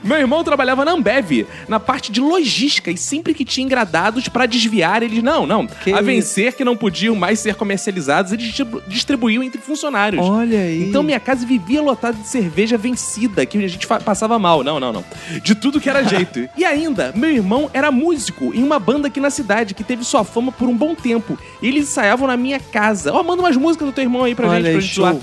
[0.03, 4.45] Meu irmão trabalhava na Ambev, na parte de logística, e sempre que tinha engradados pra
[4.45, 5.67] desviar, eles não, não.
[5.67, 6.03] Que a isso?
[6.03, 10.25] vencer que não podiam mais ser comercializados, eles distribu- distribuíam entre funcionários.
[10.25, 10.83] Olha aí.
[10.89, 14.63] Então minha casa vivia lotada de cerveja vencida, que a gente passava mal.
[14.63, 15.03] Não, não, não.
[15.43, 16.47] De tudo que era jeito.
[16.57, 20.23] e ainda, meu irmão era músico em uma banda aqui na cidade, que teve sua
[20.23, 21.37] fama por um bom tempo.
[21.61, 23.13] E eles ensaiavam na minha casa.
[23.13, 25.05] Ó, manda umas músicas do teu irmão aí pra Olha gente, pra gente show.
[25.05, 25.15] zoar.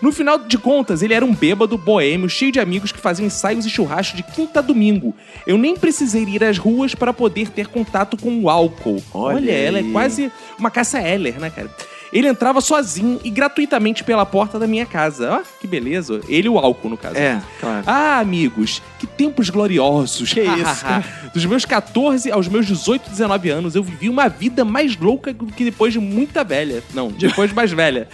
[0.00, 3.66] No final de contas, ele era um bêbado, boêmio, cheio de amigos que faziam ensaios
[3.66, 5.14] e churrascos de quinta a domingo.
[5.46, 9.02] Eu nem precisei ir às ruas para poder ter contato com o álcool.
[9.12, 11.70] Olha Olha, ela é quase uma caça Heller, né, cara?
[12.12, 15.40] Ele entrava sozinho e gratuitamente pela porta da minha casa.
[15.40, 16.20] Ó, que beleza.
[16.28, 17.16] Ele e o álcool, no caso.
[17.16, 17.84] É, claro.
[17.86, 20.32] Ah, amigos, que tempos gloriosos.
[20.32, 20.84] Que isso.
[21.32, 25.46] Dos meus 14 aos meus 18, 19 anos, eu vivi uma vida mais louca do
[25.46, 26.82] que depois de muita velha.
[26.92, 28.08] Não, depois de mais velha.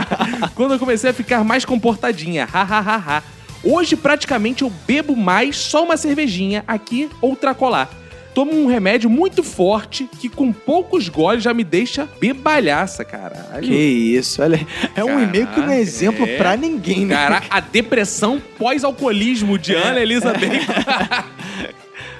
[0.54, 2.46] Quando eu comecei a ficar mais comportadinha.
[2.52, 3.22] Ha, ha, ha, ha.
[3.62, 7.90] Hoje, praticamente, eu bebo mais só uma cervejinha aqui, outra colar.
[8.38, 13.62] Tomo um remédio muito forte que com poucos goles já me deixa bebalhaça, caralho.
[13.66, 14.64] Que isso, olha.
[14.94, 16.36] É um e-mail que não é exemplo é.
[16.36, 17.16] pra ninguém, né?
[17.16, 20.72] Cara, a depressão pós-alcoolismo de Ana Elisa Bacon.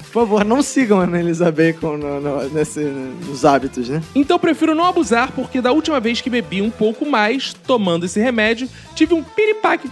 [0.07, 4.03] Por favor, não sigam a Ana Elisa Bacon no- no- nesse- nos hábitos, né?
[4.13, 8.19] Então prefiro não abusar, porque da última vez que bebi um pouco mais, tomando esse
[8.19, 9.89] remédio, tive um piripaque.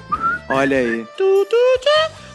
[0.48, 1.06] Olha aí.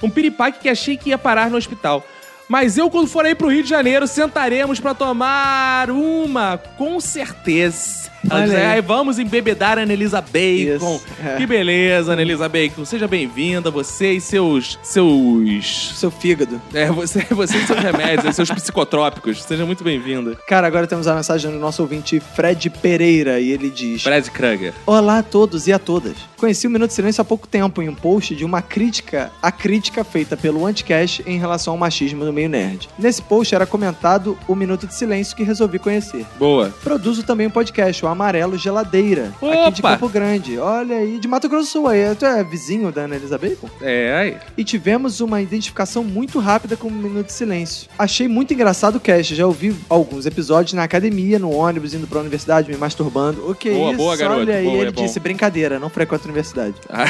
[0.02, 2.06] Um piripaque que achei que ia parar no hospital.
[2.52, 8.12] Mas eu, quando for aí pro Rio de Janeiro, sentaremos pra tomar uma, com certeza.
[8.30, 8.66] Ela diz, aí.
[8.66, 10.96] "Ai, vamos embebedar a Anelisa Bacon.
[10.96, 11.38] Isso, é.
[11.38, 12.86] Que beleza, Anelisa Bacon.
[12.86, 14.78] Seja bem-vinda, você e seus.
[14.84, 15.94] seus.
[15.96, 16.62] Seu fígado.
[16.74, 19.42] É, você, você e seus remédios, seus psicotrópicos.
[19.42, 20.38] Seja muito bem-vinda.
[20.48, 24.74] Cara, agora temos a mensagem do nosso ouvinte Fred Pereira e ele diz: Fred Kruger.
[24.86, 26.16] Olá a todos e a todas.
[26.38, 29.52] Conheci o Minuto de Silêncio há pouco tempo em um post de uma crítica à
[29.52, 32.90] crítica feita pelo Anticast em relação ao machismo no meio nerd.
[32.98, 36.26] Nesse post era comentado o Minuto de Silêncio que resolvi conhecer.
[36.38, 36.74] Boa.
[36.84, 39.92] Produzo também um podcast, o Amarelo Geladeira, aqui de Opa!
[39.94, 40.58] Campo Grande.
[40.58, 42.16] Olha aí, de Mato Grosso do Sul aí.
[42.16, 43.70] Tu é vizinho da Ana Elisa Bacon?
[43.82, 44.38] É, aí.
[44.58, 47.88] E tivemos uma identificação muito rápida com o Minuto de Silêncio.
[47.98, 49.36] Achei muito engraçado o cast.
[49.36, 53.50] Já ouvi alguns episódios na academia, no ônibus, indo pra universidade, me masturbando.
[53.50, 53.98] O que é Boa, isso?
[53.98, 54.40] boa, garoto.
[54.42, 55.04] Olha aí, Boa, é ele bom.
[55.04, 56.76] disse, brincadeira, não frequento a universidade.
[56.94, 57.06] Ah,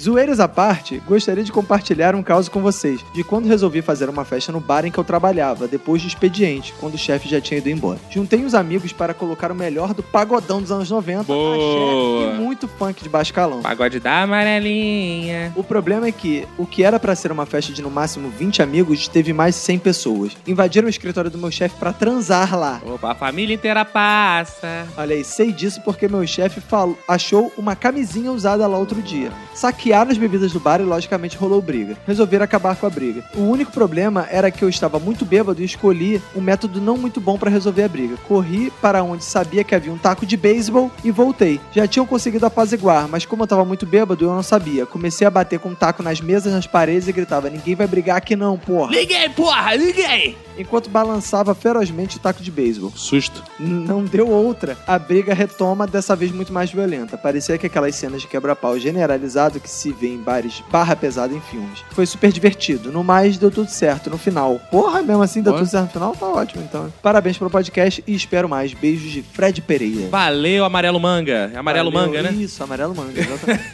[0.00, 4.24] Zoeiras à parte, gostaria de compartilhar um caso com vocês, de quando resolvi fazer uma
[4.24, 7.58] festa no bar em que eu trabalhava, depois do expediente, quando o chefe já tinha
[7.58, 7.98] ido embora.
[8.10, 11.54] Juntei os amigos para colocar o melhor do pagodão dos anos 90, Boa.
[11.56, 13.60] axé e muito funk de baixo calão.
[13.62, 15.52] Pagode da amarelinha.
[15.56, 18.62] O problema é que o que era pra ser uma festa de no máximo 20
[18.62, 20.36] amigos teve mais de 100 pessoas.
[20.46, 22.80] Invadiram o escritório do meu chefe pra transar lá.
[22.84, 24.86] Opa, a família inteira passa.
[24.96, 29.30] Olha aí, sei disso porque meu chefe falou- achou uma camisinha usada lá outro dia.
[29.54, 31.96] Saquearam as bebidas do bar e logicamente rolou briga.
[32.06, 33.24] Resolveram acabar com a briga.
[33.34, 37.20] O único problema era que eu estava muito bêbado e escolhi um método não muito
[37.20, 38.16] bom pra resolver a briga.
[38.28, 41.60] Corri para onde sabia que havia um taco de beisebol e voltei.
[41.72, 44.86] Já tinham conseguido apaziguar, mas como eu tava muito bêbado, eu não sabia.
[44.86, 48.16] Comecei a bater com um taco nas mesas, nas paredes e gritava: Ninguém vai brigar
[48.16, 48.92] aqui não, porra.
[48.92, 50.36] Liguei, porra, liguei.
[50.56, 52.92] Enquanto balançava ferozmente o taco de beisebol.
[52.94, 53.42] Susto.
[53.60, 54.76] N- Não deu outra.
[54.86, 57.16] A briga retoma, dessa vez muito mais violenta.
[57.16, 61.40] Parecia que aquelas cenas de quebra-pau generalizado que se vê em bares barra pesada em
[61.40, 61.84] filmes.
[61.90, 62.90] Foi super divertido.
[62.90, 64.60] No mais, deu tudo certo no final.
[64.70, 66.16] Porra, mesmo assim deu tudo certo no final?
[66.16, 66.92] Tá ótimo, então.
[67.02, 68.72] Parabéns pelo podcast e espero mais.
[68.74, 70.08] Beijos de Fred Pereira.
[70.08, 71.50] Valeu, Amarelo Manga.
[71.54, 72.08] É Amarelo Valeu.
[72.08, 72.32] Manga, né?
[72.32, 73.64] Isso, amarelo manga, exatamente.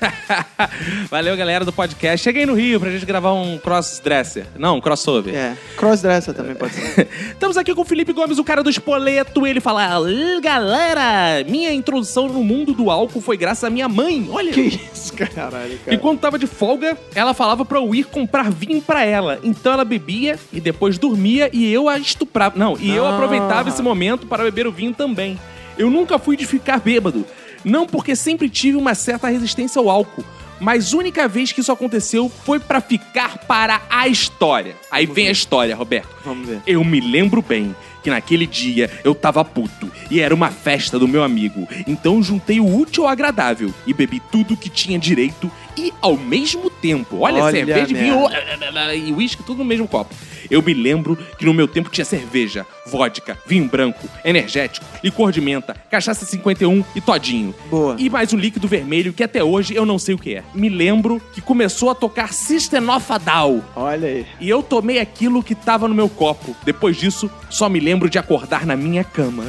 [1.11, 2.23] Valeu, galera do podcast.
[2.23, 4.47] Cheguei no Rio pra gente gravar um cross-dresser.
[4.59, 5.35] Não, um crossover.
[5.35, 5.57] é.
[5.77, 7.09] Crossdresser também pode ser.
[7.33, 9.47] Estamos aqui com o Felipe Gomes, o cara do espoleto.
[9.47, 14.29] Ele fala: "Ih, galera, minha introdução no mundo do álcool foi graças à minha mãe.
[14.31, 14.53] Olha.
[14.53, 14.61] que
[14.93, 15.99] isso, caralho, E cara.
[15.99, 19.39] quando tava de folga, ela falava pra eu ir comprar vinho pra ela.
[19.43, 22.59] Então ela bebia e depois dormia e eu a estuprava.
[22.59, 23.15] Não, e eu Ah.
[23.15, 25.39] aproveitava esse momento para beber o vinho também.
[25.79, 27.25] Eu nunca fui de ficar bêbado.
[27.65, 30.25] Não porque sempre tive uma certa resistência ao álcool.
[30.65, 34.75] Mas a única vez que isso aconteceu foi pra ficar para a história.
[34.91, 36.09] Aí vem a história, Roberto.
[36.25, 36.63] Vamos ver.
[36.67, 41.07] Eu me lembro bem que naquele dia eu tava puto e era uma festa do
[41.07, 41.69] meu amigo.
[41.87, 46.71] Então juntei o útil ao agradável e bebi tudo que tinha direito e ao mesmo
[46.71, 47.19] tempo.
[47.21, 50.15] Olha, Olha cerveja a vinho e uísque, tudo no mesmo copo.
[50.51, 55.39] Eu me lembro que no meu tempo tinha cerveja, vodka, vinho branco, energético, licor de
[55.39, 57.55] menta, cachaça 51 e todinho.
[57.71, 57.95] Boa.
[57.99, 60.43] E mais um líquido vermelho que até hoje eu não sei o que é.
[60.55, 63.61] Me lembro que começou a tocar System of a Down.
[63.77, 64.27] Olha aí.
[64.41, 66.57] E eu tomei aquilo que tava no meu copo.
[66.65, 69.45] Depois disso, só me lembro de acordar na minha cama,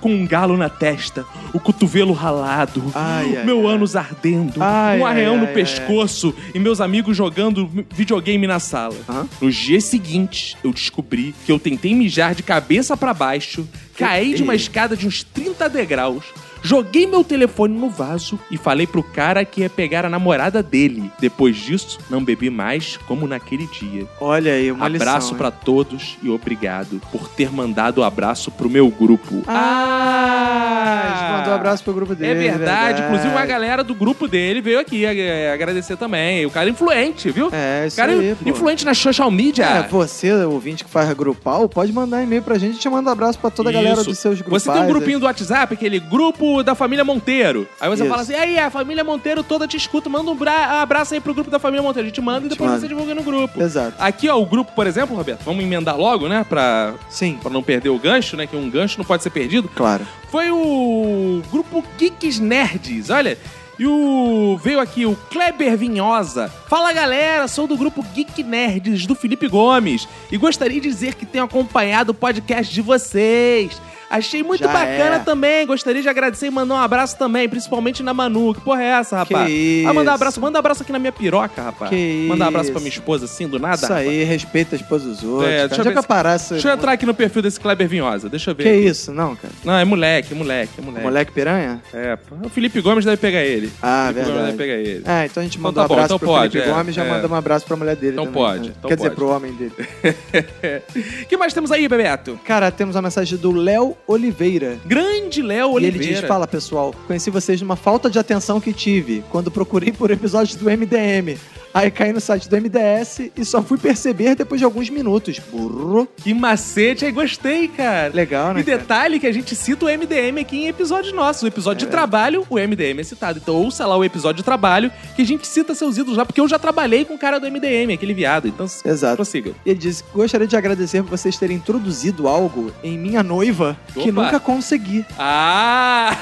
[0.00, 3.74] com um galo na testa, o cotovelo ralado, Ai, ai, meu ai.
[3.76, 8.96] ânus ardendo, Ai, um arreão no pescoço e meus amigos jogando videogame na sala.
[9.08, 9.24] Hã?
[9.40, 14.42] Nos dias seguintes, eu descobri que eu tentei mijar de cabeça pra baixo, caí de
[14.42, 16.24] uma escada de uns 30 degraus.
[16.66, 21.12] Joguei meu telefone no vaso e falei pro cara que ia pegar a namorada dele.
[21.16, 24.04] Depois disso, não bebi mais como naquele dia.
[24.20, 28.88] Olha aí, uma abraço pra todos e obrigado por ter mandado o abraço pro meu
[28.90, 29.44] grupo.
[29.46, 32.32] Ah, a gente mandou um abraço pro grupo dele.
[32.32, 36.46] É verdade, inclusive uma galera do grupo dele veio aqui agradecer também.
[36.46, 37.48] O cara é influente, viu?
[37.52, 38.50] É, isso cara aí, pô.
[38.50, 39.66] influente na social media.
[39.66, 42.70] É, você, ouvinte que faz grupal, pode mandar e-mail pra gente.
[42.70, 44.10] A gente manda um abraço pra toda a galera Isso.
[44.10, 44.64] dos seus grupos.
[44.64, 47.66] Você tem um grupinho do WhatsApp, aquele grupo da família Monteiro.
[47.80, 48.10] Aí você Isso.
[48.10, 51.34] fala assim: aí, a família Monteiro toda te escuta, manda um bra- abraço aí pro
[51.34, 52.06] grupo da família Monteiro.
[52.06, 52.80] A gente manda e depois manda.
[52.80, 53.60] você divulga no grupo.
[53.62, 53.94] Exato.
[53.98, 56.44] Aqui, ó, o grupo, por exemplo, Roberto, vamos emendar logo, né?
[56.48, 58.46] Pra, Sim, pra não perder o gancho, né?
[58.46, 59.68] Que um gancho não pode ser perdido.
[59.74, 60.06] claro.
[60.30, 63.38] Foi o grupo Geeks Nerds, olha.
[63.78, 64.58] E o.
[64.62, 66.50] Veio aqui o Kleber Vinhosa.
[66.66, 70.08] Fala galera, sou do grupo Geek Nerds do Felipe Gomes.
[70.32, 73.80] E gostaria de dizer que tenho acompanhado o podcast de vocês.
[74.08, 75.18] Achei muito Já bacana é.
[75.18, 75.66] também.
[75.66, 78.54] Gostaria de agradecer e mandar um abraço também, principalmente na Manu.
[78.54, 79.46] Que porra é essa, rapaz?
[79.48, 80.22] Que Ah, mandar um isso.
[80.22, 81.90] abraço, manda um abraço aqui na minha piroca, rapaz.
[81.90, 82.72] Que Mandar um abraço isso.
[82.72, 83.76] pra minha esposa assim, do nada.
[83.76, 85.48] Isso aí, respeita a esposa dos outros.
[85.50, 85.68] É, cara.
[85.68, 86.54] deixa eu Já ver pra se- parar essa...
[86.54, 88.28] Deixa eu entrar aqui no perfil desse Kleber Vinhosa.
[88.28, 88.62] Deixa eu ver.
[88.62, 88.78] Que aqui.
[88.86, 89.12] isso?
[89.12, 89.52] Não, cara.
[89.64, 91.04] Não, é moleque, é moleque, é moleque.
[91.04, 91.82] Moleque piranha?
[91.92, 93.72] É, pô, o Felipe Gomes deve pegar ele.
[93.82, 94.56] Ah, Felipe Gomes verdade.
[94.56, 95.02] deve pegar ele.
[95.04, 96.72] É, então a gente Então manda tá um bom, abraço então pro pode, Felipe é,
[96.72, 97.08] Gomes e já é.
[97.10, 98.74] manda um abraço pra mulher dele Então também, pode, né?
[98.78, 99.16] então Quer dizer, pode.
[99.20, 99.72] pro homem dele.
[101.28, 102.38] que mais temos aí, Bebeto?
[102.44, 104.78] Cara, temos uma mensagem do Léo Oliveira.
[104.84, 106.04] Grande Léo E Oliveira.
[106.04, 110.10] ele diz: Fala pessoal, conheci vocês numa falta de atenção que tive quando procurei por
[110.10, 111.38] episódios do MDM.
[111.76, 115.38] Aí caí no site do MDS e só fui perceber depois de alguns minutos.
[115.38, 116.08] Burro.
[116.16, 118.10] Que macete, aí gostei, cara.
[118.14, 118.60] Legal, né?
[118.60, 118.78] E cara?
[118.78, 121.42] detalhe que a gente cita o MDM aqui em episódios nossos.
[121.42, 123.38] O episódio de trabalho, o MDM é citado.
[123.42, 126.40] Então ouça lá o episódio de trabalho que a gente cita seus ídolos lá, porque
[126.40, 128.48] eu já trabalhei com o cara do MDM, aquele viado.
[128.48, 129.16] Então, Exato.
[129.16, 129.52] prossiga.
[129.66, 134.22] Ele diz: Gostaria de agradecer por vocês terem introduzido algo em minha noiva que Opa.
[134.22, 135.04] nunca consegui.
[135.18, 136.16] Ah!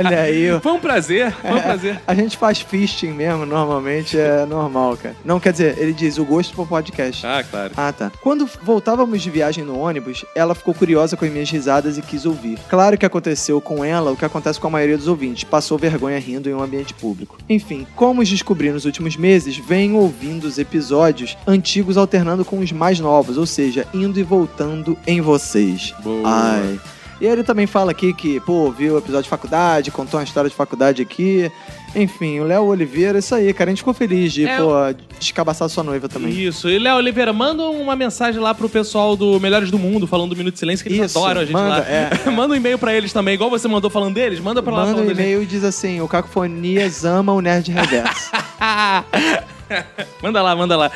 [0.00, 0.50] Olha aí.
[0.60, 2.00] Foi um prazer, foi um prazer.
[2.06, 5.16] A gente faz fisting mesmo, normalmente é normal, cara.
[5.24, 7.24] Não, quer dizer, ele diz o gosto pro podcast.
[7.26, 7.72] Ah, claro.
[7.76, 8.10] Ah, tá.
[8.22, 12.24] Quando voltávamos de viagem no ônibus, ela ficou curiosa com as minhas risadas e quis
[12.26, 12.58] ouvir.
[12.68, 16.18] Claro que aconteceu com ela o que acontece com a maioria dos ouvintes, passou vergonha
[16.18, 17.38] rindo em um ambiente público.
[17.48, 22.72] Enfim, como os descobri nos últimos meses, venho ouvindo os episódios antigos alternando com os
[22.72, 25.94] mais novos, ou seja, indo e voltando em vocês.
[26.02, 26.22] Boa.
[26.24, 26.80] Ai.
[27.20, 30.50] E ele também fala aqui que, pô, viu o episódio de faculdade, contou uma história
[30.50, 31.50] de faculdade aqui.
[31.94, 33.70] Enfim, o Léo Oliveira, isso aí, cara.
[33.70, 34.72] A gente ficou feliz de, É, pô,
[35.18, 36.32] descabaçar sua noiva também.
[36.32, 36.68] Isso.
[36.68, 40.36] E Léo Oliveira, manda uma mensagem lá pro pessoal do Melhores do Mundo, falando do
[40.36, 41.84] Minuto de Silêncio, que eles Isso, adoram a gente manda, lá.
[41.88, 42.10] é.
[42.30, 45.02] manda um e-mail pra eles também, igual você mandou falando deles, manda pra lá Manda
[45.02, 48.30] um e-mail e diz assim: o Cacofonias ama o Nerd Reverso.
[50.22, 50.90] manda lá, manda lá.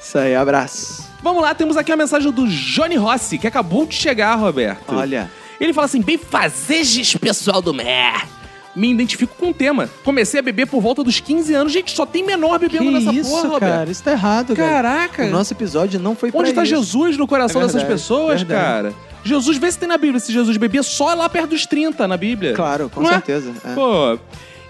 [0.00, 1.10] Isso aí, abraço.
[1.22, 4.94] Vamos lá, temos aqui a mensagem do Johnny Rossi, que acabou de chegar, Roberto.
[4.94, 5.30] Olha.
[5.60, 8.26] Ele fala assim: bem fazeres, pessoal do Mer.
[8.74, 9.88] Me identifico com o tema.
[10.02, 11.72] Comecei a beber por volta dos 15 anos.
[11.72, 13.72] Gente, só tem menor bebendo Que nessa isso, porra, Roberto.
[13.72, 13.90] cara?
[13.90, 14.70] Isso tá errado, cara.
[14.82, 15.24] Caraca.
[15.26, 16.70] O nosso episódio não foi pra Onde está isso.
[16.74, 18.60] Jesus no coração É dessas verdade, pessoas, verdade.
[18.64, 18.94] cara?
[19.24, 22.16] Jesus, vê se tem na Bíblia se Jesus bebia só lá perto dos 30 na
[22.16, 22.54] Bíblia.
[22.54, 23.12] Claro, com Não é?
[23.14, 23.52] certeza.
[23.64, 23.74] é.
[23.74, 24.18] Pô.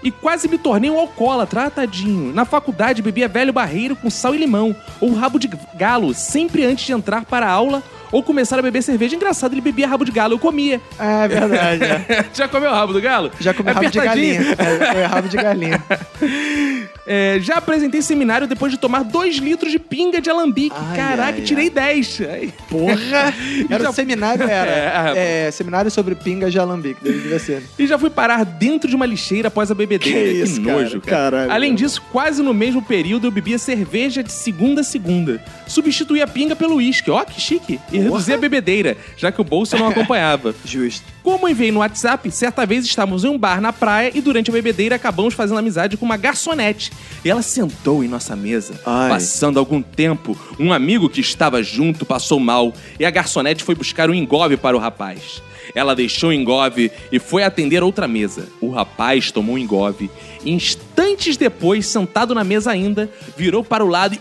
[0.03, 2.33] E quase me tornei um alcoólatra, tadinho.
[2.33, 6.85] Na faculdade bebia velho barreiro com sal e limão, ou rabo de galo, sempre antes
[6.85, 7.81] de entrar para a aula
[8.13, 9.15] ou começar a beber cerveja.
[9.15, 10.79] Engraçado, ele bebia rabo de galo, eu comia.
[10.97, 11.83] É verdade.
[11.83, 12.25] é.
[12.33, 13.31] Já comeu rabo do galo?
[13.39, 14.41] Já comi rabo de galinha.
[14.57, 15.83] É, foi rabo de galinha.
[17.05, 20.73] É, já apresentei seminário depois de tomar 2 litros de pinga de alambique.
[20.79, 22.21] Ai, Caraca, ai, tirei 10.
[22.69, 23.33] Porra!
[23.69, 25.13] Era Já- o seminário, era.
[25.17, 25.47] É.
[25.47, 27.63] É, seminário sobre pinga de alambique, devia ser.
[27.77, 30.17] E já fui parar dentro de uma lixeira após a bebedeira.
[30.17, 30.77] Que isso, cara?
[30.81, 31.13] nojo, cara.
[31.31, 31.51] Caralho.
[31.51, 35.43] Além disso, quase no mesmo período eu bebia cerveja de segunda a segunda.
[35.73, 37.09] Substituí a pinga pelo uísque.
[37.09, 37.79] Ó, que chique.
[37.91, 40.53] E reduzi a bebedeira, já que o bolso não acompanhava.
[40.63, 41.03] Justo.
[41.23, 44.53] Como enviei no WhatsApp, certa vez estávamos em um bar na praia e durante a
[44.53, 46.91] bebedeira acabamos fazendo amizade com uma garçonete.
[47.25, 48.79] E ela sentou em nossa mesa.
[48.85, 49.09] Ai.
[49.09, 54.09] Passando algum tempo, um amigo que estava junto passou mal e a garçonete foi buscar
[54.09, 55.41] um engove para o rapaz.
[55.73, 58.47] Ela deixou o engove e foi atender outra mesa.
[58.61, 60.09] O rapaz tomou o engove.
[60.45, 64.19] Instantes depois, sentado na mesa ainda, virou para o lado e.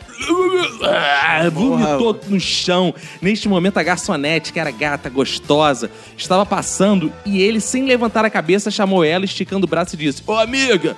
[0.85, 2.95] Ah, vomitou no chão.
[3.21, 8.31] Neste momento, a garçonete, que era gata, gostosa, estava passando e ele, sem levantar a
[8.31, 10.97] cabeça, chamou ela, esticando o braço e disse: Ô amiga,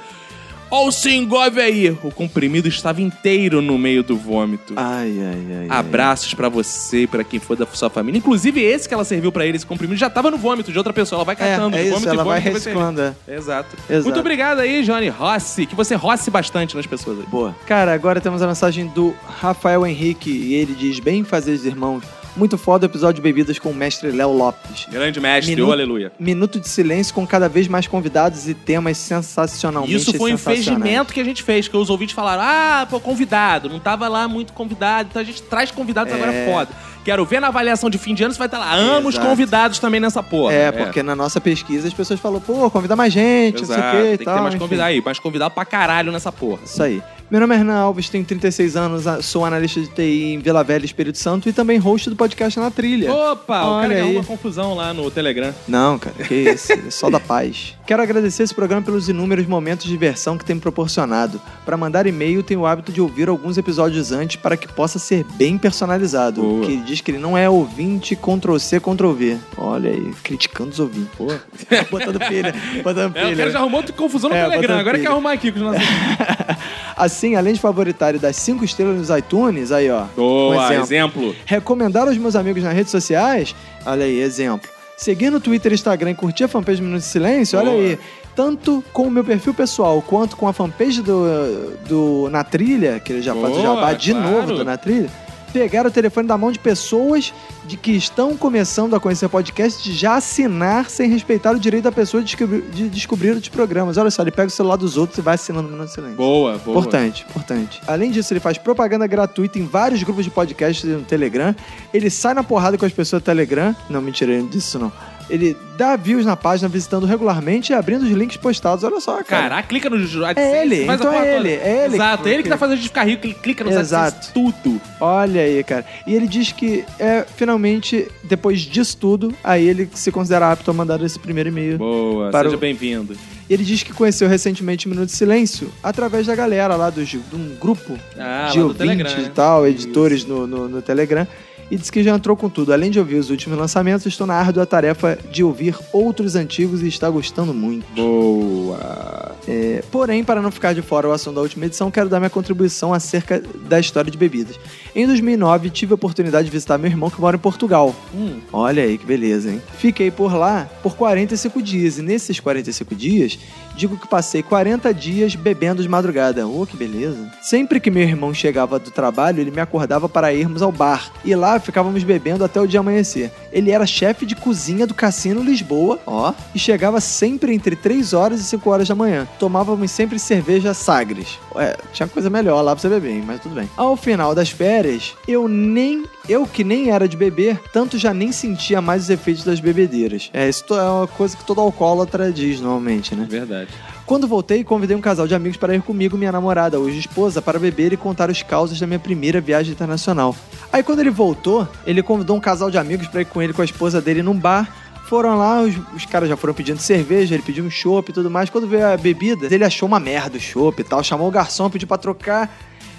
[0.70, 1.90] ó o seu engove aí.
[2.02, 4.74] O comprimido estava inteiro no meio do vômito.
[4.76, 5.66] Ai, ai, ai.
[5.68, 8.18] Abraços pra você e pra quem for da sua família.
[8.18, 10.92] Inclusive, esse que ela serviu pra ele, esse comprimido, já tava no vômito de outra
[10.92, 11.18] pessoa.
[11.18, 13.14] Ela vai catando É, é de isso, vômito e ela vai vômito reciclando, é.
[13.28, 13.76] Exato.
[13.88, 14.04] Exato.
[14.04, 15.66] Muito obrigado aí, Johnny Rossi.
[15.66, 17.26] Que você rosse bastante nas pessoas aí.
[17.26, 17.54] Boa.
[17.66, 22.04] Cara, agora temos a mensagem do Rafael Henrique e ele diz: Bem fazer os irmãos.
[22.36, 24.86] Muito foda o episódio de bebidas com o mestre Léo Lopes.
[24.90, 26.10] Grande mestre, Minuto- ô aleluia.
[26.18, 31.12] Minuto de silêncio com cada vez mais convidados e temas sensacionalmente Isso foi um fingimento
[31.12, 34.52] que a gente fez, que os ouvintes falaram: ah, pô, convidado, não tava lá muito
[34.52, 36.16] convidado, então a gente traz convidados É.
[36.16, 36.68] agora foda.
[37.04, 38.74] Quero ver na avaliação de fim de ano, você vai estar lá.
[38.74, 39.28] Amo os Exato.
[39.28, 40.54] convidados também nessa porra.
[40.54, 43.78] É, porque na nossa pesquisa as pessoas falam, pô, convida mais gente, não sei o
[43.78, 44.34] Exato, que tem e que tal.
[44.36, 44.64] ter mais enfim.
[44.64, 46.60] convidado aí, mais convidado pra caralho nessa porra.
[46.64, 47.02] Isso aí.
[47.30, 50.84] Meu nome é Hernan Alves, tenho 36 anos, sou analista de TI em Vila Velha,
[50.84, 53.10] Espírito Santo e também host do podcast Na Trilha.
[53.12, 54.06] Opa, o Olha cara que aí.
[54.10, 55.52] arruma confusão lá no Telegram.
[55.66, 57.74] Não, cara, que isso, é só da paz.
[57.86, 61.40] Quero agradecer esse programa pelos inúmeros momentos de diversão que tem me proporcionado.
[61.64, 65.24] Para mandar e-mail, tenho o hábito de ouvir alguns episódios antes para que possa ser
[65.34, 66.40] bem personalizado.
[66.42, 66.66] Boa.
[66.66, 69.38] Que diz que ele não é ouvinte Ctrl-C, Ctrl-V.
[69.56, 71.10] Olha aí, criticando os ouvintes.
[71.16, 71.26] Pô.
[71.90, 73.36] botando pilha, botando É, o pilha.
[73.36, 74.78] cara já arrumou confusão no É, Telegram.
[74.78, 75.08] Agora pilha.
[75.08, 75.82] quer arrumar aqui com os nossos.
[77.14, 80.02] Assim, além de favoritar e dar 5 estrelas nos iTunes, aí ó.
[80.16, 80.82] Boa, um exemplo.
[80.82, 81.36] exemplo.
[81.46, 83.54] Recomendar aos meus amigos nas redes sociais,
[83.86, 84.68] olha aí, exemplo.
[84.96, 87.82] Seguir no Twitter e Instagram e curtir a fanpage Minuto de Silêncio, olha Boa.
[87.82, 87.98] aí.
[88.34, 93.12] Tanto com o meu perfil pessoal quanto com a fanpage do, do Na Trilha, que
[93.12, 94.30] ele já faz o Boa, jabá de claro.
[94.30, 95.08] novo do Na Trilha,
[95.54, 97.32] pegar o telefone da mão de pessoas
[97.64, 101.92] de que estão começando a conhecer podcast de já assinar sem respeitar o direito da
[101.92, 103.96] pessoa de descobrir, de descobrir outros programas.
[103.96, 106.16] Olha só, ele pega o celular dos outros e vai assinando de Silêncio.
[106.16, 106.76] Boa, boa.
[106.76, 107.80] Importante, importante.
[107.86, 111.54] Além disso, ele faz propaganda gratuita em vários grupos de podcast no Telegram.
[111.92, 113.76] Ele sai na porrada com as pessoas do Telegram.
[113.88, 114.92] Não, mentira, ele não disse isso não.
[115.30, 118.84] Ele dá views na página, visitando regularmente e abrindo os links postados.
[118.84, 119.48] Olha só, cara.
[119.48, 122.42] Caraca, clica no AdSense, É ele, então é ele, é ele Exato, que- é ele
[122.42, 124.16] que tá fazendo a gente ficar rico, ele clica no Exato.
[124.18, 124.80] AdSense, tudo.
[125.00, 125.84] Olha aí, cara.
[126.06, 130.74] E ele diz que é finalmente, depois disso tudo, aí ele se considera apto a
[130.74, 131.78] mandar esse primeiro e-mail.
[131.78, 133.16] Boa, Para seja o- bem-vindo.
[133.48, 137.20] Ele diz que conheceu recentemente o Minuto de Silêncio através da galera lá do, de
[137.32, 141.26] um grupo Ah, de ouvintes Telegram, e tal, editores no, no, no Telegram.
[141.70, 142.72] E disse que já entrou com tudo.
[142.72, 146.88] Além de ouvir os últimos lançamentos, estou na árdua tarefa de ouvir outros antigos e
[146.88, 147.86] está gostando muito.
[147.94, 149.34] Boa.
[149.46, 152.30] É, porém, para não ficar de fora o assunto da última edição, quero dar minha
[152.30, 154.58] contribuição acerca da história de bebidas.
[154.94, 157.92] Em 2009, tive a oportunidade de visitar meu irmão que mora em Portugal.
[158.14, 158.38] Hum.
[158.52, 159.60] Olha aí que beleza, hein?
[159.76, 163.38] Fiquei por lá por 45 dias e nesses 45 dias,
[163.74, 166.46] digo que passei 40 dias bebendo de madrugada.
[166.46, 167.28] Oh, que beleza.
[167.42, 171.10] Sempre que meu irmão chegava do trabalho, ele me acordava para irmos ao bar.
[171.24, 173.32] E lá ficávamos bebendo até o dia amanhecer.
[173.52, 178.40] Ele era chefe de cozinha do Cassino Lisboa, ó, e chegava sempre entre 3 horas
[178.40, 179.26] e 5 horas da manhã.
[179.40, 181.38] Tomávamos sempre cerveja Sagres.
[181.54, 183.24] Ué, tinha coisa melhor lá pra você beber, hein?
[183.26, 183.68] mas tudo bem.
[183.76, 184.83] Ao final das férias,
[185.26, 189.44] eu nem eu que nem era de beber, tanto já nem sentia mais os efeitos
[189.44, 190.30] das bebedeiras.
[190.32, 193.26] É, isso é uma coisa que todo alcoólatra diz normalmente, né?
[193.28, 193.70] Verdade.
[194.06, 197.58] Quando voltei, convidei um casal de amigos para ir comigo, minha namorada, hoje esposa, para
[197.58, 200.36] beber e contar os causos da minha primeira viagem internacional.
[200.70, 203.62] Aí quando ele voltou, ele convidou um casal de amigos para ir com ele com
[203.62, 204.70] a esposa dele num bar.
[205.06, 208.30] Foram lá, os, os caras já foram pedindo cerveja, ele pediu um chopp e tudo
[208.30, 208.50] mais.
[208.50, 211.70] Quando veio a bebida, ele achou uma merda o chopp e tal, chamou o garçom,
[211.70, 212.50] pediu pra trocar.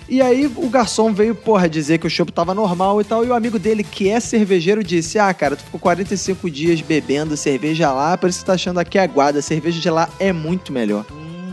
[0.08, 3.30] E aí o garçom veio, porra, dizer que o chopp tava normal e tal, e
[3.30, 7.92] o amigo dele, que é cervejeiro, disse: Ah, cara, tu ficou 45 dias bebendo cerveja
[7.92, 10.72] lá, por isso que tu tá achando aqui aguada, a cerveja de lá é muito
[10.72, 11.06] melhor.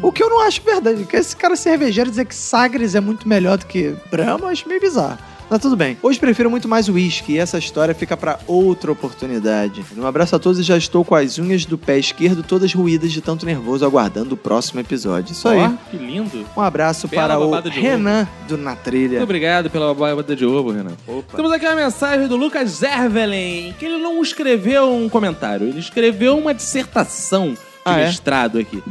[0.03, 3.27] O que eu não acho verdade, porque esse cara cervejeiro dizer que Sagres é muito
[3.27, 5.19] melhor do que Brahma, eu acho meio bizarro.
[5.53, 5.99] Mas tudo bem.
[6.03, 9.85] Hoje prefiro muito mais uísque e essa história fica pra outra oportunidade.
[9.95, 13.13] Um abraço a todos e já estou com as unhas do pé esquerdo todas ruídas
[13.13, 15.33] de tanto nervoso aguardando o próximo episódio.
[15.33, 15.59] Isso aí.
[15.59, 16.47] Ó, que lindo.
[16.57, 19.19] Um abraço para o Renan do Na Trilha.
[19.19, 20.97] Muito obrigado pela babada de ovo, Renan.
[21.07, 21.37] Opa.
[21.37, 26.39] Temos aqui uma mensagem do Lucas Zervelen, que ele não escreveu um comentário, ele escreveu
[26.39, 28.07] uma dissertação de Ah, é?
[28.07, 28.83] mestrado aqui.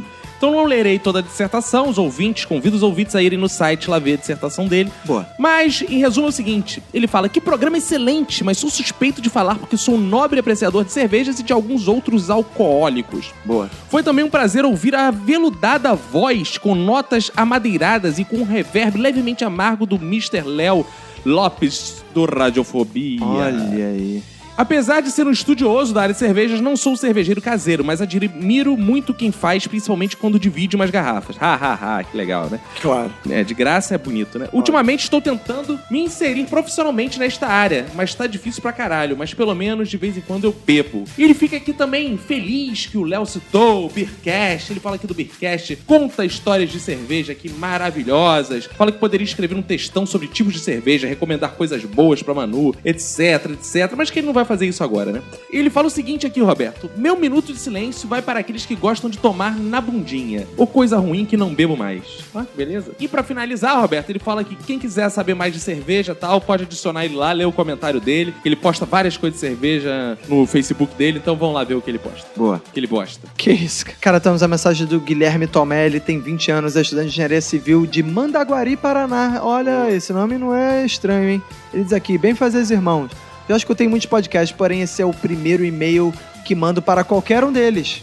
[0.42, 3.88] Então não lerei toda a dissertação, os ouvintes, convido os ouvintes a irem no site
[3.88, 4.90] lá ver a dissertação dele.
[5.04, 5.24] Boa.
[5.38, 9.30] Mas, em resumo, é o seguinte: ele fala que programa excelente, mas sou suspeito de
[9.30, 13.32] falar porque sou um nobre apreciador de cervejas e de alguns outros alcoólicos.
[13.44, 13.70] Boa.
[13.88, 18.98] Foi também um prazer ouvir a aveludada voz com notas amadeiradas e com um reverb
[18.98, 20.40] levemente amargo do Mr.
[20.40, 20.84] Léo
[21.24, 23.24] Lopes do Radiofobia.
[23.24, 24.20] Olha aí.
[24.56, 28.00] Apesar de ser um estudioso da área de cervejas, não sou um cervejeiro caseiro, mas
[28.00, 31.36] admiro muito quem faz, principalmente quando divide umas garrafas.
[31.40, 32.60] Ha, ha, ha, que legal, né?
[32.80, 33.12] Claro.
[33.28, 34.48] É, de graça é bonito, né?
[34.52, 39.16] Ultimamente estou tentando me inserir profissionalmente nesta área, mas tá difícil pra caralho.
[39.16, 41.04] Mas pelo menos de vez em quando eu bebo.
[41.16, 44.72] E ele fica aqui também feliz que o Léo citou o Beercast.
[44.72, 48.66] Ele fala aqui do Beercast, conta histórias de cerveja aqui maravilhosas.
[48.66, 52.74] Fala que poderia escrever um textão sobre tipos de cerveja, recomendar coisas boas pra Manu,
[52.84, 53.92] etc, etc.
[53.96, 55.22] Mas que ele não vai fazer isso agora, né?
[55.50, 59.08] Ele fala o seguinte aqui, Roberto: Meu minuto de silêncio vai para aqueles que gostam
[59.10, 60.46] de tomar na bundinha.
[60.56, 62.02] Ou coisa ruim que não bebo mais.
[62.34, 62.92] Ah, que beleza.
[62.98, 66.64] E pra finalizar, Roberto, ele fala que quem quiser saber mais de cerveja tal, pode
[66.64, 68.34] adicionar ele lá, ler o comentário dele.
[68.44, 71.90] Ele posta várias coisas de cerveja no Facebook dele, então vão lá ver o que
[71.90, 72.26] ele posta.
[72.36, 72.56] Boa.
[72.56, 73.26] O que ele posta.
[73.36, 73.98] Que isso, cara.
[74.00, 77.40] Cara, temos a mensagem do Guilherme Tomé, ele tem 20 anos, é estudante de engenharia
[77.40, 79.40] civil de Mandaguari, Paraná.
[79.42, 81.42] Olha, esse nome não é estranho, hein?
[81.72, 83.10] Ele diz aqui, bem fazer irmãos.
[83.48, 86.12] Já escutei muitos podcasts, porém esse é o primeiro e-mail
[86.44, 88.02] que mando para qualquer um deles.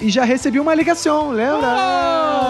[0.00, 1.66] E já recebi uma ligação, lembra?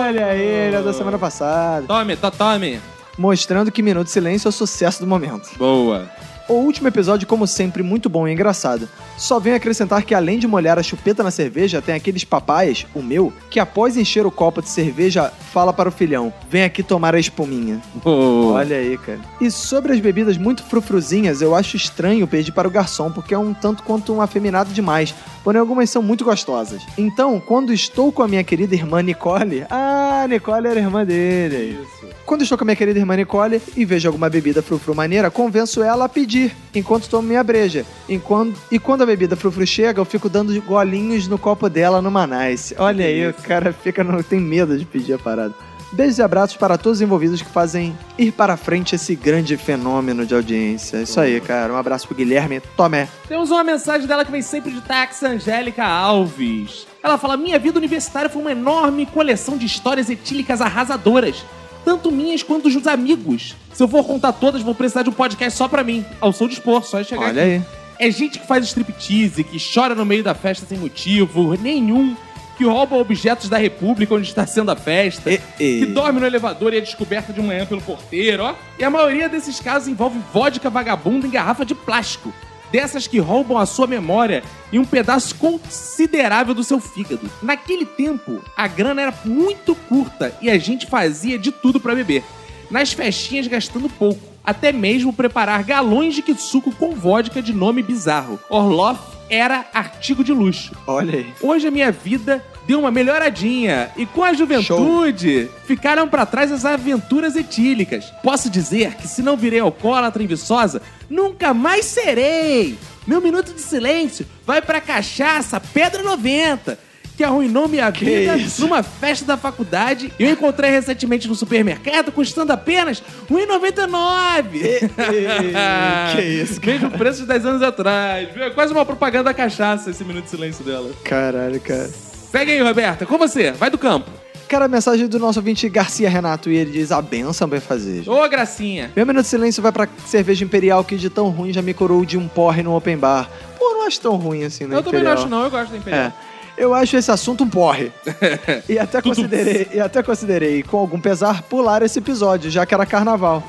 [0.01, 1.87] Olha aí, da semana passada.
[1.87, 2.81] Tome, to- tome.
[3.16, 5.49] Mostrando que Minuto de Silêncio é o sucesso do momento.
[5.57, 6.11] Boa.
[6.48, 8.89] O último episódio, como sempre, muito bom e engraçado.
[9.18, 13.02] Só venho acrescentar que além de molhar a chupeta na cerveja, tem aqueles papaias, o
[13.02, 17.16] meu, que após encher o copo de cerveja, fala para o filhão: vem aqui tomar
[17.16, 17.82] a espuminha.
[17.94, 18.55] Boa.
[18.55, 19.18] Olha aí, cara.
[19.40, 23.39] E sobre as bebidas muito frufruzinhas, eu acho estranho pedir para o garçom, porque é
[23.39, 25.12] um tanto quanto um afeminado demais.
[25.43, 26.82] Porém, algumas são muito gostosas.
[26.97, 29.64] Então, quando estou com a minha querida irmã Nicole.
[30.18, 31.78] Ah, Nicole era irmã dele.
[32.27, 35.81] Quando estou com a minha querida irmã Nicole e vejo alguma bebida frufru maneira, convenço
[35.81, 37.86] ela a pedir, enquanto tomo minha breja.
[38.09, 38.59] Enquanto...
[38.69, 42.74] E quando a bebida frufru chega, eu fico dando golinhos no copo dela no Manais.
[42.78, 44.24] Olha aí, o cara fica no...
[44.24, 45.55] tem medo de pedir a parada.
[45.93, 50.27] Beijos e abraços para todos os envolvidos que fazem ir para frente esse grande fenômeno
[50.27, 50.97] de audiência.
[51.03, 51.73] Isso aí, cara.
[51.73, 53.09] Um abraço pro Guilherme Tomé.
[53.28, 56.89] Temos uma mensagem dela que vem sempre de táxi, Angélica Alves.
[57.01, 61.44] Ela fala: Minha vida universitária foi uma enorme coleção de histórias etílicas arrasadoras.
[61.87, 63.55] Tanto minhas quanto dos amigos.
[63.73, 66.05] Se eu for contar todas, vou precisar de um podcast só pra mim.
[66.21, 67.53] Ao som dispor, só é chegar Olha aqui.
[67.53, 67.63] aí.
[67.99, 72.15] É gente que faz striptease, que chora no meio da festa sem motivo nenhum,
[72.59, 76.27] que rouba objetos da república onde está sendo a festa, E- e- que dorme no
[76.27, 78.55] elevador e é descoberta de manhã pelo porteiro, ó.
[78.79, 82.33] E a maioria desses casos envolve vodka vagabunda em garrafa de plástico.
[82.71, 87.31] Dessas que roubam a sua memória e um pedaço considerável do seu fígado.
[87.43, 92.25] Naquele tempo, a grana era muito curta e a gente fazia de tudo pra beber.
[92.71, 94.21] Nas festinhas gastando pouco.
[94.45, 98.39] Até mesmo preparar galões de suco com vodka de nome bizarro.
[98.49, 100.73] Orloff era artigo de luxo.
[100.87, 101.35] Olha aí.
[101.43, 106.65] Hoje a minha vida deu uma melhoradinha e com a juventude ficaram pra trás as
[106.65, 108.13] aventuras etílicas.
[108.23, 112.77] Posso dizer que se não virei alcoólatra e viçosa, nunca mais serei.
[113.07, 116.87] Meu minuto de silêncio vai pra cachaça Pedra 90.
[117.17, 118.61] Que arruinou minha vida isso?
[118.61, 120.13] numa festa da faculdade.
[120.19, 124.91] Eu encontrei recentemente no supermercado, custando apenas R$ 1,99.
[126.15, 126.73] que isso, cara.
[126.75, 128.29] Mesmo preço de 10 anos atrás.
[128.37, 130.91] É quase uma propaganda da cachaça esse minuto de silêncio dela.
[131.03, 131.89] Caralho, cara.
[132.37, 133.07] Segue aí, Roberta.
[133.07, 133.51] Com você.
[133.51, 134.11] Vai do campo.
[134.47, 138.07] Cara, a mensagem do nosso ouvinte Garcia Renato e ele diz: a benção vai fazer.
[138.07, 138.93] Ô, Gracinha.
[138.95, 142.05] Meu minuto de silêncio vai pra cerveja imperial que de tão ruim já me curou
[142.05, 143.31] de um porre no open bar.
[143.59, 144.77] Pô, não acho tão ruim assim, né?
[144.77, 145.45] eu também não acho, não.
[145.45, 146.03] Eu gosto da Imperial.
[146.03, 146.13] É.
[146.59, 147.91] Eu acho esse assunto um porre.
[148.69, 152.85] e até considerei, e até considerei, com algum pesar, pular esse episódio, já que era
[152.85, 153.43] carnaval.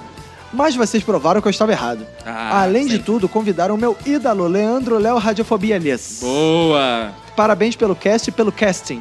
[0.54, 2.08] Mas vocês provaram que eu estava errado.
[2.26, 6.20] Ah, Além de tudo, convidaram o meu ídolo, Leandro Léo Radiofobia Lies.
[6.22, 7.27] Boa.
[7.38, 9.00] Parabéns pelo cast e pelo casting.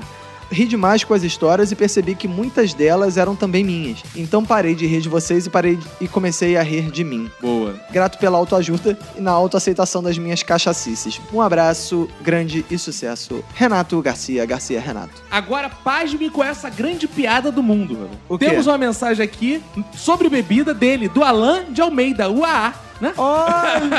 [0.49, 3.99] Ri demais com as histórias e percebi que muitas delas eram também minhas.
[4.15, 7.29] Então parei de rir de vocês e parei de- e comecei a rir de mim.
[7.41, 7.75] Boa.
[7.91, 11.21] Grato pela autoajuda e na autoaceitação das minhas cachacices.
[11.33, 13.43] Um abraço grande e sucesso.
[13.55, 15.21] Renato Garcia, Garcia Renato.
[15.33, 18.09] Agora, pasme com essa grande piada do mundo.
[18.29, 18.51] O quê?
[18.51, 19.61] Temos uma mensagem aqui
[19.97, 23.12] sobre bebida dele, do Alan de Almeida, o AA, né?
[23.16, 23.98] Olha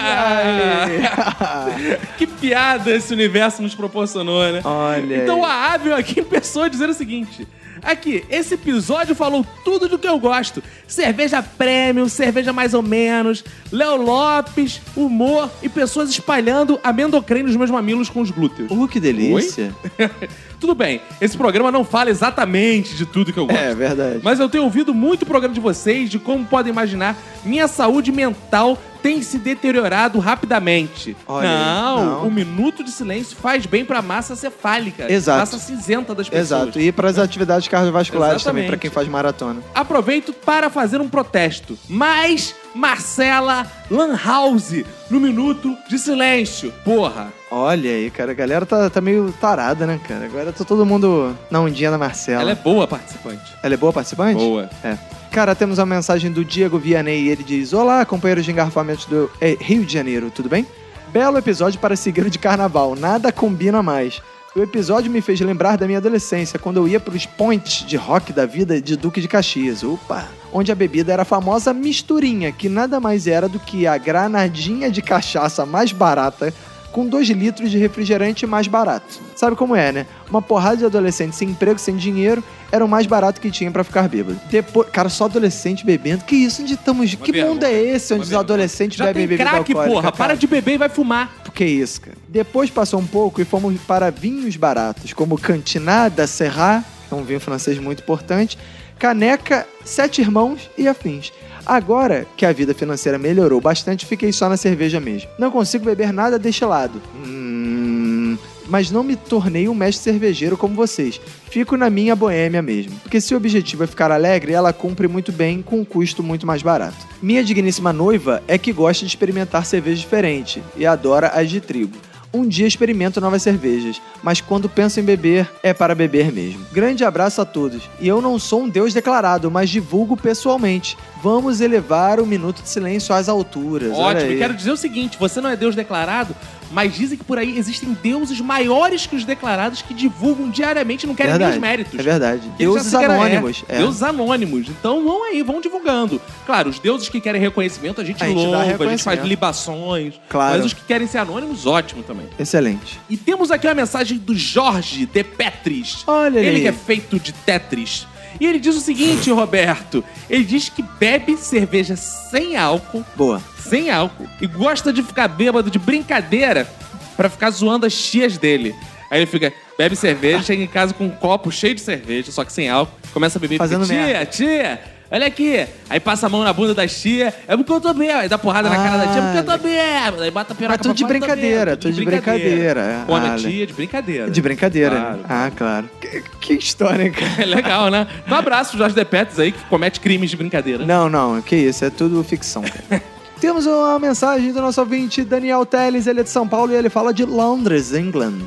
[2.17, 4.61] que piada esse universo nos proporcionou, né?
[4.63, 5.41] Olha Então aí.
[5.41, 7.47] o AA veio aqui em pessoa dizer o seguinte.
[7.81, 10.63] Aqui, esse episódio falou tudo do que eu gosto.
[10.87, 17.69] Cerveja premium, cerveja mais ou menos, Léo Lopes, humor e pessoas espalhando amendocrem nos meus
[17.69, 18.71] mamilos com os glúteos.
[18.71, 19.73] Uh, que delícia.
[20.59, 23.59] Tudo bem, esse programa não fala exatamente de tudo que eu gosto.
[23.59, 24.19] É verdade.
[24.23, 27.15] Mas eu tenho ouvido muito o programa de vocês, de como podem imaginar,
[27.45, 31.15] minha saúde mental tem se deteriorado rapidamente.
[31.27, 32.27] Olha não, não.
[32.27, 35.11] o minuto de silêncio faz bem pra massa cefálica.
[35.11, 35.39] Exato.
[35.39, 36.65] Massa cinzenta das pessoas.
[36.65, 36.79] Exato.
[36.79, 38.67] E para as atividades cardiovasculares também, Exatamente.
[38.67, 39.61] para quem faz maratona.
[39.73, 41.77] Aproveito para fazer um protesto.
[41.87, 46.71] Mais Marcela Lanhouse no minuto de silêncio.
[46.83, 47.33] Porra.
[47.49, 50.25] Olha aí, cara, a galera tá, tá meio tarada, né, cara?
[50.25, 52.41] Agora tá todo mundo na ondinha da Marcela.
[52.41, 53.53] Ela é boa participante.
[53.63, 54.35] Ela é boa participante?
[54.35, 54.69] Boa.
[54.83, 54.97] É.
[55.31, 59.31] Cara, temos uma mensagem do Diego Vianney e ele diz: Olá, companheiros de engarrafamento do
[59.41, 60.65] é, Rio de Janeiro, tudo bem?
[61.09, 64.21] Belo episódio para seguir de carnaval, nada combina mais.
[64.55, 68.33] O episódio me fez lembrar da minha adolescência, quando eu ia pros points de rock
[68.33, 69.83] da vida de Duque de Caxias.
[69.83, 70.27] Opa!
[70.51, 74.89] Onde a bebida era a famosa misturinha, que nada mais era do que a granadinha
[74.89, 76.53] de cachaça mais barata
[76.97, 79.21] com 2 litros de refrigerante mais barato.
[79.35, 80.07] Sabe como é, né?
[80.31, 83.83] Uma porrada de adolescente sem emprego, sem dinheiro, era o mais barato que tinha pra
[83.83, 84.39] ficar bêbado.
[84.49, 86.23] Depois, cara, só adolescente bebendo.
[86.25, 86.63] Que isso?
[86.63, 87.13] Onde estamos?
[87.13, 89.93] que mundo é esse onde os adolescentes Já bebem tem bebida crack, alcoólica?
[89.93, 90.11] porra.
[90.11, 90.15] cara?
[90.15, 91.31] Para de beber e vai fumar.
[91.53, 92.17] Que isso, cara.
[92.27, 97.23] Depois passou um pouco e fomos para vinhos baratos, como Cantinada, Serrat, que é um
[97.23, 98.57] vinho francês muito importante,
[98.97, 101.31] Caneca, Sete Irmãos e afins.
[101.67, 105.29] Agora que a vida financeira melhorou bastante, fiquei só na cerveja mesmo.
[105.37, 107.01] Não consigo beber nada destilado.
[107.13, 108.37] Hum,
[108.69, 111.19] mas não me tornei um mestre cervejeiro como vocês.
[111.51, 112.97] Fico na minha boêmia mesmo.
[113.01, 116.47] Porque se o objetivo é ficar alegre, ela cumpre muito bem com um custo muito
[116.47, 117.05] mais barato.
[117.21, 121.97] Minha digníssima noiva é que gosta de experimentar cerveja diferente e adora as de trigo.
[122.33, 126.65] Um dia experimento novas cervejas, mas quando penso em beber, é para beber mesmo.
[126.71, 127.89] Grande abraço a todos.
[127.99, 130.97] E eu não sou um deus declarado, mas divulgo pessoalmente.
[131.23, 133.91] Vamos elevar o minuto de silêncio às alturas.
[133.93, 134.31] Ótimo.
[134.31, 136.35] E quero dizer o seguinte: você não é Deus declarado,
[136.71, 141.07] mas dizem que por aí existem deuses maiores que os declarados que divulgam diariamente e
[141.07, 141.97] não querem nem os méritos.
[141.97, 142.41] É verdade.
[142.41, 143.63] Que Deuses anônimos.
[143.67, 143.77] É, é.
[143.79, 144.67] Deuses anônimos.
[144.69, 146.21] Então vão aí, vão divulgando.
[146.45, 150.15] Claro, os deuses que querem reconhecimento, a gente, A gente louva, a gente faz libações.
[150.29, 150.57] Claro.
[150.57, 152.27] Mas os que querem ser anônimos, ótimo também.
[152.37, 152.99] Excelente.
[153.09, 156.03] E temos aqui uma mensagem do Jorge de Petris.
[156.07, 156.61] Olha Ele aí.
[156.61, 158.07] que é feito de Tetris.
[158.39, 160.03] E ele diz o seguinte, Roberto.
[160.29, 163.41] Ele diz que bebe cerveja sem álcool, Boa.
[163.67, 166.67] sem álcool, e gosta de ficar bêbado de brincadeira
[167.15, 168.75] pra ficar zoando as tias dele.
[169.09, 172.43] Aí ele fica, bebe cerveja, chega em casa com um copo cheio de cerveja, só
[172.43, 173.57] que sem álcool, começa a beber.
[173.57, 174.25] Fazendo fica, tia, merda.
[174.25, 174.81] tia,
[175.11, 175.65] olha aqui.
[175.89, 178.19] Aí passa a mão na bunda das tia, é porque eu tô bêbado.
[178.21, 180.21] Aí dá porrada na cara da tia, é porque eu tô bêbado.
[180.23, 181.81] Aí bota a piroca Mas tudo pra de fora, eu tô brincadeira, bêbado.
[181.81, 183.03] tudo de brincadeira.
[183.07, 184.29] Pô, na Ah, tia, de brincadeira.
[184.31, 184.95] De brincadeira.
[184.95, 185.17] Claro.
[185.17, 185.23] né?
[185.29, 185.89] Ah, claro.
[186.01, 187.41] Que, que história, cara.
[187.41, 188.07] É legal, né?
[188.29, 190.85] Um abraço pro Jorge De Petris aí, que comete crimes de brincadeira.
[190.85, 192.63] Não, não, que isso, é tudo ficção.
[192.63, 193.01] cara.
[193.39, 196.89] Temos uma mensagem do nosso ouvinte Daniel Teles, ele é de São Paulo e ele
[196.89, 198.45] fala de Londres, England.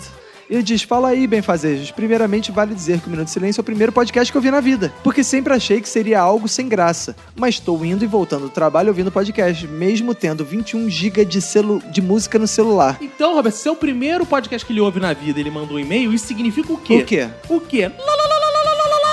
[0.50, 1.92] Ele diz: Fala aí, benfazejos.
[1.92, 4.50] Primeiramente, vale dizer que o Minuto de Silêncio é o primeiro podcast que eu vi
[4.50, 4.92] na vida.
[5.04, 7.14] Porque sempre achei que seria algo sem graça.
[7.36, 11.80] Mas estou indo e voltando do trabalho ouvindo podcast, mesmo tendo 21 GB de, celu
[11.90, 12.98] de música no celular.
[13.00, 15.80] Então, Roberto, se é o primeiro podcast que ele ouve na vida ele mandou um
[15.80, 16.96] e-mail, isso significa o quê?
[16.96, 17.28] O quê?
[17.48, 17.90] O quê?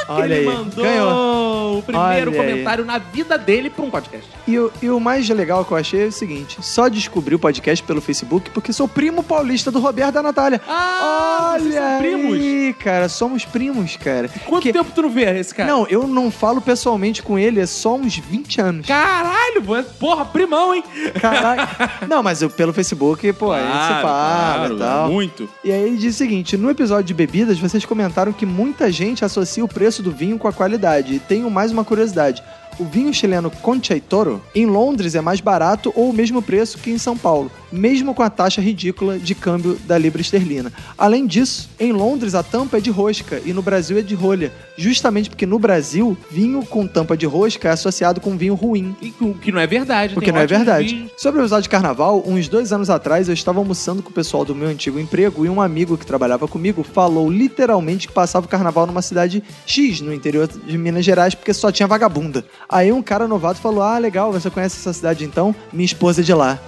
[0.08, 1.78] Que Olha ele aí, mandou ganhou.
[1.80, 2.48] o primeiro Olha aí.
[2.50, 4.28] comentário na vida dele pra um podcast.
[4.48, 7.40] E o, e o mais legal que eu achei é o seguinte: só descobri o
[7.40, 10.62] podcast pelo Facebook porque sou primo paulista do Roberto e da Natália.
[10.68, 12.34] Ah, Olha vocês são primos?
[12.40, 14.30] aí, cara, somos primos, cara.
[14.46, 15.70] Quanto Que- tempo tu não vê esse cara?
[15.70, 18.88] Não, eu não falo pessoalmente com ele, é só uns 20 anos.
[18.88, 20.84] Caralho, pô, porra, primão, hein?
[21.20, 21.92] Caraca.
[22.08, 25.10] não, mas eu, pelo Facebook, pô, a gente se fala claro, e tal.
[25.12, 25.50] Muito.
[25.64, 29.26] E aí ele diz o seguinte: no episódio de bebidas, vocês comentaram que muita gente
[29.26, 31.16] associa o preço do vinho com a qualidade.
[31.16, 32.44] E tenho mais uma curiosidade.
[32.80, 36.78] O vinho chileno Concha e Toro em Londres é mais barato ou o mesmo preço
[36.78, 40.72] que em São Paulo, mesmo com a taxa ridícula de câmbio da libra esterlina.
[40.98, 44.52] Além disso, em Londres a tampa é de rosca e no Brasil é de rolha,
[44.78, 48.96] justamente porque no Brasil vinho com tampa de rosca é associado com vinho ruim.
[49.02, 50.14] E o que não é verdade.
[50.14, 50.90] Porque tem não é verdade.
[50.90, 51.12] vinhos.
[51.18, 54.46] Sobre o episódio de carnaval, uns dois anos atrás eu estava almoçando com o pessoal
[54.46, 58.50] do meu antigo emprego e um amigo que trabalhava comigo falou literalmente que passava o
[58.50, 62.46] carnaval numa cidade X no interior de Minas Gerais porque só tinha vagabunda.
[62.70, 65.56] Aí um cara novato falou: Ah, legal, você conhece essa cidade então?
[65.72, 66.60] Minha esposa é de lá.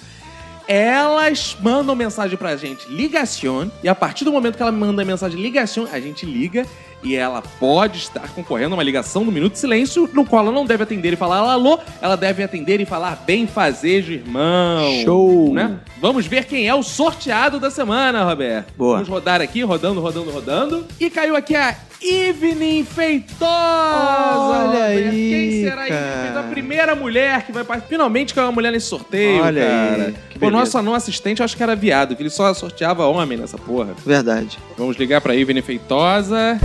[0.67, 5.05] Elas mandam mensagem pra gente, ligacion, e a partir do momento que ela manda a
[5.05, 6.65] mensagem ligacion, a gente liga
[7.03, 10.51] e ela pode estar concorrendo a uma ligação no Minuto de Silêncio, no qual ela
[10.51, 15.03] não deve atender e falar alô, ela deve atender e falar bem fazejo, irmão.
[15.03, 15.53] Show.
[15.53, 15.79] Né?
[15.99, 18.73] Vamos ver quem é o sorteado da semana, Roberto.
[18.77, 18.93] Boa.
[18.93, 20.85] Vamos rodar aqui, rodando, rodando, rodando.
[20.99, 23.45] E caiu aqui a Evening Feitosa.
[23.45, 26.21] Olha aí, Quem será a Evening.
[26.23, 26.39] Feitosa?
[26.39, 27.89] A primeira mulher que vai participar.
[27.89, 30.11] Finalmente caiu uma mulher nesse sorteio, Olha aí, cara.
[30.29, 30.59] que Pô, beleza.
[30.59, 33.93] nosso anão assistente, eu acho que era viado, que ele só sorteava homem nessa porra.
[34.05, 34.57] Verdade.
[34.77, 36.59] Vamos ligar pra Evening Feitosa.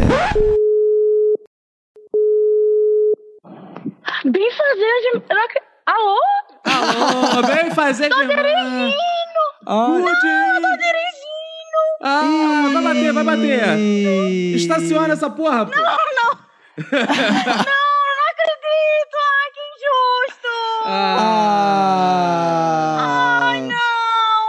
[4.25, 5.23] Bem fazer de.
[5.87, 6.17] Alô?
[6.65, 8.35] Alô, vem fazer de irmã.
[9.69, 10.05] Olha.
[10.05, 10.96] Ah, vai bater,
[13.17, 13.79] vai bater.
[14.55, 15.65] Estaciona essa porra.
[15.65, 15.77] Não, não.
[16.77, 17.07] não, eu
[18.17, 19.17] não acredito.
[19.17, 20.49] Ai, que injusto.
[20.85, 22.17] Ah.
[23.43, 23.77] Ai, não.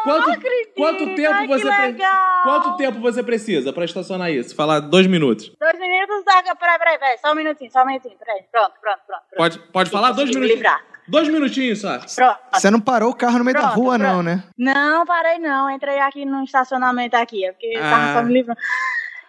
[0.04, 0.74] Quanto, não acredito.
[0.76, 2.44] quanto tempo Ai, você legal.
[2.44, 4.56] Quanto tempo você precisa pra estacionar isso?
[4.56, 5.52] Falar dois minutos.
[5.60, 6.44] Dois minutos, tá?
[6.56, 7.18] Peraí, peraí, peraí.
[7.18, 8.18] Só um minutinho, só um minutinho.
[8.18, 8.44] Peraí.
[8.52, 9.24] Pronto, pronto, pronto.
[9.30, 9.38] pronto.
[9.38, 10.84] Pode, pode falar dois livrar.
[11.08, 12.00] Dois minutinhos só.
[12.16, 12.38] Pronto.
[12.54, 14.24] Você não parou o carro no meio da Pronto, rua, não, pronto.
[14.24, 14.44] né?
[14.58, 15.70] Não, parei não.
[15.72, 17.46] Entrei aqui no estacionamento aqui.
[17.46, 17.90] É porque Ah.
[17.90, 18.60] tava só me livrando.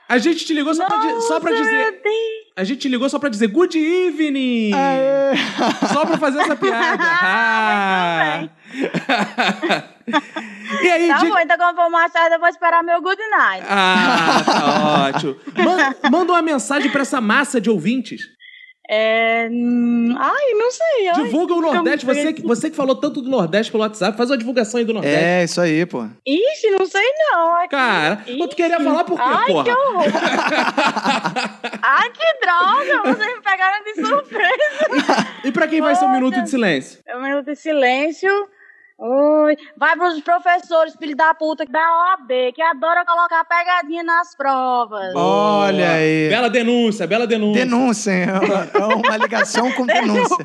[0.08, 2.02] A gente te ligou só pra, di- só pra Nossa, dizer.
[2.56, 4.72] A gente te ligou só pra dizer good evening!
[5.92, 6.98] Só pra fazer essa piada.
[7.20, 8.48] Ah.
[10.82, 13.20] e aí, Tá diga- bom, então quando for mais tarde eu vou esperar meu good
[13.30, 13.66] night.
[13.68, 15.36] Ah, tá ótimo.
[15.56, 18.22] Man- manda uma mensagem pra essa massa de ouvintes.
[18.90, 19.48] É.
[19.52, 21.08] hum, Ai, não sei.
[21.08, 22.06] ai, Divulga o Nordeste.
[22.06, 24.94] Você, que- você que falou tanto do Nordeste pelo WhatsApp, faz uma divulgação aí do
[24.94, 25.22] Nordeste.
[25.24, 26.06] É, isso aí, pô.
[26.26, 27.54] Ixi, não sei não.
[27.56, 27.68] Aqui.
[27.68, 29.64] Cara, mas tu queria falar por quê, Ai, porra?
[29.64, 30.04] que horror.
[31.82, 33.14] Ai, que droga.
[33.14, 35.26] Vocês me pegaram de surpresa.
[35.44, 37.00] E pra quem vai ser um minuto de silêncio?
[37.06, 38.48] É um minuto de silêncio.
[39.00, 39.56] Oi.
[39.76, 45.14] Vai pros professores, filho da puta da OAB, que adoram colocar pegadinha nas provas.
[45.14, 46.28] Olha aí.
[46.28, 47.64] Bela denúncia, bela denúncia.
[47.64, 48.22] Denúncia, hein?
[48.28, 50.36] É uma- é uma ligação com denúncia.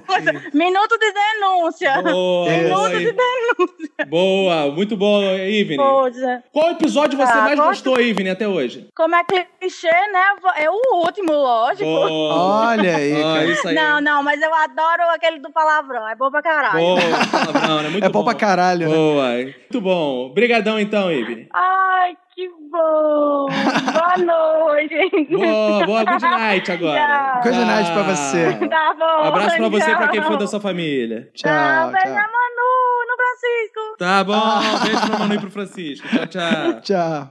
[0.53, 2.01] Minuto de denúncia.
[2.03, 4.05] Boa, Minuto boa, de denúncia.
[4.07, 5.77] Boa, muito bom, Ivene.
[5.77, 6.43] Poxa.
[6.53, 8.87] Qual episódio você Ah, mais gosto- gostou, Ivene, até hoje?
[8.95, 10.35] Como é clichê, né?
[10.57, 11.89] É o último, lógico.
[11.89, 13.45] Olha aí, Ah, cara.
[13.45, 13.73] isso aí.
[13.75, 16.07] Não, não, mas eu adoro aquele do palavrão.
[16.07, 16.77] É bom pra caralho.
[16.79, 16.99] Boa,
[17.31, 17.89] palavrão, né?
[17.93, 18.95] Muito É bom pra caralho, né?
[18.95, 20.25] Boa, muito bom.
[20.27, 21.47] Obrigadão, então, Ivene.
[21.53, 23.47] Ai, que bom.
[23.47, 25.27] Boa noite.
[25.29, 27.39] Boa, boa, good night agora.
[27.41, 27.51] Tchau.
[27.51, 28.53] Good night pra você.
[28.67, 29.27] Tá bom.
[29.27, 30.31] Abraço pra você e pra quem tchau.
[30.31, 31.29] for da sua família.
[31.33, 32.13] Tchau, Tchau, beijo tchau.
[32.15, 33.97] na Manu, no Francisco.
[33.97, 36.07] Tá bom, beijo pro Manu e pro Francisco.
[36.07, 36.81] Tchau, tchau.
[36.81, 37.29] Tchau.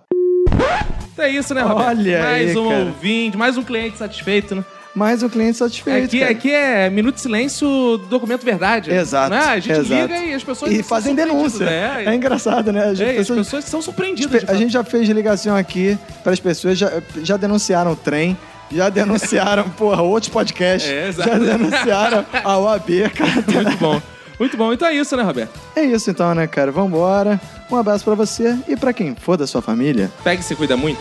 [1.13, 1.99] Então é isso, né, Roberto?
[1.99, 2.85] Olha Mais aí, um cara.
[2.85, 4.65] ouvinte, mais um cliente satisfeito, né?
[4.95, 6.05] Mais um cliente satisfeito.
[6.07, 6.31] Aqui, cara.
[6.33, 8.91] aqui é Minuto de Silêncio, documento verdade.
[8.93, 9.39] Exato, Né?
[9.39, 10.03] A gente exato.
[10.13, 11.65] liga e as pessoas E fazem denúncia.
[11.65, 12.05] né?
[12.05, 12.91] É engraçado, né?
[12.91, 14.45] As É, as pessoas- pessoas são surpreendidas.
[14.47, 16.91] A gente já fez ligação aqui para as pessoas, já,
[17.23, 18.37] já denunciaram o trem,
[18.71, 21.31] já denunciaram, porra, outros podcasts, É, exato.
[21.31, 23.33] já denunciaram a OAB, cara.
[23.65, 24.03] Muito bom.
[24.39, 24.73] Muito bom.
[24.75, 25.59] Então é isso, né, Roberto?
[25.75, 26.71] É isso então, né, cara?
[26.71, 27.41] Vambora.
[27.71, 30.11] Um abraço pra você e pra quem for da sua família.
[30.23, 31.01] Pega e se cuida muito.